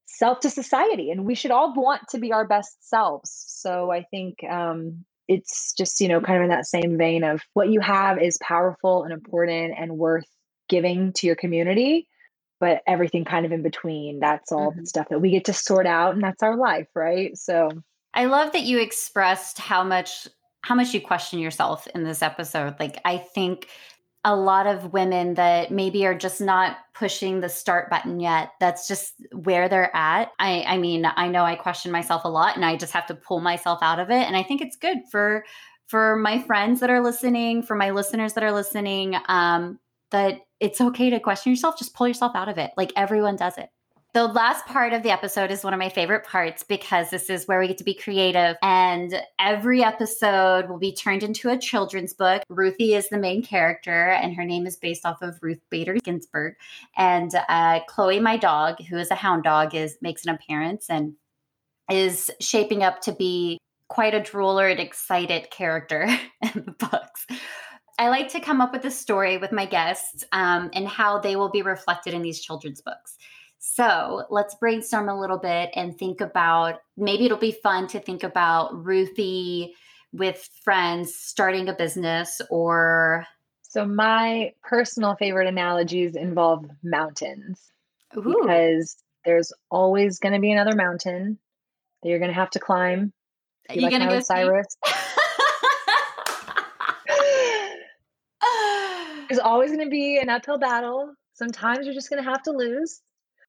self 0.06 0.40
to 0.40 0.50
society 0.50 1.10
and 1.10 1.24
we 1.24 1.34
should 1.34 1.50
all 1.50 1.74
want 1.74 2.02
to 2.08 2.18
be 2.18 2.32
our 2.32 2.46
best 2.46 2.88
selves. 2.88 3.44
So 3.48 3.90
i 3.90 4.04
think 4.10 4.38
um 4.48 5.04
it's 5.28 5.72
just 5.74 6.00
you 6.00 6.08
know 6.08 6.20
kind 6.20 6.38
of 6.38 6.42
in 6.42 6.50
that 6.50 6.66
same 6.66 6.98
vein 6.98 7.22
of 7.24 7.40
what 7.54 7.70
you 7.70 7.80
have 7.80 8.20
is 8.20 8.38
powerful 8.42 9.04
and 9.04 9.12
important 9.12 9.74
and 9.78 9.96
worth 9.96 10.26
giving 10.68 11.12
to 11.12 11.26
your 11.26 11.36
community 11.36 12.08
but 12.60 12.82
everything 12.86 13.24
kind 13.24 13.44
of 13.44 13.52
in 13.52 13.62
between 13.62 14.20
that's 14.20 14.52
all 14.52 14.70
mm-hmm. 14.70 14.80
the 14.80 14.86
stuff 14.86 15.08
that 15.08 15.20
we 15.20 15.30
get 15.30 15.44
to 15.44 15.52
sort 15.52 15.86
out 15.86 16.14
and 16.14 16.22
that's 16.22 16.42
our 16.42 16.56
life 16.56 16.88
right 16.94 17.36
so 17.36 17.70
i 18.14 18.26
love 18.26 18.52
that 18.52 18.62
you 18.62 18.78
expressed 18.78 19.58
how 19.58 19.82
much 19.82 20.28
how 20.62 20.74
much 20.74 20.94
you 20.94 21.00
question 21.00 21.38
yourself 21.38 21.86
in 21.94 22.04
this 22.04 22.22
episode 22.22 22.74
like 22.78 23.00
i 23.04 23.16
think 23.16 23.66
a 24.24 24.36
lot 24.36 24.66
of 24.66 24.92
women 24.92 25.34
that 25.34 25.70
maybe 25.70 26.04
are 26.04 26.14
just 26.14 26.40
not 26.40 26.76
pushing 26.94 27.40
the 27.40 27.48
start 27.48 27.88
button 27.88 28.20
yet. 28.20 28.50
That's 28.60 28.86
just 28.86 29.14
where 29.32 29.68
they're 29.68 29.94
at. 29.96 30.30
I, 30.38 30.62
I 30.66 30.76
mean, 30.76 31.06
I 31.06 31.28
know 31.28 31.44
I 31.44 31.54
question 31.54 31.90
myself 31.90 32.24
a 32.24 32.28
lot 32.28 32.54
and 32.54 32.64
I 32.64 32.76
just 32.76 32.92
have 32.92 33.06
to 33.06 33.14
pull 33.14 33.40
myself 33.40 33.78
out 33.80 33.98
of 33.98 34.10
it. 34.10 34.26
And 34.26 34.36
I 34.36 34.42
think 34.42 34.60
it's 34.60 34.76
good 34.76 34.98
for 35.10 35.44
for 35.86 36.16
my 36.16 36.40
friends 36.42 36.80
that 36.80 36.90
are 36.90 37.00
listening, 37.00 37.62
for 37.62 37.74
my 37.74 37.90
listeners 37.90 38.34
that 38.34 38.44
are 38.44 38.52
listening, 38.52 39.16
um, 39.26 39.80
that 40.12 40.40
it's 40.60 40.80
okay 40.80 41.10
to 41.10 41.20
question 41.20 41.52
yourself. 41.52 41.78
Just 41.78 41.94
pull 41.94 42.06
yourself 42.06 42.36
out 42.36 42.48
of 42.48 42.58
it. 42.58 42.70
Like 42.76 42.92
everyone 42.96 43.36
does 43.36 43.58
it. 43.58 43.70
The 44.12 44.26
last 44.26 44.66
part 44.66 44.92
of 44.92 45.04
the 45.04 45.12
episode 45.12 45.52
is 45.52 45.62
one 45.62 45.72
of 45.72 45.78
my 45.78 45.88
favorite 45.88 46.26
parts 46.26 46.64
because 46.64 47.10
this 47.10 47.30
is 47.30 47.46
where 47.46 47.60
we 47.60 47.68
get 47.68 47.78
to 47.78 47.84
be 47.84 47.94
creative. 47.94 48.56
And 48.60 49.14
every 49.38 49.84
episode 49.84 50.68
will 50.68 50.80
be 50.80 50.92
turned 50.92 51.22
into 51.22 51.48
a 51.48 51.56
children's 51.56 52.12
book. 52.12 52.42
Ruthie 52.48 52.94
is 52.94 53.08
the 53.08 53.18
main 53.18 53.40
character, 53.40 54.08
and 54.08 54.34
her 54.34 54.44
name 54.44 54.66
is 54.66 54.76
based 54.76 55.06
off 55.06 55.22
of 55.22 55.38
Ruth 55.40 55.60
Bader 55.70 55.94
Ginsburg. 55.94 56.54
And 56.96 57.32
uh, 57.48 57.80
Chloe, 57.86 58.18
my 58.18 58.36
dog, 58.36 58.82
who 58.82 58.98
is 58.98 59.12
a 59.12 59.14
hound 59.14 59.44
dog, 59.44 59.76
is 59.76 59.96
makes 60.02 60.24
an 60.24 60.34
appearance 60.34 60.90
and 60.90 61.14
is 61.88 62.32
shaping 62.40 62.82
up 62.82 63.02
to 63.02 63.12
be 63.12 63.58
quite 63.86 64.14
a 64.14 64.20
drooler 64.20 64.70
and 64.70 64.80
excited 64.80 65.50
character 65.52 66.08
in 66.42 66.64
the 66.64 66.72
books. 66.72 67.26
I 68.00 68.08
like 68.08 68.30
to 68.30 68.40
come 68.40 68.62
up 68.62 68.72
with 68.72 68.86
a 68.86 68.90
story 68.90 69.36
with 69.36 69.52
my 69.52 69.66
guests 69.66 70.24
um, 70.32 70.70
and 70.72 70.88
how 70.88 71.18
they 71.18 71.36
will 71.36 71.50
be 71.50 71.60
reflected 71.60 72.14
in 72.14 72.22
these 72.22 72.40
children's 72.40 72.80
books. 72.80 73.18
So 73.58 74.24
let's 74.30 74.54
brainstorm 74.54 75.10
a 75.10 75.20
little 75.20 75.36
bit 75.36 75.68
and 75.74 75.98
think 75.98 76.22
about 76.22 76.80
maybe 76.96 77.26
it'll 77.26 77.36
be 77.36 77.58
fun 77.62 77.88
to 77.88 78.00
think 78.00 78.22
about 78.22 78.86
Ruthie 78.86 79.74
with 80.14 80.48
friends 80.64 81.14
starting 81.14 81.68
a 81.68 81.74
business 81.74 82.40
or. 82.48 83.26
So, 83.60 83.84
my 83.84 84.54
personal 84.64 85.14
favorite 85.16 85.46
analogies 85.46 86.16
involve 86.16 86.64
mountains 86.82 87.70
Ooh. 88.16 88.22
because 88.22 88.96
there's 89.26 89.52
always 89.70 90.18
going 90.18 90.32
to 90.32 90.40
be 90.40 90.50
another 90.50 90.74
mountain 90.74 91.38
that 92.02 92.08
you're 92.08 92.18
going 92.18 92.30
to 92.30 92.34
have 92.34 92.50
to 92.52 92.58
climb. 92.58 93.12
Are 93.68 93.74
you 93.74 93.82
like 93.82 93.90
going 93.90 94.08
to 94.08 94.08
go 94.08 94.20
Cyrus? 94.20 94.74
There's 99.30 99.40
always 99.40 99.70
going 99.70 99.84
to 99.84 99.90
be 99.90 100.18
an 100.18 100.28
uphill 100.28 100.58
battle. 100.58 101.14
Sometimes 101.34 101.86
you're 101.86 101.94
just 101.94 102.10
going 102.10 102.22
to 102.22 102.28
have 102.28 102.42
to 102.42 102.50
lose. 102.50 103.00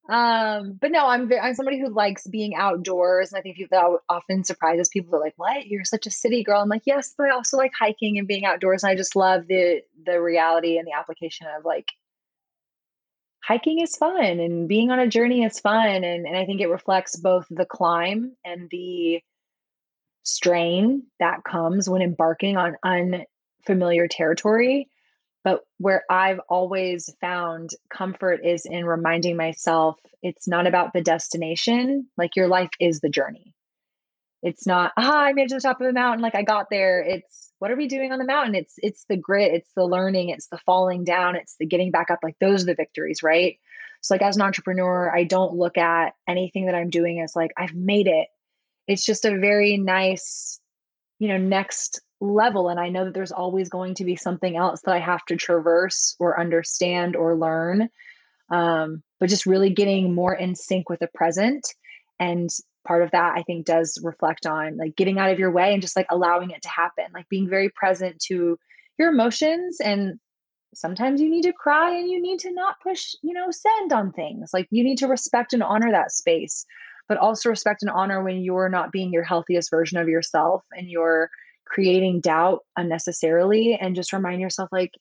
Um, 0.08 0.78
but 0.80 0.92
no, 0.92 1.06
I'm 1.06 1.30
I'm 1.40 1.54
somebody 1.54 1.80
who 1.80 1.88
likes 1.88 2.26
being 2.26 2.54
outdoors, 2.54 3.32
and 3.32 3.38
I 3.38 3.42
think 3.42 3.56
that 3.70 3.98
often 4.08 4.44
surprises 4.44 4.88
people. 4.88 5.10
They're 5.10 5.20
like, 5.20 5.34
"What? 5.36 5.66
You're 5.66 5.84
such 5.84 6.06
a 6.06 6.10
city 6.10 6.42
girl." 6.42 6.60
I'm 6.60 6.68
like, 6.68 6.82
"Yes, 6.86 7.14
but 7.16 7.28
I 7.28 7.30
also 7.30 7.56
like 7.56 7.72
hiking 7.78 8.18
and 8.18 8.26
being 8.26 8.44
outdoors." 8.44 8.82
And 8.82 8.90
I 8.90 8.96
just 8.96 9.14
love 9.14 9.46
the 9.46 9.82
the 10.04 10.20
reality 10.20 10.78
and 10.78 10.86
the 10.86 10.96
application 10.98 11.46
of 11.56 11.64
like 11.64 11.86
hiking 13.44 13.80
is 13.80 13.96
fun 13.96 14.24
and 14.40 14.68
being 14.68 14.90
on 14.90 14.98
a 14.98 15.06
journey 15.06 15.44
is 15.44 15.60
fun, 15.60 16.02
and 16.02 16.26
and 16.26 16.36
I 16.36 16.46
think 16.46 16.60
it 16.60 16.68
reflects 16.68 17.16
both 17.16 17.46
the 17.48 17.66
climb 17.66 18.36
and 18.44 18.68
the 18.70 19.20
strain 20.24 21.04
that 21.20 21.44
comes 21.44 21.88
when 21.88 22.02
embarking 22.02 22.56
on 22.56 22.76
unfamiliar 22.84 24.08
territory 24.08 24.88
but 25.44 25.60
where 25.78 26.04
I've 26.10 26.40
always 26.48 27.10
found 27.20 27.70
comfort 27.90 28.40
is 28.44 28.64
in 28.64 28.84
reminding 28.84 29.36
myself 29.36 29.98
it's 30.22 30.46
not 30.46 30.66
about 30.66 30.92
the 30.92 31.02
destination. 31.02 32.06
Like 32.16 32.36
your 32.36 32.48
life 32.48 32.70
is 32.78 33.00
the 33.00 33.10
journey. 33.10 33.54
It's 34.42 34.66
not, 34.66 34.92
ah, 34.96 35.22
I 35.22 35.32
made 35.32 35.44
it 35.44 35.48
to 35.50 35.54
the 35.56 35.60
top 35.60 35.80
of 35.80 35.86
the 35.86 35.92
mountain, 35.92 36.20
like 36.20 36.34
I 36.34 36.42
got 36.42 36.66
there. 36.70 37.00
It's 37.00 37.52
what 37.58 37.70
are 37.70 37.76
we 37.76 37.86
doing 37.86 38.10
on 38.12 38.18
the 38.18 38.24
mountain? 38.24 38.56
It's 38.56 38.74
it's 38.78 39.04
the 39.08 39.16
grit, 39.16 39.54
it's 39.54 39.70
the 39.76 39.84
learning, 39.84 40.30
it's 40.30 40.48
the 40.48 40.58
falling 40.58 41.04
down, 41.04 41.36
it's 41.36 41.54
the 41.60 41.66
getting 41.66 41.92
back 41.92 42.10
up. 42.10 42.18
Like 42.22 42.36
those 42.40 42.64
are 42.64 42.66
the 42.66 42.74
victories, 42.74 43.22
right? 43.22 43.58
So 44.00 44.14
like 44.14 44.22
as 44.22 44.34
an 44.34 44.42
entrepreneur, 44.42 45.14
I 45.14 45.22
don't 45.22 45.54
look 45.54 45.78
at 45.78 46.14
anything 46.26 46.66
that 46.66 46.74
I'm 46.74 46.90
doing 46.90 47.20
as 47.20 47.36
like 47.36 47.52
I've 47.56 47.74
made 47.74 48.08
it. 48.08 48.26
It's 48.88 49.06
just 49.06 49.24
a 49.24 49.38
very 49.38 49.76
nice, 49.76 50.58
you 51.20 51.28
know, 51.28 51.38
next 51.38 52.00
level 52.22 52.68
and 52.68 52.78
i 52.78 52.88
know 52.88 53.04
that 53.04 53.14
there's 53.14 53.32
always 53.32 53.68
going 53.68 53.94
to 53.94 54.04
be 54.04 54.16
something 54.16 54.56
else 54.56 54.80
that 54.82 54.94
i 54.94 54.98
have 55.00 55.24
to 55.24 55.36
traverse 55.36 56.14
or 56.18 56.38
understand 56.38 57.16
or 57.16 57.36
learn 57.36 57.88
um, 58.50 59.02
but 59.18 59.30
just 59.30 59.46
really 59.46 59.70
getting 59.70 60.14
more 60.14 60.34
in 60.34 60.54
sync 60.54 60.90
with 60.90 61.00
the 61.00 61.08
present 61.14 61.66
and 62.20 62.50
part 62.86 63.02
of 63.02 63.10
that 63.10 63.34
i 63.36 63.42
think 63.42 63.66
does 63.66 63.98
reflect 64.02 64.46
on 64.46 64.76
like 64.76 64.94
getting 64.96 65.18
out 65.18 65.30
of 65.30 65.38
your 65.38 65.50
way 65.50 65.72
and 65.72 65.82
just 65.82 65.96
like 65.96 66.06
allowing 66.10 66.50
it 66.50 66.62
to 66.62 66.68
happen 66.68 67.04
like 67.12 67.28
being 67.28 67.48
very 67.48 67.70
present 67.70 68.18
to 68.20 68.56
your 68.98 69.08
emotions 69.10 69.78
and 69.80 70.18
sometimes 70.74 71.20
you 71.20 71.28
need 71.28 71.42
to 71.42 71.52
cry 71.52 71.96
and 71.96 72.08
you 72.08 72.20
need 72.22 72.38
to 72.38 72.52
not 72.52 72.76
push 72.82 73.14
you 73.22 73.32
know 73.32 73.50
send 73.50 73.92
on 73.92 74.12
things 74.12 74.50
like 74.52 74.68
you 74.70 74.84
need 74.84 74.98
to 74.98 75.08
respect 75.08 75.52
and 75.52 75.62
honor 75.62 75.90
that 75.90 76.12
space 76.12 76.64
but 77.08 77.18
also 77.18 77.48
respect 77.48 77.82
and 77.82 77.90
honor 77.90 78.22
when 78.22 78.42
you're 78.42 78.68
not 78.68 78.92
being 78.92 79.12
your 79.12 79.24
healthiest 79.24 79.70
version 79.70 79.98
of 79.98 80.08
yourself 80.08 80.62
and 80.72 80.88
you're 80.88 81.30
creating 81.66 82.20
doubt 82.20 82.60
unnecessarily 82.76 83.78
and 83.80 83.96
just 83.96 84.12
remind 84.12 84.40
yourself 84.40 84.68
like 84.72 84.92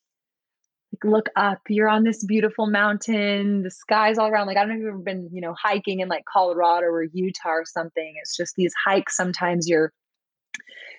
look 1.03 1.29
up 1.35 1.59
you're 1.69 1.89
on 1.89 2.03
this 2.03 2.23
beautiful 2.25 2.67
mountain 2.67 3.63
the 3.63 3.71
sky's 3.71 4.17
all 4.17 4.27
around. 4.27 4.47
Like 4.47 4.57
i 4.57 4.61
don't 4.61 4.69
know 4.69 4.75
if 4.75 4.79
you've 4.81 4.89
ever 4.89 4.97
been 4.99 5.29
you 5.31 5.41
know 5.41 5.55
hiking 5.61 5.99
in 5.99 6.09
like 6.09 6.23
colorado 6.31 6.87
or 6.87 7.03
utah 7.03 7.49
or 7.49 7.65
something. 7.65 8.13
It's 8.21 8.35
just 8.35 8.55
these 8.55 8.73
hikes 8.85 9.15
sometimes 9.15 9.67
you're 9.67 9.91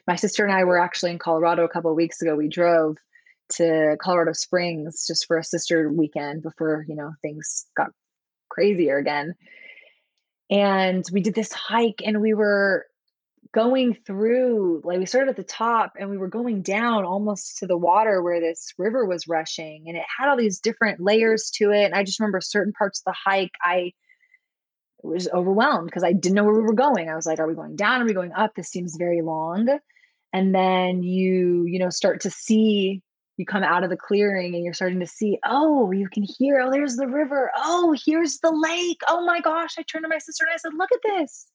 my 0.07 0.17
sister 0.17 0.45
and 0.45 0.53
i 0.53 0.65
were 0.65 0.79
actually 0.79 1.13
in 1.13 1.19
colorado 1.19 1.65
a 1.65 1.69
couple 1.69 1.95
weeks 1.95 2.23
ago. 2.23 2.35
We 2.35 2.49
drove 2.49 2.97
to 3.55 3.97
colorado 4.01 4.33
springs 4.33 5.05
just 5.07 5.27
for 5.27 5.37
a 5.37 5.45
sister 5.45 5.93
weekend 5.93 6.43
before 6.43 6.85
you 6.89 6.97
know 6.97 7.13
things 7.23 7.67
got 7.77 7.91
crazier 8.49 8.99
again. 8.99 9.35
And 10.51 11.05
we 11.13 11.23
did 11.23 11.35
this 11.35 11.53
hike 11.53 12.03
and 12.05 12.21
we 12.21 12.35
were 12.35 12.87
going 13.53 13.95
through 14.07 14.81
like 14.85 14.99
we 14.99 15.07
started 15.07 15.31
at 15.31 15.37
the 15.37 15.43
top 15.43 15.93
and 15.99 16.09
we 16.09 16.17
were 16.17 16.29
going 16.29 16.63
down 16.63 17.05
almost 17.05 17.59
to 17.59 17.67
the 17.67 17.77
water 17.77 18.23
where 18.23 18.41
this 18.41 18.73
river 18.79 19.05
was 19.05 19.29
rushing 19.29 19.85
and 19.87 19.97
it 19.97 20.05
had 20.19 20.29
all 20.29 20.37
these 20.37 20.59
different 20.59 21.01
layers 21.01 21.51
to 21.55 21.71
it 21.71 21.85
and 21.85 21.95
i 21.95 22.03
just 22.03 22.19
remember 22.19 22.41
certain 22.41 22.73
parts 22.73 23.01
of 23.01 23.13
the 23.13 23.31
hike 23.31 23.53
i 23.63 23.93
was 25.03 25.29
overwhelmed 25.35 25.87
because 25.87 26.03
i 26.05 26.13
didn't 26.13 26.35
know 26.35 26.45
where 26.45 26.55
we 26.55 26.63
were 26.63 26.73
going. 26.73 27.11
I 27.11 27.15
was 27.15 27.27
like 27.27 27.39
are 27.41 27.47
we 27.47 27.55
going 27.55 27.77
down? 27.77 28.03
Are 28.03 28.07
we 28.07 28.15
going 28.15 28.33
up? 28.33 28.55
This 28.55 28.69
seems 28.69 28.97
very 28.97 29.21
long 29.21 29.69
and 30.33 30.55
then 30.55 31.03
you 31.03 31.65
you 31.67 31.79
know 31.79 31.91
start 31.91 32.21
to 32.23 32.31
see 32.31 33.03
you 33.37 33.45
come 33.45 33.63
out 33.63 33.85
of 33.85 33.91
the 33.91 33.97
clearing 33.97 34.55
and 34.55 34.65
you're 34.65 34.75
starting 34.75 35.01
to 35.01 35.07
see 35.07 35.39
oh 35.45 35.91
you 35.91 36.09
can 36.09 36.23
hear 36.23 36.61
oh 36.61 36.71
there's 36.71 36.97
the 36.97 37.09
river. 37.09 37.51
Oh 37.57 37.95
here's 38.07 38.39
the 38.39 38.53
lake. 38.53 39.03
Oh 39.09 39.27
my 39.27 39.41
gosh 39.41 39.75
i 39.79 39.83
turned 39.83 40.05
to 40.05 40.09
my 40.09 40.19
sister 40.19 40.45
and 40.45 40.55
i 40.55 40.57
said 40.57 40.73
look 40.75 40.91
at 40.93 41.01
this 41.05 41.49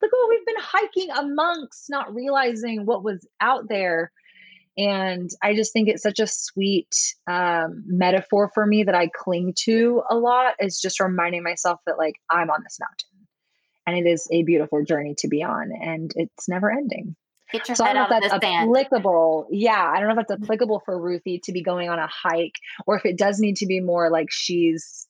look 0.00 0.12
what 0.12 0.28
we've 0.28 0.46
been 0.46 0.56
hiking 0.58 1.10
amongst, 1.10 1.90
not 1.90 2.14
realizing 2.14 2.86
what 2.86 3.02
was 3.02 3.26
out 3.40 3.68
there. 3.68 4.12
And 4.76 5.28
I 5.42 5.56
just 5.56 5.72
think 5.72 5.88
it's 5.88 6.04
such 6.04 6.20
a 6.20 6.26
sweet 6.26 6.94
um, 7.26 7.82
metaphor 7.86 8.50
for 8.54 8.64
me 8.64 8.84
that 8.84 8.94
I 8.94 9.08
cling 9.08 9.54
to 9.64 10.02
a 10.08 10.16
lot 10.16 10.54
is 10.60 10.80
just 10.80 11.00
reminding 11.00 11.42
myself 11.42 11.80
that, 11.86 11.98
like, 11.98 12.14
I'm 12.30 12.48
on 12.50 12.60
this 12.62 12.78
mountain 12.78 13.26
and 13.86 14.06
it 14.06 14.08
is 14.08 14.28
a 14.30 14.44
beautiful 14.44 14.84
journey 14.84 15.16
to 15.18 15.28
be 15.28 15.42
on 15.42 15.72
and 15.72 16.12
it's 16.14 16.48
never 16.48 16.70
ending. 16.70 17.16
Get 17.50 17.66
your 17.66 17.76
so 17.76 17.84
head 17.84 17.90
I 17.90 17.94
don't 17.94 18.10
know 18.10 18.16
out 18.16 18.22
that's 18.30 18.44
sand. 18.44 18.70
Applicable, 18.70 19.48
yeah. 19.50 19.90
I 19.92 19.98
don't 19.98 20.08
know 20.14 20.20
if 20.20 20.28
that's 20.28 20.42
applicable 20.42 20.82
for 20.84 21.00
Ruthie 21.00 21.40
to 21.44 21.52
be 21.52 21.62
going 21.62 21.88
on 21.88 21.98
a 21.98 22.06
hike, 22.06 22.56
or 22.86 22.96
if 22.96 23.06
it 23.06 23.16
does 23.16 23.40
need 23.40 23.56
to 23.56 23.66
be 23.66 23.80
more 23.80 24.10
like 24.10 24.28
she's 24.30 25.06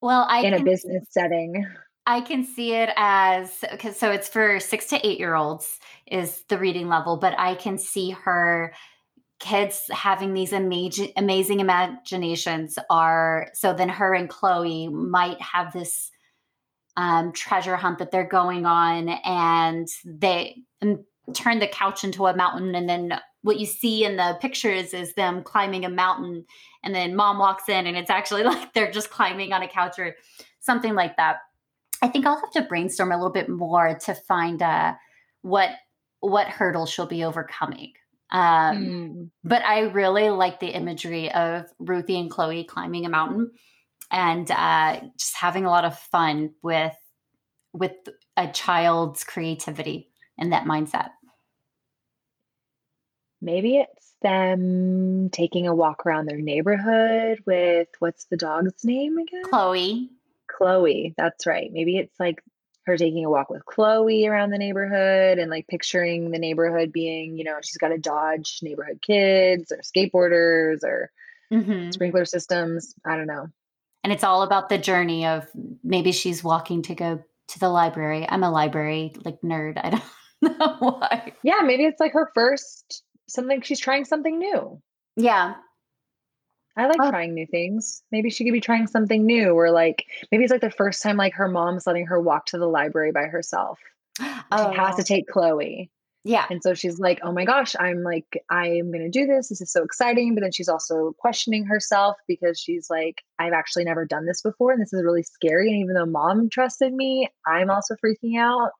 well, 0.00 0.26
I 0.28 0.40
in 0.40 0.54
can, 0.54 0.62
a 0.62 0.64
business 0.64 1.04
setting. 1.10 1.66
I 2.08 2.22
can 2.22 2.42
see 2.42 2.72
it 2.72 2.88
as 2.96 3.62
because 3.70 3.98
so 3.98 4.10
it's 4.10 4.30
for 4.30 4.58
six 4.60 4.86
to 4.86 5.06
eight 5.06 5.18
year 5.18 5.34
olds 5.34 5.78
is 6.10 6.42
the 6.48 6.56
reading 6.56 6.88
level, 6.88 7.18
but 7.18 7.38
I 7.38 7.54
can 7.54 7.76
see 7.76 8.12
her 8.12 8.72
kids 9.40 9.82
having 9.90 10.32
these 10.32 10.54
amazing 10.54 11.12
amazing 11.18 11.60
imaginations 11.60 12.78
are 12.88 13.50
so 13.52 13.74
then 13.74 13.90
her 13.90 14.14
and 14.14 14.30
Chloe 14.30 14.88
might 14.88 15.38
have 15.42 15.74
this 15.74 16.10
um, 16.96 17.30
treasure 17.32 17.76
hunt 17.76 17.98
that 17.98 18.10
they're 18.10 18.26
going 18.26 18.64
on 18.64 19.10
and 19.10 19.86
they 20.06 20.62
turn 21.34 21.58
the 21.58 21.68
couch 21.68 22.04
into 22.04 22.26
a 22.26 22.34
mountain 22.34 22.74
and 22.74 22.88
then 22.88 23.20
what 23.42 23.60
you 23.60 23.66
see 23.66 24.04
in 24.04 24.16
the 24.16 24.38
pictures 24.40 24.94
is 24.94 25.12
them 25.12 25.42
climbing 25.42 25.84
a 25.84 25.90
mountain 25.90 26.46
and 26.82 26.94
then 26.94 27.14
mom 27.14 27.38
walks 27.38 27.68
in 27.68 27.86
and 27.86 27.98
it's 27.98 28.10
actually 28.10 28.42
like 28.44 28.72
they're 28.72 28.90
just 28.90 29.10
climbing 29.10 29.52
on 29.52 29.62
a 29.62 29.68
couch 29.68 29.98
or 29.98 30.16
something 30.58 30.94
like 30.94 31.14
that 31.18 31.36
I 32.02 32.08
think 32.08 32.26
I'll 32.26 32.40
have 32.40 32.52
to 32.52 32.62
brainstorm 32.62 33.12
a 33.12 33.16
little 33.16 33.32
bit 33.32 33.48
more 33.48 33.98
to 34.02 34.14
find 34.14 34.62
uh, 34.62 34.94
what 35.42 35.70
what 36.20 36.48
hurdles 36.48 36.90
she'll 36.90 37.06
be 37.06 37.24
overcoming. 37.24 37.92
Um, 38.30 38.40
mm. 38.76 39.30
But 39.44 39.64
I 39.64 39.80
really 39.80 40.30
like 40.30 40.60
the 40.60 40.68
imagery 40.68 41.32
of 41.32 41.66
Ruthie 41.78 42.18
and 42.18 42.30
Chloe 42.30 42.64
climbing 42.64 43.06
a 43.06 43.08
mountain 43.08 43.52
and 44.10 44.50
uh, 44.50 45.00
just 45.16 45.36
having 45.36 45.64
a 45.64 45.70
lot 45.70 45.84
of 45.84 45.98
fun 45.98 46.50
with 46.62 46.96
with 47.72 47.92
a 48.36 48.48
child's 48.48 49.24
creativity 49.24 50.10
and 50.38 50.52
that 50.52 50.64
mindset. 50.64 51.10
maybe 53.40 53.78
it's 53.78 54.14
them 54.22 55.30
taking 55.30 55.66
a 55.66 55.74
walk 55.74 56.04
around 56.04 56.26
their 56.26 56.40
neighborhood 56.40 57.38
with 57.46 57.88
what's 57.98 58.24
the 58.26 58.36
dog's 58.36 58.84
name 58.84 59.18
again? 59.18 59.44
Chloe. 59.44 60.10
Chloe. 60.58 61.14
That's 61.16 61.46
right. 61.46 61.70
Maybe 61.72 61.96
it's 61.96 62.18
like 62.18 62.42
her 62.86 62.96
taking 62.96 63.24
a 63.24 63.30
walk 63.30 63.48
with 63.48 63.64
Chloe 63.64 64.26
around 64.26 64.50
the 64.50 64.58
neighborhood 64.58 65.38
and 65.38 65.50
like 65.50 65.68
picturing 65.68 66.30
the 66.30 66.38
neighborhood 66.38 66.92
being, 66.92 67.36
you 67.36 67.44
know, 67.44 67.58
she's 67.62 67.76
got 67.76 67.88
to 67.88 67.98
dodge 67.98 68.58
neighborhood 68.62 69.00
kids 69.00 69.70
or 69.70 69.78
skateboarders 69.78 70.82
or 70.82 71.12
mm-hmm. 71.52 71.90
sprinkler 71.90 72.24
systems. 72.24 72.94
I 73.06 73.16
don't 73.16 73.26
know. 73.26 73.46
And 74.02 74.12
it's 74.12 74.24
all 74.24 74.42
about 74.42 74.68
the 74.68 74.78
journey 74.78 75.26
of 75.26 75.46
maybe 75.84 76.12
she's 76.12 76.42
walking 76.42 76.82
to 76.82 76.94
go 76.94 77.22
to 77.48 77.58
the 77.58 77.68
library. 77.68 78.26
I'm 78.28 78.42
a 78.42 78.50
library 78.50 79.14
like 79.24 79.40
nerd. 79.42 79.80
I 79.82 79.90
don't 79.90 80.02
know 80.58 80.76
why. 80.80 81.32
Yeah, 81.42 81.60
maybe 81.62 81.84
it's 81.84 82.00
like 82.00 82.14
her 82.14 82.30
first 82.34 83.02
something 83.28 83.60
she's 83.60 83.80
trying 83.80 84.06
something 84.06 84.38
new. 84.38 84.80
Yeah. 85.16 85.54
I 86.78 86.86
like 86.86 87.00
oh. 87.00 87.10
trying 87.10 87.34
new 87.34 87.46
things. 87.46 88.02
Maybe 88.12 88.30
she 88.30 88.44
could 88.44 88.52
be 88.52 88.60
trying 88.60 88.86
something 88.86 89.26
new 89.26 89.50
or 89.50 89.72
like 89.72 90.06
maybe 90.30 90.44
it's 90.44 90.52
like 90.52 90.60
the 90.60 90.70
first 90.70 91.02
time 91.02 91.16
like 91.16 91.34
her 91.34 91.48
mom's 91.48 91.86
letting 91.86 92.06
her 92.06 92.20
walk 92.20 92.46
to 92.46 92.58
the 92.58 92.68
library 92.68 93.10
by 93.12 93.24
herself. 93.24 93.78
Oh. 94.20 94.44
She 94.72 94.78
has 94.78 94.96
to 94.96 95.02
oh. 95.02 95.04
take 95.04 95.26
Chloe. 95.28 95.90
Yeah. 96.24 96.46
And 96.50 96.62
so 96.62 96.74
she's 96.74 96.98
like, 96.98 97.20
oh 97.22 97.32
my 97.32 97.44
gosh, 97.44 97.74
I'm 97.78 98.02
like, 98.02 98.42
I'm 98.50 98.92
going 98.92 99.10
to 99.10 99.10
do 99.10 99.26
this. 99.26 99.48
This 99.48 99.60
is 99.60 99.72
so 99.72 99.82
exciting. 99.82 100.34
But 100.34 100.42
then 100.42 100.52
she's 100.52 100.68
also 100.68 101.14
questioning 101.18 101.64
herself 101.64 102.16
because 102.26 102.60
she's 102.60 102.88
like, 102.90 103.22
I've 103.38 103.52
actually 103.52 103.84
never 103.84 104.04
done 104.04 104.26
this 104.26 104.42
before. 104.42 104.72
And 104.72 104.82
this 104.82 104.92
is 104.92 105.02
really 105.02 105.22
scary. 105.22 105.70
And 105.70 105.80
even 105.80 105.94
though 105.94 106.06
mom 106.06 106.48
trusted 106.50 106.92
me, 106.92 107.28
I'm 107.46 107.70
also 107.70 107.94
freaking 108.04 108.38
out. 108.38 108.72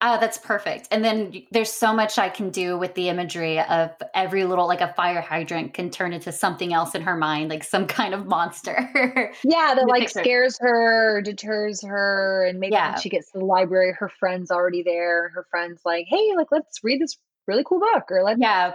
Oh, 0.00 0.16
that's 0.20 0.38
perfect. 0.38 0.86
And 0.92 1.04
then 1.04 1.42
there's 1.50 1.72
so 1.72 1.92
much 1.92 2.18
I 2.18 2.28
can 2.28 2.50
do 2.50 2.78
with 2.78 2.94
the 2.94 3.08
imagery 3.08 3.58
of 3.58 3.90
every 4.14 4.44
little, 4.44 4.68
like 4.68 4.80
a 4.80 4.92
fire 4.92 5.20
hydrant 5.20 5.74
can 5.74 5.90
turn 5.90 6.12
into 6.12 6.30
something 6.30 6.72
else 6.72 6.94
in 6.94 7.02
her 7.02 7.16
mind, 7.16 7.50
like 7.50 7.64
some 7.64 7.86
kind 7.88 8.14
of 8.14 8.24
monster. 8.24 8.76
yeah, 9.44 9.74
that 9.74 9.86
like 9.88 10.02
picture. 10.02 10.20
scares 10.20 10.56
her, 10.60 11.20
deters 11.22 11.82
her. 11.82 12.46
And 12.48 12.60
maybe 12.60 12.74
yeah. 12.74 12.92
when 12.92 13.00
she 13.00 13.08
gets 13.08 13.32
to 13.32 13.38
the 13.38 13.44
library, 13.44 13.92
her 13.98 14.08
friend's 14.08 14.52
already 14.52 14.84
there. 14.84 15.30
Her 15.30 15.44
friend's 15.50 15.82
like, 15.84 16.06
hey, 16.08 16.30
like, 16.36 16.52
let's 16.52 16.78
read 16.84 17.00
this 17.00 17.16
really 17.48 17.64
cool 17.64 17.80
book 17.80 18.04
or 18.10 18.22
let's 18.22 18.40
yeah. 18.40 18.74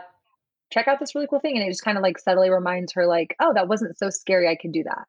check 0.73 0.89
out 0.89 0.99
this 0.99 1.15
really 1.15 1.27
cool 1.27 1.39
thing. 1.39 1.55
And 1.55 1.65
it 1.65 1.69
just 1.69 1.85
kind 1.85 1.97
of 1.97 2.03
like 2.03 2.19
subtly 2.19 2.49
reminds 2.49 2.91
her, 2.93 3.07
like, 3.07 3.33
oh, 3.39 3.53
that 3.53 3.69
wasn't 3.69 3.97
so 3.97 4.09
scary. 4.09 4.49
I 4.49 4.57
could 4.57 4.73
do 4.73 4.83
that. 4.83 5.07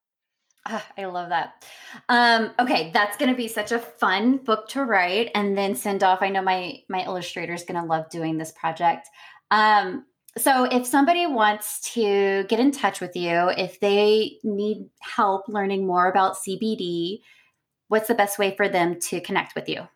Ah, 0.66 0.86
I 0.96 1.04
love 1.04 1.28
that. 1.28 1.64
Um, 2.08 2.52
okay, 2.58 2.90
that's 2.94 3.18
going 3.18 3.30
to 3.30 3.36
be 3.36 3.48
such 3.48 3.70
a 3.70 3.78
fun 3.78 4.38
book 4.38 4.66
to 4.68 4.84
write 4.84 5.30
and 5.34 5.56
then 5.58 5.74
send 5.74 6.02
off. 6.02 6.22
I 6.22 6.30
know 6.30 6.40
my 6.40 6.80
my 6.88 7.04
illustrator 7.04 7.52
is 7.52 7.64
going 7.64 7.80
to 7.80 7.86
love 7.86 8.08
doing 8.08 8.38
this 8.38 8.52
project. 8.52 9.08
Um, 9.50 10.06
so 10.36 10.64
if 10.64 10.86
somebody 10.86 11.26
wants 11.26 11.80
to 11.92 12.44
get 12.48 12.60
in 12.60 12.72
touch 12.72 13.00
with 13.00 13.14
you, 13.14 13.50
if 13.56 13.78
they 13.78 14.38
need 14.42 14.88
help 15.00 15.48
learning 15.48 15.86
more 15.86 16.08
about 16.08 16.36
CBD, 16.36 17.20
what's 17.88 18.08
the 18.08 18.14
best 18.14 18.38
way 18.38 18.56
for 18.56 18.68
them 18.68 18.98
to 19.00 19.20
connect 19.20 19.54
with 19.54 19.68
you? 19.68 19.86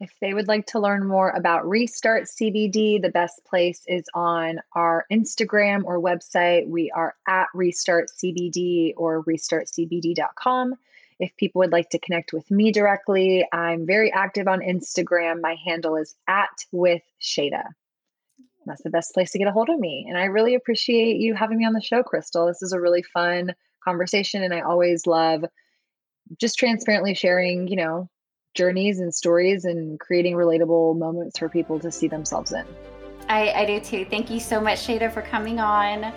If 0.00 0.12
they 0.20 0.32
would 0.32 0.46
like 0.46 0.66
to 0.66 0.78
learn 0.78 1.06
more 1.06 1.30
about 1.30 1.68
Restart 1.68 2.24
CBD, 2.24 3.02
the 3.02 3.10
best 3.10 3.44
place 3.44 3.82
is 3.88 4.04
on 4.14 4.60
our 4.74 5.04
Instagram 5.10 5.82
or 5.84 6.00
website. 6.00 6.68
We 6.68 6.92
are 6.92 7.16
at 7.26 7.48
Restart 7.52 8.10
CBD 8.10 8.92
or 8.96 9.24
restartcbd.com. 9.24 10.74
If 11.18 11.36
people 11.36 11.58
would 11.58 11.72
like 11.72 11.90
to 11.90 11.98
connect 11.98 12.32
with 12.32 12.48
me 12.48 12.70
directly, 12.70 13.44
I'm 13.52 13.86
very 13.86 14.12
active 14.12 14.46
on 14.46 14.60
Instagram. 14.60 15.40
My 15.40 15.56
handle 15.66 15.96
is 15.96 16.14
at 16.28 16.64
with 16.70 17.02
Shada. 17.20 17.64
That's 18.66 18.82
the 18.82 18.90
best 18.90 19.14
place 19.14 19.32
to 19.32 19.38
get 19.38 19.48
a 19.48 19.52
hold 19.52 19.68
of 19.68 19.80
me. 19.80 20.06
And 20.08 20.16
I 20.16 20.26
really 20.26 20.54
appreciate 20.54 21.16
you 21.16 21.34
having 21.34 21.58
me 21.58 21.66
on 21.66 21.72
the 21.72 21.80
show, 21.80 22.04
Crystal. 22.04 22.46
This 22.46 22.62
is 22.62 22.72
a 22.72 22.80
really 22.80 23.02
fun 23.02 23.52
conversation, 23.82 24.44
and 24.44 24.54
I 24.54 24.60
always 24.60 25.08
love 25.08 25.44
just 26.38 26.56
transparently 26.56 27.14
sharing, 27.14 27.66
you 27.66 27.76
know, 27.76 28.08
journeys 28.54 28.98
and 28.98 29.14
stories 29.14 29.64
and 29.64 29.98
creating 30.00 30.34
relatable 30.34 30.98
moments 30.98 31.38
for 31.38 31.48
people 31.48 31.78
to 31.80 31.90
see 31.90 32.08
themselves 32.08 32.52
in. 32.52 32.64
I, 33.28 33.52
I 33.52 33.64
do 33.66 33.80
too. 33.80 34.06
Thank 34.08 34.30
you 34.30 34.40
so 34.40 34.60
much, 34.60 34.86
Shada, 34.86 35.12
for 35.12 35.22
coming 35.22 35.60
on. 35.60 36.12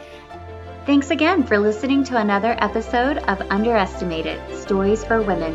Thanks 0.85 1.11
again 1.11 1.43
for 1.43 1.59
listening 1.59 2.03
to 2.05 2.17
another 2.17 2.55
episode 2.59 3.17
of 3.17 3.39
Underestimated 3.51 4.39
Stories 4.57 5.03
for 5.03 5.21
Women. 5.21 5.53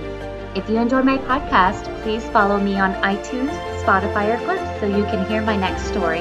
If 0.55 0.71
you 0.71 0.77
enjoy 0.77 1.03
my 1.03 1.19
podcast, 1.19 1.85
please 2.03 2.25
follow 2.29 2.59
me 2.59 2.79
on 2.79 2.95
iTunes, 3.03 3.51
Spotify, 3.83 4.35
or 4.35 4.45
Clips 4.45 4.81
so 4.81 4.87
you 4.87 5.05
can 5.05 5.27
hear 5.27 5.43
my 5.43 5.57
next 5.57 5.83
story. 5.89 6.21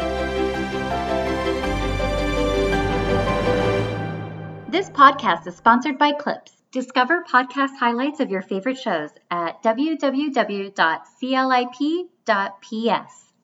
This 4.69 4.89
podcast 4.89 5.47
is 5.47 5.55
sponsored 5.55 5.97
by 5.97 6.11
Clips. 6.11 6.54
Discover 6.75 7.23
podcast 7.23 7.77
highlights 7.79 8.19
of 8.19 8.29
your 8.29 8.41
favorite 8.41 8.77
shows 8.77 9.11
at 9.31 9.63
www.clip.ps. 9.63 10.75